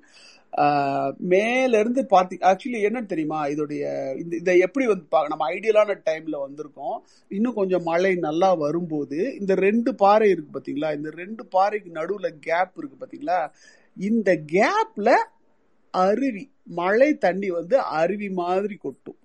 மேலேருந்து 1.28 2.02
பார்த்து 2.02 2.36
ஆக்சுவலி 2.40 2.76
என்னன்னு 2.76 3.06
தெரியுமா? 3.06 3.46
இதோடைய 3.46 4.16
இந்த 4.16 4.36
இதை 4.36 4.58
எப்படி 4.58 4.86
வந்து 4.86 5.04
பா- 5.10 5.26
நம்ம 5.26 5.50
ஐடியலான 5.50 6.00
டைம்ல 6.10 6.38
வந்திருக்கோம். 6.48 6.98
இன்னும் 7.28 7.54
கொஞ்சம் 7.54 7.82
மழை 7.82 8.14
நல்லா 8.14 8.54
வரும்போது 8.54 9.36
இந்த 9.40 9.54
ரெண்டு 9.54 9.94
பாறை 9.94 10.30
இருக்கு 10.30 10.60
பார்த்தீங்களா 10.60 10.94
இந்த 10.94 11.10
ரெண்டு 11.10 11.46
பாறைக்கு 11.46 11.90
நடுவில் 11.90 12.38
கேப் 12.40 12.70
இருக்கு 12.76 13.06
பார்த்தீங்களா 13.06 13.50
இந்த 13.96 14.42
கேப்ல 14.52 15.12
அருவி 15.90 16.50
மழை 16.64 17.14
தண்ணி 17.14 17.50
வந்து 17.50 17.78
அருவி 17.78 18.30
மாதிரி 18.30 18.74
கொட்டும். 18.74 19.16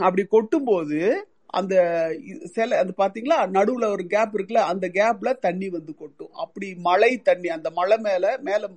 அப்படி 0.00 0.26
கொட்டும்போது 0.30 1.22
அந்த 1.46 1.74
சில 2.44 2.78
அது 2.78 2.94
பாத்தீங்களா? 2.98 3.56
நடுவுல 3.56 3.90
ஒரு 3.90 4.06
கேப் 4.06 4.36
இருக்குல்ல 4.36 4.56
அந்த 4.56 4.88
கேப்ல 4.88 5.38
தண்ணி 5.38 5.68
வந்து 5.68 5.94
கொட்டும். 5.94 6.32
அப்படி 6.32 6.74
மழை 6.74 7.18
தண்ணி 7.18 7.48
அந்த 7.48 7.70
மலை 7.70 7.96
மேல 7.98 8.38
மேல 8.38 8.68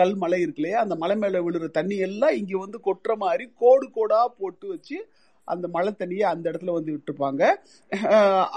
கல் 0.00 0.14
மலை 0.22 0.38
இருக்கு 0.44 0.60
இல்லையா? 0.62 0.80
அந்த 0.84 0.94
மலை 1.02 1.16
மேல 1.22 1.40
விழுற 1.46 1.68
தண்ணி 1.78 1.96
எல்லாம் 2.08 2.36
இங்க 2.40 2.54
வந்து 2.64 2.78
கொட்டுற 2.86 3.14
மாதிரி 3.24 3.46
கோடு 3.62 3.86
கோடா 3.96 4.20
போட்டு 4.40 4.66
வச்சு 4.74 4.98
அந்த 5.48 5.66
மழை 5.74 5.90
தண்ணியை 5.98 6.24
அந்த 6.30 6.44
இடத்துல 6.50 6.72
வந்து 6.76 6.94
விட்டுருப்பாங்க. 6.94 7.42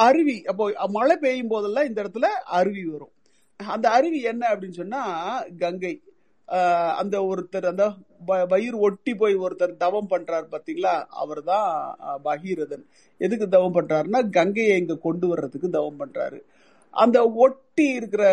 அருவி. 0.05 0.37
அப்போ 0.51 0.65
மழை 0.97 1.15
பெய்யும் 1.25 1.51
போதெல்லாம் 1.53 1.89
இந்த 1.89 1.99
இடத்துல 2.03 2.29
அருவி 2.59 2.83
வரும். 2.93 3.13
அந்த 3.59 3.87
அருவி 3.97 4.19
என்ன 4.31 4.43
அப்படின்னு 4.53 4.79
சொன்னா 4.81 5.01
கங்கை. 5.61 5.93
அந்த 7.01 7.15
ஒருத்தர் 7.31 7.67
அந்த 7.71 7.85
வயிறு 8.51 8.77
ஒட்டி 8.87 9.11
போய் 9.21 9.35
ஒருத்தர் 9.45 9.73
தவம் 9.83 10.09
பண்றாரு 10.13 10.47
பாத்தீங்களா? 10.53 10.95
அவர் 11.21 11.41
தான் 11.51 11.69
பகீரதன். 12.25 12.83
எதுக்கு 13.21 13.45
தவம் 13.55 13.75
பண்றாருன்னா 13.77 14.21
கங்கையை 14.37 14.75
இங்க 14.81 14.97
கொண்டு 15.07 15.27
வர்றதுக்கு 15.31 15.69
தவம் 15.77 16.01
பண்றாரு. 16.01 16.39
அந்த 16.93 17.17
ஒட்டி 17.43 17.85
இருக்கிற 17.99 18.23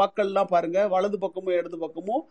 மக்கள்லாம் 0.00 0.52
பாருங்க 0.54 0.78
வலது 0.94 1.18
பக்கமும் 1.24 1.56
இடது 1.60 1.78
பக்கமும் 1.84 2.22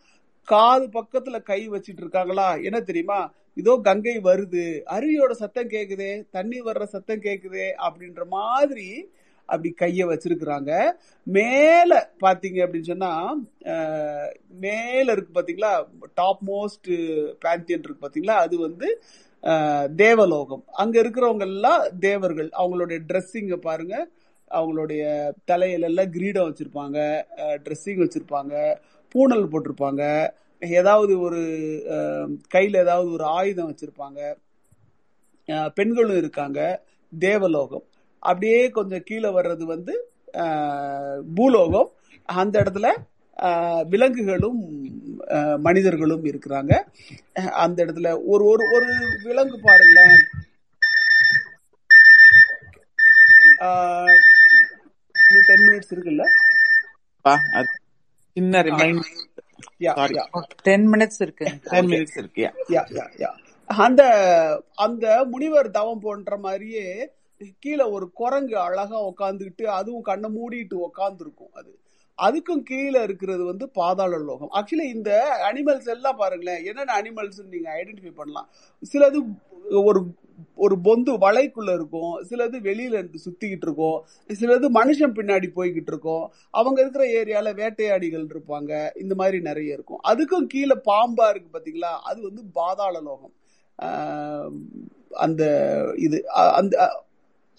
காது 0.48 0.86
பக்கத்துல 0.96 1.38
கை 1.50 1.62
வச்சிட்டு 1.70 2.02
இருக்காங்களா? 2.04 2.48
என்ன 2.68 2.78
தெரியுமா? 2.90 3.20
இதோ 3.62 3.74
கங்கை 3.88 4.16
வருது. 4.28 4.66
அருவியோட 4.96 5.34
சத்தம் 5.42 5.72
கேக்குதே 5.74 6.12
தண்ணி 6.36 6.60
வர்ற 6.68 6.84
சத்தம் 6.96 7.24
கேக்குதே 7.26 7.68
அப்படின்ற 7.88 8.24
மாதிரி 8.36 8.90
அப்படி 9.50 9.70
கைய 9.82 10.06
வச்சிருக்கிறாங்க. 10.12 10.72
மேல 11.28 11.92
பாத்தீங்க 12.24 12.60
அப்படின்னு 12.64 12.92
சொன்னா 12.92 13.12
மேல 14.66 15.06
இருக்கு 15.16 15.32
பாத்தீங்களா? 15.38 15.74
டாப் 16.20 16.44
மோஸ்ட் 16.52 16.90
பேந்தியன் 17.46 17.86
இருக்கு 17.86 18.06
பாத்தீங்களா? 18.06 18.38
அது 18.46 18.58
வந்து 18.68 18.88
தேவலோகம். 20.04 20.64
அங்க 20.84 20.96
இருக்கிறவங்க 21.04 21.46
எல்லாம் 21.52 21.84
தேவர்கள். 22.08 22.50
அவங்களுடைய 22.62 23.00
ட்ரெஸ்ஸிங்க 23.10 23.58
பாருங்க. 23.68 23.96
அவங்களுடைய 24.52 25.04
தலையில 25.45 25.88
எல்லாம் 25.88 26.12
கிரீடம் 26.16 26.48
வச்சிருப்பாங்க 26.50 26.98
ட்ரெஸ்ஸிங் 27.64 28.02
வச்சிருப்பாங்க 28.04 28.54
பூணல் 29.16 29.50
போட்டிருப்பாங்க 29.52 30.04
ஏதாவது 30.62 31.14
ஒரு 31.20 31.41
கையில் 32.54 32.78
கையில 32.78 32.84
ஏதாவது 32.86 33.10
ஒரு 33.12 33.26
ஆயுதம் 33.39 33.70
வச்சிருப்பாங்க. 33.72 34.22
பெண்களும் 35.78 36.18
இருக்காங்க 36.18 36.60
தேவலோகம். 37.12 37.84
அப்படியே 38.24 38.62
கொஞ்சம் 38.78 39.06
கீழே 39.06 39.30
வர்றது 39.30 39.64
வந்து 39.74 39.93
பூலோகம். 41.36 41.91
அந்த 42.26 42.56
இடத்துல 42.64 42.88
விலங்குகளும் 43.89 44.60
மனிதர்களும் 45.68 46.26
இருக்கிறாங்க. 46.26 46.74
அந்த 47.66 47.86
இடத்துல 47.86 48.10
ஒரு 48.34 48.43
ஒரு 48.54 48.64
ஒரு 48.76 48.88
விலங்கு 49.24 49.60
பாருங்களேன். 49.64 50.20
டென் 55.49 55.65
மினிட்ஸ் 55.67 55.91
இருக்குல்ல? 55.95 56.25
சின்ன 58.36 58.61
remind 58.67 59.07
yeah 59.86 59.93
sorry 59.99 60.15
yeah 60.17 60.25
ten 60.67 60.88
minutes 60.93 61.21
இருக்கு. 61.25 61.45
டென் 61.71 61.89
மினிட்ஸ் 61.91 62.17
இருக்கு 62.21 62.41
yeah. 62.43 62.53
யா 62.75 62.84
யா 62.97 63.05
யா 63.23 63.32
அந்த 63.69 64.01
அந்த 64.86 65.05
முனிவர் 65.34 65.69
தவம் 65.78 66.03
போன்ற 66.05 66.38
மாதிரியே 66.45 66.86
கீழே 67.63 67.86
ஒரு 67.95 68.05
குரங்கு 68.19 68.55
அழகா 68.67 68.99
உக்காந்துக்கிட்டு 69.09 69.65
அதுவும் 69.80 70.07
கண்ணை 70.09 70.30
மூடிட்டு 70.38 70.75
உக்காந்துருக்கும் 70.88 71.53
அது. 71.59 71.71
அதுக்கும் 72.19 72.63
கீழே 72.69 72.99
இருக்கிறது 73.07 73.43
வந்து 73.49 73.65
பாதாள 73.80 74.19
லோகம். 74.30 74.51
ஆக்சுவலி 74.57 74.88
இந்த 74.95 75.11
அனிமல்ஸ் 75.49 75.89
எல்லாம் 75.95 76.19
பாருங்களேன் 76.21 76.63
என்னென்ன 76.69 76.95
அனிமல்ஸ் 77.01 77.41
நீங்க 77.51 77.69
ஐடென்டிஃபை 77.82 78.13
பண்ணலாம். 78.21 78.47
சிலது 78.91 79.19
ஒரு 79.89 80.01
ஒரு 80.64 80.76
பொந்து 80.86 81.12
வலைக்குள்ள 81.24 81.72
இருக்கும் 81.78 82.14
சிலது 82.30 82.58
வெளியில 82.68 82.98
இருந்து 83.00 83.20
சுத்திக்கிட்டு 83.26 83.66
இருக்கும் 83.68 83.98
சிலது 84.40 84.68
மனுஷன் 84.80 85.16
பின்னாடி 85.20 85.48
போய்கிட்டு 85.56 85.92
இருக்கும். 85.94 86.26
அவங்க 86.60 86.78
இருக்கிற 86.84 87.06
ஏரியால 87.20 87.54
வேட்டையாடிகள் 87.62 88.26
இருப்பாங்க. 88.34 88.72
இந்த 89.04 89.16
மாதிரி 89.22 89.40
நிறைய 89.50 89.78
இருக்கும். 89.78 90.02
அதுக்கும் 90.12 90.50
கீழே 90.54 90.78
பாம்பா 90.92 91.28
இருக்கு 91.34 91.50
பாத்தீங்களா? 91.56 91.94
அது 92.10 92.20
வந்து 92.28 92.44
பாதாள 92.60 92.96
லோகம். 93.10 93.34
அந்த 95.26 95.44
இது 96.06 96.18
அந்த 96.60 96.76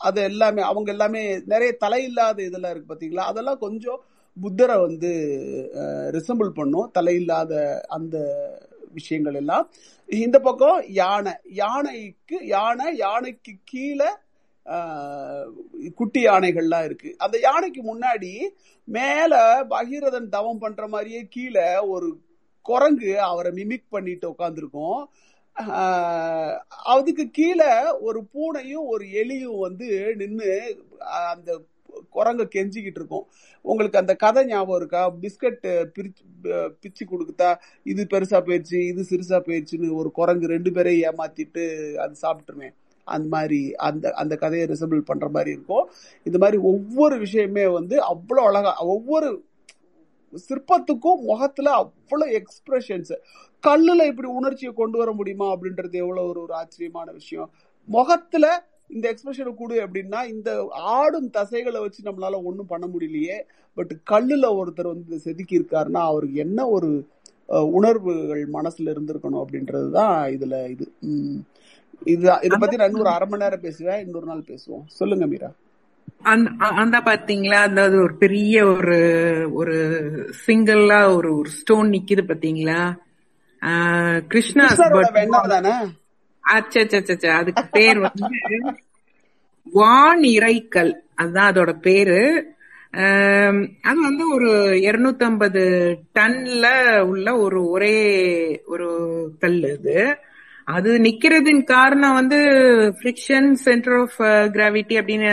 அது 0.00 0.18
எல்லாமே 0.30 0.62
அவங்க 0.70 0.88
எல்லாமே 0.94 1.22
நிறைய 1.52 1.70
தலையில்லாத 1.84 2.38
இதெல்லாம் 2.48 2.72
இருக்கு 2.74 2.92
பாத்தீங்களா? 2.92 3.24
அதெல்லாம் 3.30 3.62
கொஞ்சம் 3.64 4.00
புத்தரை 4.36 4.76
வந்து 4.84 5.10
ரிசம்பிள் 6.16 6.50
பண்ணும். 6.58 6.90
தலையில்லாத 6.98 7.52
அந்த 7.96 8.16
விஷயங்கள் 8.92 9.34
எல்லாம் 9.34 9.70
இந்த 10.06 10.38
பக்கம் 10.38 10.84
யானை 10.88 11.32
யானைக்கு 11.62 12.46
யானை 12.46 12.96
யானைக்கு 12.96 13.52
கீழே 13.64 14.10
குட்டி 15.94 16.20
யானைகள்லாம் 16.26 16.84
இருக்கு. 16.84 17.14
அந்த 17.18 17.38
யானைக்கு 17.38 17.82
முன்னாடி 17.82 18.32
மேல 18.84 19.64
பகீரதன் 19.70 20.28
தவம் 20.28 20.58
பண்ற 20.58 20.88
மாதிரியே 20.88 21.26
கீழே 21.30 21.76
ஒரு 21.76 22.20
குரங்கு 22.62 23.20
அவரை 23.20 23.52
மிமிக் 23.52 23.88
பண்ணிட்டு 23.90 24.34
உட்காந்துருக்கும் 24.34 25.00
அதுக்கு 26.68 27.30
கீழே 27.30 27.72
ஒரு 28.00 28.20
பூனையும் 28.34 28.86
ஒரு 28.86 29.04
எலியும் 29.22 29.58
வந்து 29.58 30.14
நின்று 30.16 30.52
அந்த 31.32 31.60
குரங்கு 32.10 32.48
கெஞ்சிக்கிட்டு 32.54 33.00
இருக்கும். 33.00 33.26
உங்களுக்கு 33.68 34.00
அந்த 34.00 34.14
கதை 34.24 34.42
ஞாபகம் 34.44 34.78
இருக்கா? 34.80 35.02
பிஸ்கட் 35.22 35.64
பிரிச்சு 35.96 36.22
பிச்சு 36.82 37.04
கொடுத்தா 37.12 37.48
இது 37.92 38.02
பெருசா 38.12 38.38
போயிடுச்சு 38.46 38.78
இது 38.90 39.02
சிறுசா 39.10 39.38
போயிடுச்சுன்னு 39.46 39.88
ஒரு 40.00 40.10
குரங்கு 40.18 40.52
ரெண்டு 40.54 40.72
பேரையும் 40.76 41.06
ஏமாத்திட்டு 41.10 41.64
அது 42.04 42.14
சாப்பிட்டுருவேன் 42.24 42.74
அந்த 43.06 43.26
மாதிரி 43.34 43.60
அந்த 43.88 44.06
அந்த 44.22 44.34
கதையை 44.36 44.64
ரிசபிள் 44.72 45.08
பண்ற 45.10 45.26
மாதிரி 45.36 45.50
இருக்கும். 45.56 45.84
இந்த 46.26 46.38
மாதிரி 46.38 46.58
ஒவ்வொரு 46.70 47.16
விஷயமே 47.18 47.66
வந்து 47.78 47.96
அவ்வளோ 48.12 48.42
அழகா 48.48 48.72
ஒவ்வொரு 48.94 49.28
சிற்பத்துக்கும் 50.48 51.20
முகத்துல 51.30 51.68
அவ்வளவு 51.82 52.34
எக்ஸ்பிரஷன்ஸ் 52.40 53.12
கல்லுல 53.64 54.02
இப்படி 54.10 54.28
உணர்ச்சியை 54.38 54.72
கொண்டு 54.80 54.96
வர 54.98 55.10
முடியுமா 55.12 55.46
அப்படின்றது 55.54 55.96
எவ்வளவு 56.04 56.28
ஒரு 56.32 56.40
ஒரு 56.46 56.54
ஆச்சரியமான 56.54 57.08
விஷயம். 57.20 57.48
முகத்துல 57.88 58.46
இந்த 58.88 59.14
எக்ஸ்பிரஷனை 59.14 59.54
கொடு 59.54 59.74
அப்படின்னா 59.74 60.24
இந்த 60.24 60.66
ஆடும் 60.70 61.30
தசைகளை 61.30 61.80
வச்சு 61.80 62.02
நம்மளால 62.02 62.42
ஒண்ணும் 62.42 62.66
பண்ண 62.66 62.86
முடியலையே. 62.86 63.42
பட் 63.74 63.92
கல்லுல 64.10 64.46
ஒருத்தர் 64.52 64.90
வந்து 64.90 65.04
இதை 65.06 65.18
செதுக்கி 65.18 65.58
இருக்காருன்னா 65.58 66.02
அவருக்கு 66.02 66.36
என்ன 66.36 66.66
ஒரு 66.66 67.08
உணர்வுகள் 67.46 68.48
மனசுல 68.52 68.94
இருந்திருக்கணும் 68.94 69.44
அப்படின்றதுதான் 69.44 70.36
இதுல 70.36 70.70
இது. 70.70 70.92
இதுதான் 72.04 72.42
இதை 72.42 72.56
பத்தி 72.60 72.76
நான் 72.76 72.90
இன்னொரு 72.90 73.08
அரை 73.08 73.28
மணி 73.28 73.42
நேரம் 73.42 73.60
பேசுவேன். 73.60 74.04
இன்னொரு 74.04 74.26
நாள் 74.26 74.44
பேசுவோம். 74.46 74.86
சொல்லுங்க 74.86 75.26
மீரா. 75.26 75.52
அந்த 76.22 76.98
பாத்தீங்களா? 76.98 77.54
அந்த 77.54 77.82
ஒரு 77.82 78.16
பெரிய 78.18 78.64
ஒரு 78.64 78.98
ஒரு 79.52 79.74
சிங்கிளா 80.46 81.16
ஒரு 81.16 81.38
ஒரு 81.38 81.48
ஸ்டோன் 81.48 81.88
நிக்குது 81.88 82.22
பாத்தீங்களா? 82.26 82.94
வெண்ணம் 85.12 85.48
தானே? 85.48 85.72
அதுக்கு 86.42 87.64
பேர் 87.70 87.98
வந்து 87.98 88.28
வான் 89.72 90.20
இறைக்கல் 90.20 90.92
அதுதான் 91.14 91.52
அதோட 91.52 91.72
பேரு. 91.80 92.20
அது 93.82 93.98
வந்து 94.00 94.24
ஒரு 94.34 94.50
250 94.84 95.64
டன்ல 96.18 96.66
உள்ள 97.00 97.36
ஒரு 97.36 97.60
ஒரே 97.70 97.96
ஒரு 98.66 98.88
கல் 99.38 99.58
இது 99.72 99.98
அது 100.64 100.90
நிக்கிறதின் 100.98 101.62
காரணம் 101.64 102.14
வந்து 102.14 102.38
ஃப்ரிக்ஷன் 102.98 103.50
சென்டர் 103.66 103.98
ஆஃப் 103.98 104.16
கிராவிட்டி 104.54 104.94
அப்படின்னு 105.00 105.30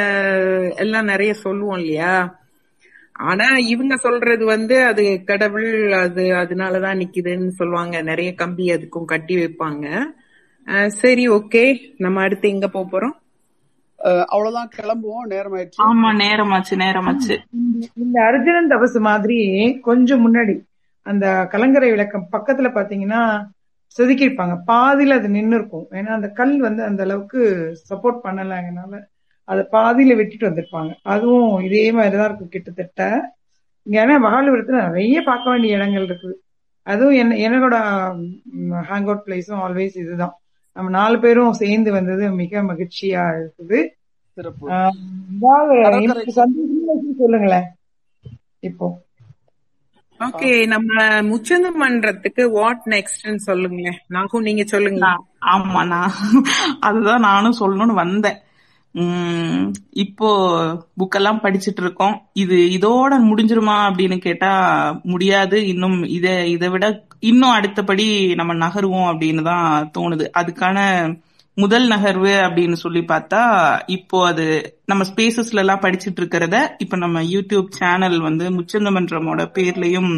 எல்லாம் 0.75 1.05
நிறைய 1.05 1.33
சொல்லுவோம் 1.33 1.79
இல்லையா? 1.79 2.43
ஆனா 3.13 3.47
இவங்க 3.67 3.95
சொல்றது 3.95 4.45
வந்து 4.45 4.83
அது 4.85 5.23
கடவுள் 5.23 5.91
அது 5.91 6.23
அதனாலதான் 6.41 6.99
நிக்குதுன்னு 7.01 7.47
சொல்லுவாங்க. 7.47 8.01
நிறைய 8.01 8.33
கம்பி 8.33 8.65
அதுக்கும் 8.67 9.05
கட்டி 9.05 9.35
வைப்பாங்க. 9.35 9.87
சரி 10.87 11.29
ஓகே. 11.29 11.63
நம்ம 11.97 12.21
அடுத்து 12.21 12.49
எங்க 12.49 12.67
போக 12.67 12.85
போறோம்? 12.91 13.15
அவ்வளவுதான் 14.25 14.69
கிளம்புவோம். 14.77 15.27
நேரம் 15.27 15.55
ஆயிடுச்சு 15.55 15.81
ஆமா 15.85 16.09
நேரமாச்சு 16.23 16.75
நேரமாச்சு. 16.83 17.35
இந்த 17.93 18.23
அர்ஜுனன் 18.23 18.69
தபசு 18.69 18.99
மாதிரி 18.99 19.37
கொஞ்சம் 19.79 20.23
முன்னாடி 20.25 20.55
அந்த 21.01 21.47
கலங்கரை 21.49 21.89
விளக்கம் 21.89 22.27
பக்கத்துல 22.31 22.69
பாத்தீங்கன்னா 22.77 23.21
செதுக்கியிருப்பாங்க. 23.95 24.55
பாதியில 24.67 25.17
அது 25.19 25.29
நின்னு 25.29 25.55
இருக்கும் 25.55 25.87
ஏன்னா 25.91 26.11
அந்த 26.17 26.27
கல் 26.29 26.59
வந்து 26.59 26.83
அந்த 26.83 27.03
அளவுக்கு 27.03 27.41
சப்போர்ட் 27.89 28.23
பண்ணலங்கனால 28.23 29.01
அதை 29.43 29.67
பாதியில 29.71 30.15
விட்டுட்டு 30.15 30.47
வந்திருப்பாங்க. 30.49 30.91
அதுவும் 31.01 31.59
இதே 31.59 31.91
மாதிரிதான் 31.91 32.25
இருக்கும் 32.25 32.49
கிட்டத்தட்ட. 32.49 33.33
இங்க 33.83 34.05
ஏன்னா 34.05 34.15
மகாபலிபுரத்துல 34.25 34.79
நிறைய 34.87 35.21
பார்க்க 35.21 35.49
வேண்டிய 35.49 35.75
இடங்கள் 35.75 36.07
இருக்குது. 36.07 36.35
அதுவும் 36.83 37.13
என்ன 37.13 37.35
என்னோட 37.35 37.75
ஹேங் 38.89 39.07
அவுட் 39.09 39.23
பிளேஸும் 39.25 39.61
ஆல்வேஸ் 39.65 39.97
இதுதான். 40.03 40.35
நம்ம 40.75 40.89
நாலு 40.89 41.19
பேரும் 41.19 41.53
சேர்ந்து 41.53 41.91
வந்தது 41.91 42.31
மிக 42.31 42.61
மகிழ்ச்சியா 42.61 43.23
இருக்குது. 43.35 43.79
சொல்லுங்களேன். 47.17 47.67
இப்போ. 48.59 48.87
ஓகே 50.19 50.67
நம்ம 50.67 51.03
முச்சந்து 51.21 51.69
மன்றத்துக்கு 51.73 52.51
வாட் 52.51 52.81
நெக்ஸ்ட்னு 52.85 53.35
சொல்லுங்களேன். 53.35 53.99
நாகும் 54.07 54.41
நீங்க 54.41 54.63
சொல்லுங்க. 54.63 55.05
ஆமா 55.45 55.87
நான் 55.87 56.11
அதுதான் 56.79 57.19
நானும் 57.19 57.59
சொல்லணும்னு 57.59 57.93
வந்தேன். 57.93 58.39
உம் 58.91 59.71
இப்போ 59.89 60.29
புக்கெல்லாம் 60.99 61.43
படிச்சிட்டு 61.43 61.81
இருக்கோம். 61.81 62.15
இது 62.33 62.55
இதோட 62.55 63.13
முடிஞ்சிருமா 63.29 63.77
அப்படின்னு 63.89 64.17
கேட்டா 64.17 64.51
முடியாது. 65.03 65.67
இன்னும் 65.67 66.03
இத 66.03 66.45
இதை 66.45 66.69
விட 66.69 66.85
இன்னும் 67.29 67.55
அடுத்தபடி 67.57 68.07
நம்ம 68.35 68.53
நகருவோம் 68.53 69.09
அப்படின்னு 69.11 69.41
தான் 69.41 69.91
தோணுது. 69.97 70.25
அதுக்கான 70.39 70.77
முதல் 71.57 71.85
நகர்வு 71.89 72.31
அப்படின்னு 72.45 72.77
சொல்லி 72.81 73.01
பார்த்தா 73.01 73.41
இப்போ 73.87 74.17
அது 74.27 74.45
நம்ம 74.85 75.03
ஸ்பேசஸ்ல 75.03 75.61
எல்லாம் 75.63 75.81
படிச்சுட்டு 75.81 76.19
இருக்கிறத 76.21 76.55
இப்ப 76.77 76.97
நம்ம 76.97 77.21
யூடியூப் 77.23 77.67
சேனல் 77.69 78.17
வந்து 78.19 78.45
முச்சந்தமன்றமோட 78.57 79.41
பேர்லயும் 79.57 80.11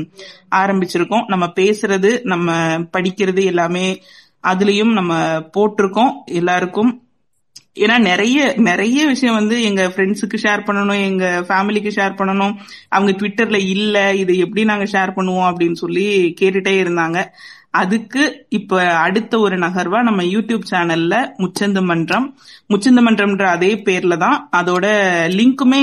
ஆரம்பிச்சிருக்கோம். 0.55 1.28
நம்ம 1.28 1.45
பேசுறது 1.55 2.12
நம்ம 2.24 2.55
படிக்கிறது 2.97 3.43
எல்லாமே 3.45 3.88
அதுலயும் 4.43 4.93
நம்ம 4.93 5.14
போட்டிருக்கோம். 5.58 6.12
எல்லாருக்கும் 6.32 6.91
ஏன்னா 7.84 7.96
நிறைய 8.10 8.40
நிறைய 8.70 9.00
விஷயம் 9.12 9.38
வந்து 9.40 9.56
எங்க 9.70 9.84
ஃப்ரெண்ட்ஸுக்கு 9.94 10.38
ஷேர் 10.46 10.66
பண்ணணும் 10.68 11.02
எங்க 11.10 11.26
ஃபேமிலிக்கு 11.50 11.92
ஷேர் 11.98 12.18
பண்ணணும். 12.20 12.56
அவங்க 12.96 13.12
ட்விட்டர்ல 13.20 13.60
இல்ல 13.76 13.98
இது 14.22 14.34
எப்படி 14.46 14.64
நாங்க 14.72 14.88
ஷேர் 14.94 15.16
பண்ணுவோம் 15.18 15.50
அப்படின்னு 15.52 15.80
சொல்லி 15.84 16.08
கேட்டுட்டே 16.42 16.74
இருந்தாங்க. 16.84 17.20
அதுக்கு 17.80 18.22
இப்ப 18.58 18.76
அடுத்த 19.06 19.34
ஒரு 19.46 19.56
நகர்வா 19.64 20.00
நம்ம 20.08 20.22
யூடியூப் 20.34 20.64
சேனல்ல 20.72 21.16
முச்சந்து 21.42 21.82
மன்றம். 21.90 22.28
முச்சந்து 22.72 23.02
மன்றம்ன்ற 23.08 23.46
அதே 23.56 23.72
பேர்ல 23.88 24.16
தான் 24.18 24.38
அதோட 24.60 24.86
லிங்க்குமே 25.38 25.82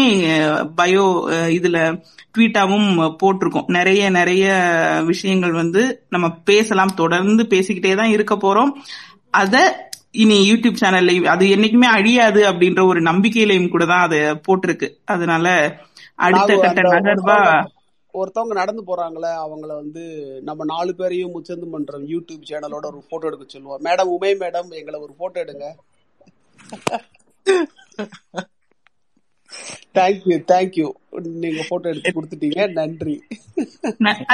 பயோ 0.79 1.05
இதுல 1.59 1.79
ட்வீட்டாவும் 2.35 2.89
போட்டிருக்கோம். 3.23 3.69
நிறைய 3.77 4.03
நிறைய 4.11 4.47
விஷயங்கள் 5.11 5.55
வந்து 5.63 5.83
நம்ம 6.09 6.29
பேசலாம் 6.51 6.99
தொடர்ந்து 7.03 7.45
பேசிக்கிட்டே 7.55 7.95
தான் 8.01 8.15
இருக்க 8.17 8.37
போறோம். 8.45 8.73
அத 9.43 9.57
இனி 10.15 10.37
யூடியூப் 10.51 10.81
சேனல்ல 10.83 11.13
அது 11.35 11.45
என்னைக்குமே 11.55 11.89
அழியாது 11.97 12.41
அப்படின்ற 12.51 12.83
ஒரு 12.91 13.01
நம்பிக்கையிலையும் 13.11 13.73
கூட 13.75 13.85
தான் 13.93 14.05
அது 14.07 14.19
போட்டிருக்கு. 14.47 14.89
அதனால 15.15 15.47
அடுத்த 16.27 16.57
கட்ட 16.65 16.83
நகர்வா 16.95 17.39
ஒருத்தவங்க 17.45 17.73
ஒருத்தவங்க 18.15 18.55
நடந்து 18.59 18.83
போறாங்களே 18.89 19.31
அவங்கள 19.45 19.71
வந்து 19.81 20.03
நம்ம 20.49 20.65
நாலு 20.73 20.93
பேரையும் 20.99 21.35
முச்சந்து 21.37 21.67
பண்றோம் 21.75 22.05
யூடியூப் 22.13 22.49
சேனலோட 22.51 22.85
ஒரு 22.93 23.01
போட்டோ 23.11 23.29
எடுக்க 23.31 23.47
சொல்லுவோம். 23.49 23.83
மேடம் 23.89 24.13
உமை 24.17 24.33
மேடம் 24.43 24.71
எங்களை 24.81 25.01
ஒரு 25.07 25.15
போட்டோ 25.21 25.41
எடுங்க. 25.45 25.67
தேங்க்யூ 29.97 30.37
தேங்க்யூ 30.51 30.87
நீங்க 31.43 31.63
போட்டோ 31.69 31.87
எடுத்து 31.91 32.11
கொடுத்துட்டீங்க. 32.11 32.61
நன்றி. 32.79 33.15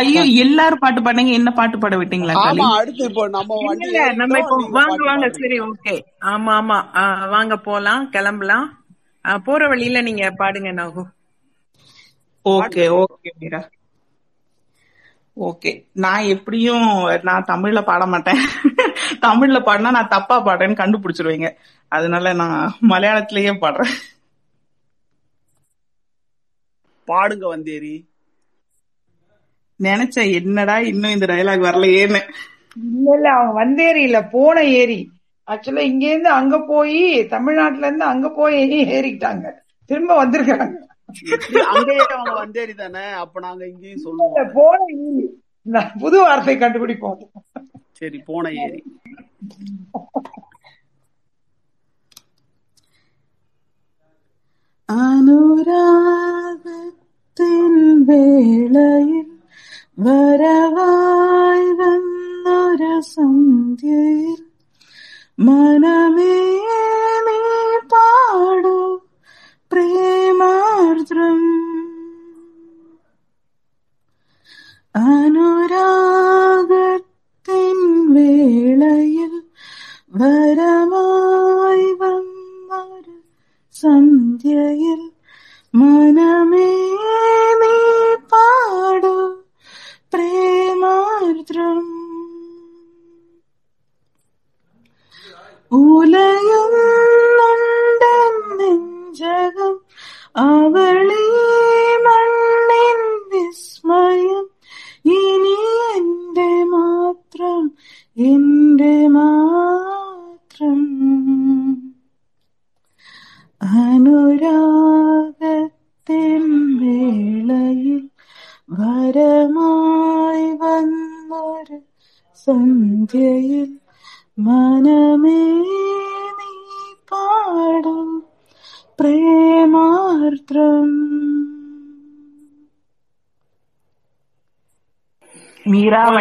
ஐயோ 0.01 0.23
எல்லாரும் 0.45 0.83
பாட்டு 0.83 1.01
பாடுங்க. 1.01 1.33
என்ன 1.41 1.51
பாட்டு 1.59 1.79
பாட 1.79 1.95
விட்டீங்களா 2.01 2.37
ஆமா 2.43 2.66
அடுத்து 2.79 3.03
இப்போ 3.09 3.25
நம்ம 3.37 3.59
இல்ல 3.59 3.68
வண்டி 3.68 3.89
இல்ல 3.89 4.03
நம்ம 4.21 4.39
இப்போ 4.43 4.57
வாங்க 4.79 5.01
வாங்க. 5.09 5.29
சரி 5.39 5.59
ஓகே. 5.68 5.95
ஆமா 6.33 6.55
ஆமா. 6.61 6.79
வாங்க 7.35 7.57
போலாம் 7.68 8.05
கிளம்பலாம். 8.14 8.68
போற 9.47 9.62
வழியில 9.71 9.99
நீங்க 10.03 10.25
பாடுங்க 10.39 10.71
Nagu. 10.75 11.03
Okay 12.47 12.85
okay 13.01 13.31
Meera. 13.41 13.61
Okay. 15.37 15.71
நான் 15.97 16.25
எப்படியும் 16.35 16.87
நான் 17.29 17.49
தமிழ்ல 17.51 17.81
பாட 17.83 18.05
மாட்டேன். 18.07 18.41
தமிழ்ல 19.23 19.59
பாடினா 19.61 19.91
நான் 19.97 20.14
தப்பா 20.14 20.37
பாடுறேன்னு 20.47 20.81
கண்டுபிடிச்சிருவீங்க. 20.83 21.49
அதனால 21.93 22.33
நான் 22.35 22.59
மலையாளத்திலேயே 22.93 23.53
பாடுறேன். 23.62 23.95
பாடுங்க 27.11 27.47
வந்தேரி. 27.49 27.95
நினைச்சேன் 29.81 30.33
என்னடா 30.35 30.77
இன்னும் 30.91 31.11
இந்த 31.11 31.27
டயலாக் 31.27 31.67
வரலையேன்னு. 31.69 32.21
இல்ல 32.77 33.15
இல்ல 33.17 33.29
அவங்க 33.37 33.53
வந்தேரி 33.61 34.03
இல்ல 34.03 34.19
போன 34.35 34.63
ஏரி. 34.81 35.01
ஆக்சுவலா 35.49 35.85
இங்க 35.91 36.05
இருந்து 36.07 36.31
அங்க 36.31 36.57
போய் 36.67 36.99
தமிழ்நாட்டுல 37.29 37.87
இருந்து 37.87 38.05
அங்க 38.05 38.29
போய் 38.31 38.59
ஏறிக்கிட்டாங்க. 38.95 39.47
திரும்ப 39.91 40.13
வந்திருக்காங்க. 40.23 40.77
அங்கேயே 41.73 42.05
அவங்க 42.17 42.33
வந்தேரி 42.35 42.75
தானே 42.75 43.05
அப்ப 43.23 43.41
நாங்க 43.41 43.63
இங்கேயும் 43.67 44.05
சொல்லுவோம். 44.05 44.51
போன 44.55 44.79
ஏரி. 44.99 45.25
நான் 45.67 45.91
புது 46.03 46.19
வார்த்தை 46.21 46.55
கண்டுபிடிப்போம். 46.57 47.19
சரி 47.93 48.19
போன 48.29 48.51
ஏரி. 48.65 48.81
വരവായി 59.99 61.70
വന്നൊരു 61.80 62.93
സന്ധ്യയിൽ 63.08 64.39
മനമേ 65.39 65.89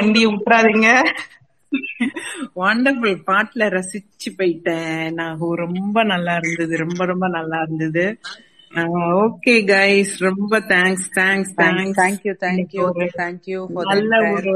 வண்டி 0.10 0.22
விட்டுறாதீங்க 0.28 0.89
வண்டர்ஃபுல் 2.60 3.18
பாட்டுல 3.30 3.64
ரசிச்சு 3.76 4.30
போயிட்டேன். 4.38 5.12
நான் 5.12 5.41
ரொம்ப 5.64 6.03
நல்லா 6.03 6.36
இருந்தது. 6.36 6.78
ரொம்ப 6.78 7.05
ரொம்ப 7.05 7.28
நல்லா 7.28 7.57
இருந்தது. 7.62 8.05
ஓகே 9.24 9.53
கைஸ் 9.70 10.14
ரொம்ப 10.18 10.60
thanks 10.72 11.05
thanks 11.18 11.53
Thank, 11.60 11.78
thanks 11.78 11.99
thank 12.01 12.20
you, 12.28 12.34
thank 12.45 12.74
you, 12.78 12.88
thank 13.22 13.41
you 13.51 13.62
for 13.74 13.84
the 13.84 13.89
நல்ல. 13.91 14.20
ஒரு 14.34 14.55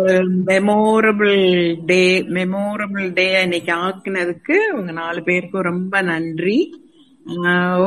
மெமோரபிள் 0.49 1.37
டே 1.85 2.03
மெமோரபிள் 2.37 3.07
டே 3.13 3.27
இன்னைக்கு 3.41 3.73
ஆக்குனதுக்கு 3.87 4.57
உங்க 4.79 4.91
நாலு 5.01 5.21
பேருக்கும் 5.23 5.67
ரொம்ப 5.71 6.01
நன்றி. 6.11 6.57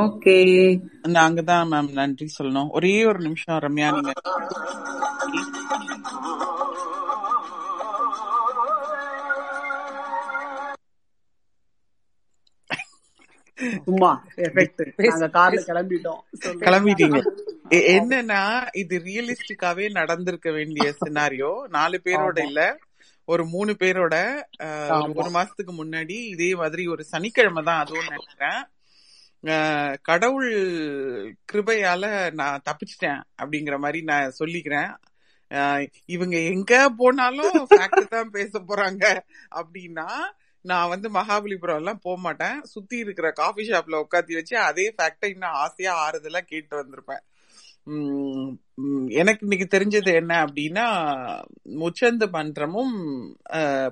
ஓகே 0.05 0.39
நாங்க 1.19 1.43
தான் 1.43 1.71
மேம் 1.73 1.93
நன்றி 2.01 2.27
சொல்லணும். 2.39 2.71
ஒரே 2.71 2.95
ஒரு 3.07 3.19
நிமிஷம் 3.19 3.63
ரம்யா 3.67 3.91
நீங்க 3.97 4.13
சும்மா 13.87 14.11
எஃபெக்ட் 14.47 14.83
நாங்க 15.11 15.29
கார்ல. 15.37 15.61
கிளம்பிட்டோம். 15.69 16.23
கிளம்பிட்டீங்க. 16.65 17.21
என்னன்னா 17.97 18.41
இது 18.81 18.97
ரியலிஸ்டிக்காவே 19.07 19.87
நடந்திருக்க 19.93 20.49
வேண்டிய 20.53 20.87
சினாரியோ 21.01 21.53
நாலு 21.77 21.99
பேரோட 22.05 22.39
இல்ல 22.49 22.61
ஒரு 23.29 23.45
மூணு 23.55 23.73
பேரோட 23.81 24.15
ஒரு 25.15 25.31
மாசத்துக்கு 25.37 25.73
முன்னாடி 25.79 26.17
இதே 26.35 26.51
மாதிரி 26.55 26.83
ஒரு 26.95 27.05
சனிக்கிழமை 27.13 27.63
தான் 27.69 27.83
அதுவும் 27.83 28.09
நினைக்கிறேன் 28.09 28.61
கடவுள் 30.09 30.51
கிருபையால 31.51 32.05
நான் 32.41 32.65
தப்பிச்சிட்டேன் 32.69 33.21
அப்படிங்கிற 33.41 33.77
மாதிரி 33.79 34.01
நான் 34.11 34.37
சொல்லிக்கிறேன். 34.41 34.91
இவங்க 36.15 36.37
எங்க 36.53 36.73
போனாலும் 37.01 37.59
ஃபேக்ட் 37.71 38.15
தான் 38.15 38.33
பேச 38.37 38.53
போறாங்க. 38.71 39.05
அப்படின்னா 39.53 40.09
நான் 40.67 40.93
வந்து 40.93 41.09
மகாபலிபுரம் 41.11 41.81
எல்லாம் 41.81 42.03
போக 42.03 42.17
மாட்டேன். 42.21 42.57
சுத்தி 42.73 42.97
இருக்கிற 43.05 43.31
காஃபி 43.41 43.63
ஷாப்ல 43.69 43.97
உட்காத்தி 44.03 44.35
வச்சு 44.39 44.57
அதே 44.59 44.87
ஃபேக்டை 44.99 45.29
இன்னும் 45.33 45.57
ஆசையா 45.65 45.93
ஆறுதலா 46.05 46.41
கேட்டு 46.53 46.75
வந்திருப்பேன். 46.77 47.25
எனக்கு 49.19 49.47
இன்னைக்கு 49.47 49.67
தெரிஞ்சது 49.75 50.11
என்ன 50.15 50.33
அப்படின்னா 50.45 50.87
முச்சந்து 51.83 52.27
மன்றமும் 52.31 52.97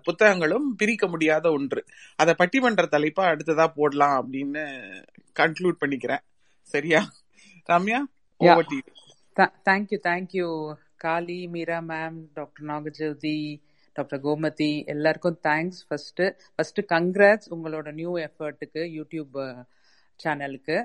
புத்தகங்களும் 0.02 0.66
பிரிக்க 0.76 1.06
முடியாத 1.06 1.52
ஒன்று. 1.58 1.82
அதை 2.16 2.34
பட்டிமன்ற 2.38 2.84
தலைப்பா 2.94 3.24
அடுத்ததா 3.32 3.66
போடலாம் 3.76 4.16
அப்படின்னு 4.18 4.64
கன்க்ளூட் 5.38 5.80
பண்ணிக்கிறேன். 5.80 6.24
சரியா? 6.72 7.00
Ramya 7.68 8.00
thank 9.64 10.28
you, 10.32 10.48
Kali 11.04 11.38
Meera 11.48 11.78
ma'am 11.88 12.18
doctor 12.34 12.66
Nagajothi 12.66 13.38
doctor 13.96 14.22
Gomathi 14.26 14.72
எல்லாருக்கும் 14.94 15.38
தேங்க்ஸ் 15.48 15.80
ஃபர்ஸ்ட்டு 15.88 16.26
ஃபர்ஸ்ட் 16.54 16.80
கங்க்ராட்ஸ் 16.94 17.50
உங்களோட 17.56 17.88
நியூ 18.00 18.12
எஃபர்ட்டுக்கு 18.28 18.82
யூடியூப் 18.98 19.36
சேனலுக்கு 20.20 20.76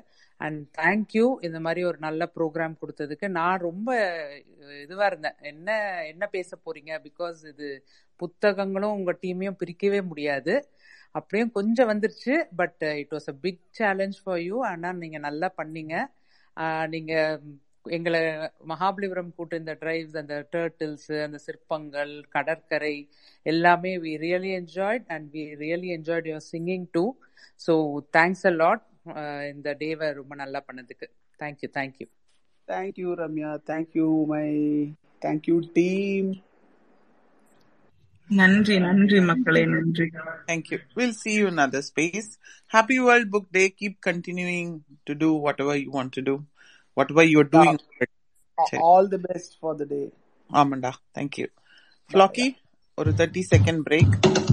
அண்ட் 0.42 0.60
தேங்க்யூ 0.80 1.26
இந்த 1.48 1.58
மாதிரி 1.66 1.82
ஒரு 1.90 1.98
நல்ல 2.06 2.24
ப்ரோக்ராம் 2.36 2.76
கொடுத்ததுக்கு 2.82 3.28
நான் 3.40 3.64
ரொம்ப 3.68 3.90
uh, 4.62 4.76
இதுவாக 4.84 5.10
இருந்தேன். 5.12 5.38
என்ன 5.52 5.70
என்ன 6.12 6.24
பேச 6.36 6.50
போறீங்க? 6.66 6.92
பிகாஸ் 7.08 7.40
இது 7.52 7.70
புத்தகங்களும் 8.22 8.96
உங்கள் 9.00 9.20
டீமையும் 9.24 9.60
பிரிக்கவே 9.62 10.00
முடியாது. 10.12 10.54
அப்படியும் 11.16 11.54
கொஞ்சம் 11.58 11.90
வந்துருச்சு. 11.92 12.36
But 12.62 12.84
it 13.02 13.14
was 13.18 13.30
a 13.34 13.36
big 13.46 13.64
challenge 13.80 14.20
for 14.24 14.42
you 14.50 14.58
ஆனால் 14.72 15.02
நீங்கள் 15.04 15.26
நல்லா 15.28 15.50
பண்ணீங்க. 15.62 15.96
Uh, 16.58 16.86
நீங்கள் 16.94 17.36
எங்களை 17.86 18.20
மகாபலிபுரம் 18.72 19.32
கூட்டு 19.38 19.60
இந்த 19.62 19.74
டிரைவ்ஸ் 19.82 20.16
அந்த 20.22 20.36
டேர்ட்டில்ஸ் 20.56 21.12
அந்த 21.26 21.38
சிற்பங்கள் 21.46 22.14
கடற்கரை 22.36 22.96
எல்லாமே 23.46 23.94
we 24.06 24.14
really 24.26 24.52
enjoyed 24.62 25.06
and 25.16 25.28
we 25.36 25.44
really 25.64 25.90
enjoyed 25.98 26.30
your 26.32 26.48
singing 26.54 26.86
too 26.98 27.06
so 27.68 27.76
thanks 28.18 28.46
a 28.52 28.54
lot 28.62 28.84
இந்த 29.54 29.70
டேவை 29.84 30.10
ரொம்ப 30.20 30.34
நல்லா 30.44 30.62
பண்ணதுக்கு. 30.68 31.08
Thank you 31.40 31.70
thank you 31.80 32.08
thank you 32.68 33.10
Ramya 33.24 33.52
thank you 33.72 34.10
my 34.34 34.46
thank you 35.26 35.58
team 35.80 36.30
நன்றி 38.30 38.76
நன்றி 38.80 39.20
மக்களே 39.30 39.62
நன்றி. 39.76 40.06
Thank 40.50 40.66
you. 40.72 40.78
We'll 40.98 41.14
see 41.22 41.34
you 41.38 41.46
in 41.48 41.54
another 41.54 41.82
space. 41.82 42.28
Happy 42.72 42.98
World 43.06 43.28
Book 43.34 43.48
Day. 43.58 43.64
Keep 43.80 43.96
continuing 44.08 44.70
to 45.08 45.14
do 45.24 45.30
whatever 45.46 45.74
you 45.76 45.90
want 45.98 46.12
to 46.18 46.22
do, 46.22 46.36
whatever 46.99 47.25
you're 47.25 47.51
doing. 47.51 47.79
சரி. 48.59 48.81
All 48.85 49.09
the 49.09 49.21
best 49.25 49.55
for 49.61 49.77
the 49.77 49.87
day 49.87 50.01
ஆமாண்டா 50.51 50.93
thank you 51.15 51.47
flaky 52.11 52.47
ஒரு 52.99 53.11
thirty 53.13 53.43
second 53.51 53.83
break 53.83 54.15